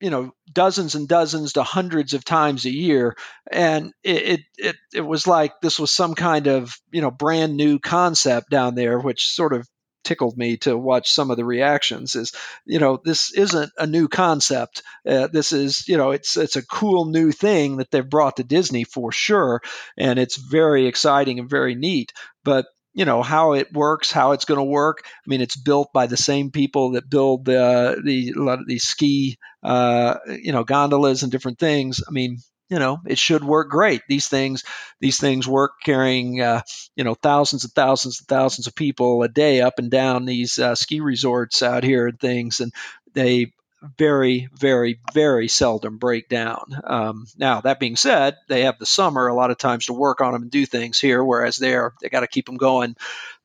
you 0.00 0.10
know 0.10 0.32
dozens 0.52 0.94
and 0.94 1.08
dozens 1.08 1.54
to 1.54 1.62
hundreds 1.62 2.14
of 2.14 2.24
times 2.24 2.64
a 2.64 2.70
year. 2.70 3.16
And 3.50 3.92
it, 4.02 4.40
it 4.58 4.76
it 4.94 5.00
was 5.02 5.26
like 5.26 5.60
this 5.60 5.78
was 5.78 5.90
some 5.90 6.14
kind 6.14 6.46
of 6.46 6.76
you 6.90 7.00
know 7.00 7.10
brand 7.10 7.56
new 7.56 7.78
concept 7.78 8.50
down 8.50 8.74
there 8.74 8.98
which 8.98 9.28
sort 9.28 9.52
of 9.52 9.68
tickled 10.02 10.36
me 10.36 10.56
to 10.56 10.76
watch 10.76 11.10
some 11.10 11.30
of 11.30 11.36
the 11.36 11.44
reactions 11.44 12.14
is 12.16 12.32
you 12.64 12.78
know 12.78 12.98
this 13.04 13.32
isn't 13.34 13.70
a 13.78 13.86
new 13.86 14.08
concept. 14.08 14.82
Uh, 15.06 15.26
this 15.26 15.52
is 15.52 15.86
you 15.88 15.96
know 15.96 16.10
it's 16.10 16.36
it's 16.36 16.56
a 16.56 16.66
cool 16.66 17.04
new 17.04 17.32
thing 17.32 17.76
that 17.76 17.90
they've 17.90 18.08
brought 18.08 18.36
to 18.36 18.44
Disney 18.44 18.84
for 18.84 19.12
sure. 19.12 19.60
And 19.96 20.18
it's 20.18 20.36
very 20.36 20.86
exciting 20.86 21.38
and 21.38 21.50
very 21.50 21.74
neat. 21.74 22.12
But 22.44 22.66
you 23.00 23.06
know 23.06 23.22
how 23.22 23.54
it 23.54 23.72
works, 23.72 24.12
how 24.12 24.32
it's 24.32 24.44
going 24.44 24.58
to 24.60 24.64
work. 24.64 24.98
I 25.06 25.26
mean, 25.26 25.40
it's 25.40 25.56
built 25.56 25.90
by 25.94 26.06
the 26.06 26.18
same 26.18 26.50
people 26.50 26.90
that 26.92 27.08
build 27.08 27.46
the 27.46 27.98
the 28.04 28.34
a 28.36 28.42
lot 28.42 28.60
of 28.60 28.66
these 28.66 28.84
ski, 28.84 29.38
uh, 29.62 30.16
you 30.26 30.52
know, 30.52 30.64
gondolas 30.64 31.22
and 31.22 31.32
different 31.32 31.58
things. 31.58 32.02
I 32.06 32.10
mean, 32.10 32.36
you 32.68 32.78
know, 32.78 32.98
it 33.06 33.16
should 33.16 33.42
work 33.42 33.70
great. 33.70 34.02
These 34.06 34.28
things, 34.28 34.64
these 35.00 35.18
things 35.18 35.48
work 35.48 35.72
carrying, 35.82 36.42
uh, 36.42 36.60
you 36.94 37.04
know, 37.04 37.14
thousands 37.14 37.64
and 37.64 37.72
thousands 37.72 38.20
and 38.20 38.28
thousands 38.28 38.66
of 38.66 38.74
people 38.74 39.22
a 39.22 39.28
day 39.28 39.62
up 39.62 39.78
and 39.78 39.90
down 39.90 40.26
these 40.26 40.58
uh, 40.58 40.74
ski 40.74 41.00
resorts 41.00 41.62
out 41.62 41.84
here 41.84 42.06
and 42.06 42.20
things, 42.20 42.60
and 42.60 42.70
they 43.14 43.52
very, 43.82 44.48
very, 44.52 45.00
very 45.14 45.48
seldom 45.48 45.98
break 45.98 46.28
down. 46.28 46.78
Um, 46.84 47.26
now, 47.38 47.60
that 47.62 47.80
being 47.80 47.96
said, 47.96 48.36
they 48.48 48.62
have 48.62 48.78
the 48.78 48.86
summer 48.86 49.26
a 49.26 49.34
lot 49.34 49.50
of 49.50 49.58
times 49.58 49.86
to 49.86 49.92
work 49.92 50.20
on 50.20 50.32
them 50.32 50.42
and 50.42 50.50
do 50.50 50.66
things 50.66 51.00
here, 51.00 51.24
whereas 51.24 51.56
there 51.56 51.94
they 52.00 52.08
got 52.08 52.20
to 52.20 52.26
keep 52.26 52.46
them 52.46 52.56
going, 52.56 52.96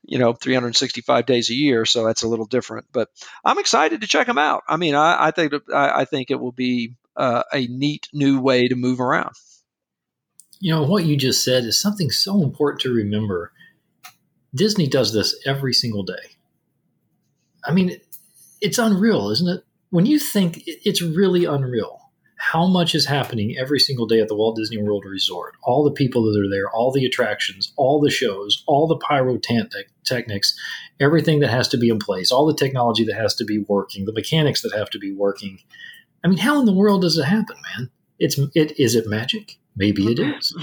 you 0.04 0.18
know, 0.18 0.34
365 0.34 1.26
days 1.26 1.50
a 1.50 1.54
year. 1.54 1.86
So 1.86 2.04
that's 2.04 2.22
a 2.22 2.28
little 2.28 2.46
different. 2.46 2.86
But 2.92 3.08
I'm 3.44 3.58
excited 3.58 4.02
to 4.02 4.06
check 4.06 4.26
them 4.26 4.38
out. 4.38 4.62
I 4.68 4.76
mean, 4.76 4.94
I, 4.94 5.28
I 5.28 5.30
think 5.30 5.54
I, 5.72 6.00
I, 6.00 6.04
think 6.04 6.30
it 6.30 6.40
will 6.40 6.52
be 6.52 6.96
uh, 7.16 7.42
a 7.52 7.66
neat 7.66 8.08
new 8.12 8.40
way 8.40 8.68
to 8.68 8.76
move 8.76 9.00
around. 9.00 9.34
You 10.60 10.74
know 10.74 10.82
what 10.82 11.04
you 11.04 11.16
just 11.16 11.44
said 11.44 11.64
is 11.64 11.78
something 11.78 12.10
so 12.10 12.42
important 12.42 12.80
to 12.82 12.92
remember. 12.92 13.52
Disney 14.54 14.86
does 14.86 15.12
this 15.12 15.34
every 15.46 15.74
single 15.74 16.02
day. 16.02 16.36
I 17.64 17.72
mean, 17.72 18.00
it's 18.60 18.78
unreal, 18.78 19.30
isn't 19.30 19.48
it? 19.48 19.64
When 19.96 20.04
you 20.04 20.18
think 20.18 20.62
it's 20.66 21.00
really 21.00 21.46
unreal 21.46 22.02
how 22.36 22.66
much 22.66 22.94
is 22.94 23.06
happening 23.06 23.56
every 23.56 23.80
single 23.80 24.04
day 24.04 24.20
at 24.20 24.28
the 24.28 24.34
Walt 24.34 24.54
Disney 24.54 24.76
World 24.76 25.06
Resort. 25.06 25.54
All 25.62 25.84
the 25.84 25.90
people 25.90 26.22
that 26.24 26.38
are 26.38 26.50
there, 26.50 26.70
all 26.70 26.92
the 26.92 27.06
attractions, 27.06 27.72
all 27.78 27.98
the 27.98 28.10
shows, 28.10 28.62
all 28.66 28.86
the 28.86 28.98
pyrotechnics, 28.98 30.54
everything 31.00 31.40
that 31.40 31.48
has 31.48 31.66
to 31.68 31.78
be 31.78 31.88
in 31.88 31.98
place, 31.98 32.30
all 32.30 32.44
the 32.44 32.52
technology 32.52 33.06
that 33.06 33.16
has 33.16 33.34
to 33.36 33.46
be 33.46 33.60
working, 33.60 34.04
the 34.04 34.12
mechanics 34.12 34.60
that 34.60 34.74
have 34.74 34.90
to 34.90 34.98
be 34.98 35.14
working. 35.14 35.60
I 36.22 36.28
mean, 36.28 36.36
how 36.36 36.60
in 36.60 36.66
the 36.66 36.74
world 36.74 37.00
does 37.00 37.16
it 37.16 37.24
happen, 37.24 37.56
man? 37.78 37.90
It's 38.18 38.38
it 38.54 38.78
is 38.78 38.96
it 38.96 39.06
magic? 39.06 39.56
Maybe 39.76 40.06
it 40.06 40.18
is. 40.18 40.54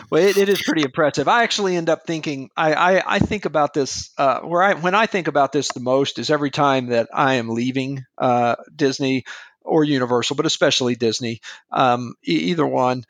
well, 0.10 0.22
it, 0.22 0.36
it 0.36 0.48
is 0.48 0.60
pretty 0.62 0.82
impressive. 0.82 1.28
I 1.28 1.44
actually 1.44 1.76
end 1.76 1.88
up 1.88 2.04
thinking 2.04 2.50
I, 2.56 2.74
I, 2.74 3.02
I 3.16 3.18
think 3.20 3.44
about 3.44 3.74
this 3.74 4.10
uh, 4.18 4.40
where 4.40 4.62
I 4.62 4.74
when 4.74 4.94
I 4.94 5.06
think 5.06 5.28
about 5.28 5.52
this 5.52 5.68
the 5.68 5.80
most 5.80 6.18
is 6.18 6.30
every 6.30 6.50
time 6.50 6.86
that 6.86 7.08
I 7.14 7.34
am 7.34 7.48
leaving 7.48 8.04
uh, 8.18 8.56
Disney 8.74 9.24
or 9.62 9.84
Universal, 9.84 10.36
but 10.36 10.46
especially 10.46 10.96
Disney, 10.96 11.40
um, 11.70 12.14
e- 12.26 12.50
either 12.50 12.66
one. 12.66 13.04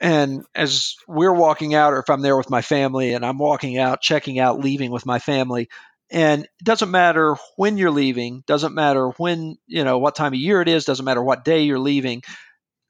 And 0.00 0.44
as 0.56 0.96
we're 1.06 1.32
walking 1.32 1.74
out, 1.74 1.92
or 1.92 2.00
if 2.00 2.10
I'm 2.10 2.20
there 2.20 2.36
with 2.36 2.50
my 2.50 2.62
family 2.62 3.14
and 3.14 3.24
I'm 3.24 3.38
walking 3.38 3.78
out, 3.78 4.00
checking 4.02 4.40
out, 4.40 4.58
leaving 4.58 4.90
with 4.90 5.06
my 5.06 5.20
family, 5.20 5.68
and 6.10 6.42
it 6.42 6.50
doesn't 6.64 6.90
matter 6.90 7.36
when 7.56 7.78
you're 7.78 7.92
leaving, 7.92 8.42
doesn't 8.46 8.74
matter 8.74 9.10
when 9.18 9.56
you 9.68 9.84
know 9.84 9.98
what 9.98 10.16
time 10.16 10.32
of 10.32 10.38
year 10.38 10.60
it 10.60 10.68
is, 10.68 10.84
doesn't 10.84 11.04
matter 11.04 11.22
what 11.22 11.44
day 11.44 11.62
you're 11.62 11.78
leaving 11.78 12.22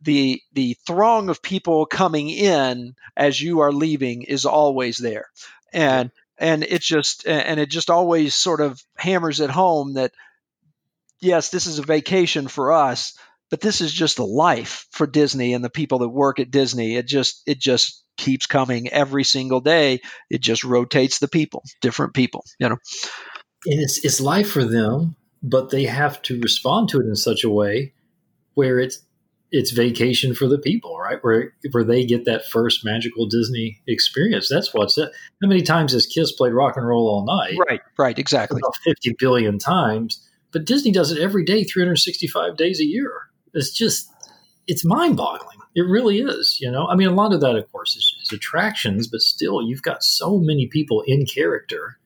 the 0.05 0.41
the 0.53 0.77
throng 0.87 1.29
of 1.29 1.43
people 1.43 1.87
coming 1.87 2.29
in 2.29 2.95
as 3.17 3.41
you 3.41 3.61
are 3.61 3.73
leaving 3.73 4.23
is 4.23 4.45
always 4.45 4.97
there 4.97 5.27
and 5.73 6.11
and 6.39 6.63
it 6.65 6.81
just 6.81 7.27
and 7.27 7.61
it 7.61 7.71
just 7.71 7.91
always 7.91 8.35
sort 8.35 8.61
of 8.61 8.83
hammers 8.97 9.41
it 9.41 9.51
home 9.51 9.95
that 9.95 10.13
yes 11.21 11.51
this 11.51 11.67
is 11.67 11.79
a 11.79 11.83
vacation 11.83 12.49
for 12.49 12.73
us 12.73 13.17
but 13.51 13.61
this 13.61 13.81
is 13.81 13.93
just 13.93 14.19
a 14.19 14.25
life 14.25 14.87
for 14.91 15.07
disney 15.07 15.55
and 15.55 15.65
the 15.65 15.71
people 15.71 15.99
that 15.99 16.09
work 16.09 16.39
at 16.39 16.51
disney 16.51 16.97
it 16.97 17.07
just 17.07 17.43
it 17.47 17.59
just 17.59 18.05
keeps 18.17 18.47
coming 18.47 18.89
every 18.89 19.25
single 19.25 19.61
day. 19.61 20.01
It 20.31 20.41
just 20.41 20.65
rotates 20.65 21.19
the 21.19 21.29
people, 21.29 21.63
different 21.81 22.15
people, 22.15 22.45
you 22.59 22.69
know. 22.69 22.77
And 23.67 23.81
it's 23.81 24.05
it's 24.05 24.21
life 24.21 24.51
for 24.51 24.65
them, 24.65 25.17
but 25.43 25.71
they 25.71 25.85
have 25.85 26.21
to 26.23 26.41
respond 26.41 26.89
to 26.91 27.01
it 27.01 27.07
in 27.07 27.17
such 27.17 27.45
a 27.45 27.51
way 27.51 27.95
where 28.55 28.79
it's 28.79 28.99
it's 29.55 29.71
vacation 29.71 30.35
for 30.35 30.49
the 30.49 30.59
people, 30.59 30.99
right? 30.99 31.23
Where 31.23 31.53
where 31.71 31.85
they 31.85 32.05
get 32.05 32.25
that 32.25 32.45
first 32.45 32.85
magical 32.85 33.27
Disney 33.27 33.81
experience. 33.87 34.49
That's 34.49 34.75
what's 34.75 34.99
it. 34.99 35.11
How 35.41 35.49
many 35.49 35.63
times 35.63 35.93
has 35.93 36.07
Kiss 36.07 36.33
played 36.33 36.53
rock 36.53 36.77
and 36.77 36.87
roll 36.87 37.09
all 37.09 37.25
night? 37.25 37.57
Right, 37.69 37.81
right, 37.97 38.19
exactly. 38.19 38.61
About 38.61 38.77
fifty 38.85 39.15
billion 39.19 39.61
times. 39.61 40.29
But 40.53 40.67
Disney 40.67 40.93
does 40.93 41.11
it 41.11 41.21
every 41.21 41.45
day, 41.45 41.65
365 41.65 42.57
days 42.57 42.81
a 42.81 42.85
year. 42.85 43.11
It's 43.55 43.73
just, 43.73 44.09
it's 44.69 44.85
mind 44.85 45.17
boggling. 45.17 45.59
It 45.75 45.83
really 45.83 46.21
is. 46.21 46.59
You 46.61 46.71
know, 46.71 46.87
I 46.87 46.95
mean, 46.95 47.09
a 47.09 47.13
lot 47.13 47.35
of 47.35 47.41
that, 47.41 47.57
of 47.57 47.71
course, 47.73 47.97
is, 47.97 48.15
is 48.23 48.33
attractions, 48.33 49.09
but 49.09 49.21
still, 49.21 49.63
you've 49.63 49.83
got 49.83 50.05
so 50.05 50.39
many 50.39 50.69
people 50.69 51.03
in 51.09 51.27
character 51.27 51.99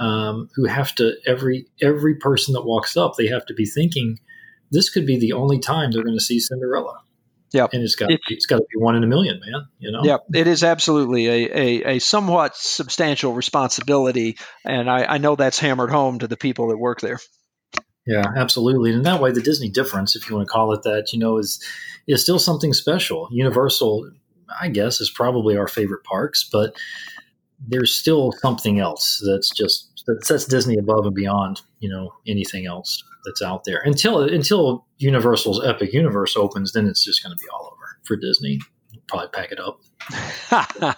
um, 0.00 0.48
who 0.56 0.64
have 0.66 0.92
to 0.96 1.14
every 1.26 1.66
every 1.80 2.16
person 2.16 2.54
that 2.54 2.64
walks 2.64 2.96
up, 2.96 3.14
they 3.16 3.28
have 3.28 3.46
to 3.46 3.54
be 3.54 3.64
thinking, 3.64 4.18
this 4.70 4.90
could 4.90 5.06
be 5.06 5.18
the 5.18 5.32
only 5.32 5.58
time 5.58 5.90
they're 5.90 6.04
going 6.04 6.18
to 6.18 6.24
see 6.24 6.40
Cinderella. 6.40 7.00
Yeah, 7.50 7.66
and 7.72 7.82
it's 7.82 7.94
got 7.94 8.10
it, 8.10 8.20
it's 8.28 8.44
got 8.44 8.58
to 8.58 8.66
be 8.70 8.78
one 8.78 8.94
in 8.94 9.02
a 9.02 9.06
million, 9.06 9.40
man. 9.40 9.68
You 9.78 9.90
know. 9.90 10.02
Yeah, 10.04 10.18
it 10.34 10.46
is 10.46 10.62
absolutely 10.62 11.26
a, 11.26 11.56
a, 11.56 11.96
a 11.96 11.98
somewhat 11.98 12.54
substantial 12.56 13.32
responsibility, 13.32 14.36
and 14.66 14.90
I, 14.90 15.04
I 15.04 15.18
know 15.18 15.34
that's 15.34 15.58
hammered 15.58 15.90
home 15.90 16.18
to 16.18 16.28
the 16.28 16.36
people 16.36 16.68
that 16.68 16.76
work 16.76 17.00
there. 17.00 17.18
Yeah, 18.06 18.24
absolutely. 18.36 18.92
And 18.92 19.04
that 19.04 19.20
way, 19.20 19.32
the 19.32 19.42
Disney 19.42 19.68
difference, 19.68 20.16
if 20.16 20.28
you 20.28 20.36
want 20.36 20.48
to 20.48 20.52
call 20.52 20.72
it 20.72 20.82
that, 20.82 21.12
you 21.12 21.18
know, 21.18 21.38
is 21.38 21.62
is 22.06 22.22
still 22.22 22.38
something 22.38 22.72
special. 22.72 23.28
Universal, 23.30 24.10
I 24.60 24.68
guess, 24.68 25.00
is 25.00 25.10
probably 25.10 25.56
our 25.56 25.68
favorite 25.68 26.04
parks, 26.04 26.48
but 26.50 26.76
there's 27.66 27.94
still 27.94 28.32
something 28.32 28.78
else 28.78 29.22
that's 29.26 29.50
just 29.50 30.04
that 30.06 30.24
sets 30.24 30.46
Disney 30.46 30.78
above 30.78 31.04
and 31.04 31.14
beyond, 31.14 31.60
you 31.80 31.88
know, 31.88 32.14
anything 32.26 32.66
else 32.66 33.02
that's 33.24 33.42
out 33.42 33.64
there. 33.64 33.80
Until 33.84 34.22
until 34.22 34.86
Universal's 34.98 35.64
Epic 35.64 35.92
Universe 35.92 36.36
opens, 36.36 36.72
then 36.72 36.86
it's 36.86 37.04
just 37.04 37.22
going 37.22 37.36
to 37.36 37.42
be 37.42 37.48
all 37.50 37.72
over 37.72 37.98
for 38.04 38.16
Disney. 38.16 38.60
Probably 39.06 39.28
pack 39.28 39.52
it 39.52 39.58
up. 39.60 39.80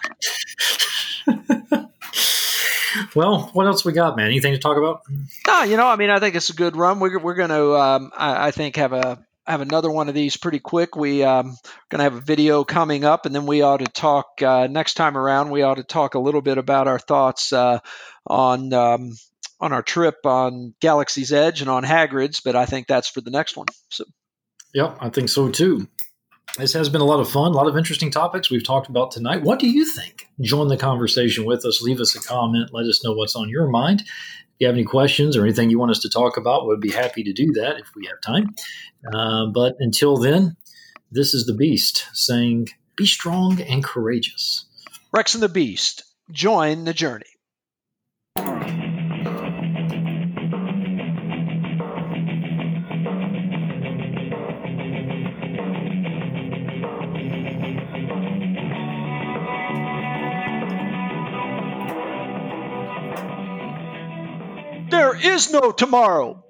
well, 3.15 3.49
what 3.53 3.67
else 3.67 3.85
we 3.85 3.93
got, 3.93 4.17
man? 4.17 4.27
Anything 4.27 4.53
to 4.53 4.59
talk 4.59 4.77
about? 4.77 5.01
No, 5.47 5.63
you 5.63 5.77
know, 5.77 5.87
I 5.87 5.95
mean, 5.95 6.09
I 6.09 6.19
think 6.19 6.35
it's 6.35 6.49
a 6.49 6.55
good 6.55 6.75
run. 6.75 6.99
We're, 6.99 7.19
we're 7.19 7.35
going 7.35 7.49
to, 7.49 7.75
um, 7.75 8.11
I, 8.15 8.47
I, 8.47 8.51
think, 8.51 8.75
have 8.75 8.93
a 8.93 9.25
have 9.47 9.61
another 9.61 9.89
one 9.89 10.07
of 10.07 10.15
these 10.15 10.37
pretty 10.37 10.59
quick. 10.59 10.95
We 10.95 11.23
um, 11.23 11.57
going 11.89 11.99
to 11.99 12.03
have 12.03 12.15
a 12.15 12.21
video 12.21 12.63
coming 12.63 13.05
up, 13.05 13.25
and 13.25 13.33
then 13.33 13.45
we 13.45 13.61
ought 13.61 13.79
to 13.79 13.85
talk 13.85 14.41
uh, 14.41 14.67
next 14.67 14.95
time 14.95 15.17
around. 15.17 15.49
We 15.51 15.63
ought 15.63 15.75
to 15.75 15.83
talk 15.83 16.15
a 16.15 16.19
little 16.19 16.41
bit 16.41 16.57
about 16.57 16.87
our 16.87 16.99
thoughts 16.99 17.51
uh, 17.51 17.79
on 18.27 18.73
um, 18.73 19.11
on 19.61 19.71
our 19.71 19.83
trip 19.83 20.25
on 20.25 20.73
Galaxy's 20.81 21.31
Edge 21.31 21.61
and 21.61 21.69
on 21.69 21.83
Hagrid's. 21.83 22.41
But 22.41 22.55
I 22.55 22.65
think 22.65 22.87
that's 22.87 23.07
for 23.07 23.21
the 23.21 23.31
next 23.31 23.55
one. 23.55 23.67
So, 23.89 24.03
yeah, 24.73 24.95
I 24.99 25.09
think 25.09 25.29
so 25.29 25.49
too. 25.49 25.87
This 26.57 26.73
has 26.73 26.89
been 26.89 27.01
a 27.01 27.05
lot 27.05 27.21
of 27.21 27.29
fun, 27.29 27.53
a 27.53 27.55
lot 27.55 27.67
of 27.67 27.77
interesting 27.77 28.11
topics 28.11 28.49
we've 28.49 28.63
talked 28.63 28.89
about 28.89 29.11
tonight. 29.11 29.41
What 29.41 29.59
do 29.59 29.69
you 29.69 29.85
think? 29.85 30.27
Join 30.41 30.67
the 30.67 30.75
conversation 30.75 31.45
with 31.45 31.63
us. 31.63 31.81
Leave 31.81 32.01
us 32.01 32.13
a 32.15 32.21
comment. 32.21 32.73
Let 32.73 32.87
us 32.87 33.03
know 33.05 33.13
what's 33.13 33.35
on 33.35 33.47
your 33.47 33.67
mind. 33.67 34.01
If 34.01 34.07
you 34.59 34.67
have 34.67 34.75
any 34.75 34.83
questions 34.83 35.37
or 35.37 35.43
anything 35.43 35.69
you 35.69 35.79
want 35.79 35.91
us 35.91 35.99
to 35.99 36.09
talk 36.09 36.35
about, 36.35 36.67
we'd 36.67 36.81
be 36.81 36.91
happy 36.91 37.23
to 37.23 37.31
do 37.31 37.53
that 37.53 37.79
if 37.79 37.87
we 37.95 38.05
have 38.07 38.19
time. 38.21 38.53
Uh, 39.13 39.47
but 39.47 39.77
until 39.79 40.17
then, 40.17 40.57
this 41.09 41.33
is 41.33 41.45
the 41.45 41.53
Beast 41.53 42.07
saying, 42.13 42.69
Be 42.97 43.05
strong 43.05 43.61
and 43.61 43.83
courageous. 43.83 44.65
Rex 45.13 45.33
and 45.33 45.43
the 45.43 45.49
Beast, 45.49 46.03
join 46.31 46.83
the 46.83 46.93
journey. 46.93 47.25
Is 65.41 65.51
no 65.51 65.71
tomorrow. 65.71 66.43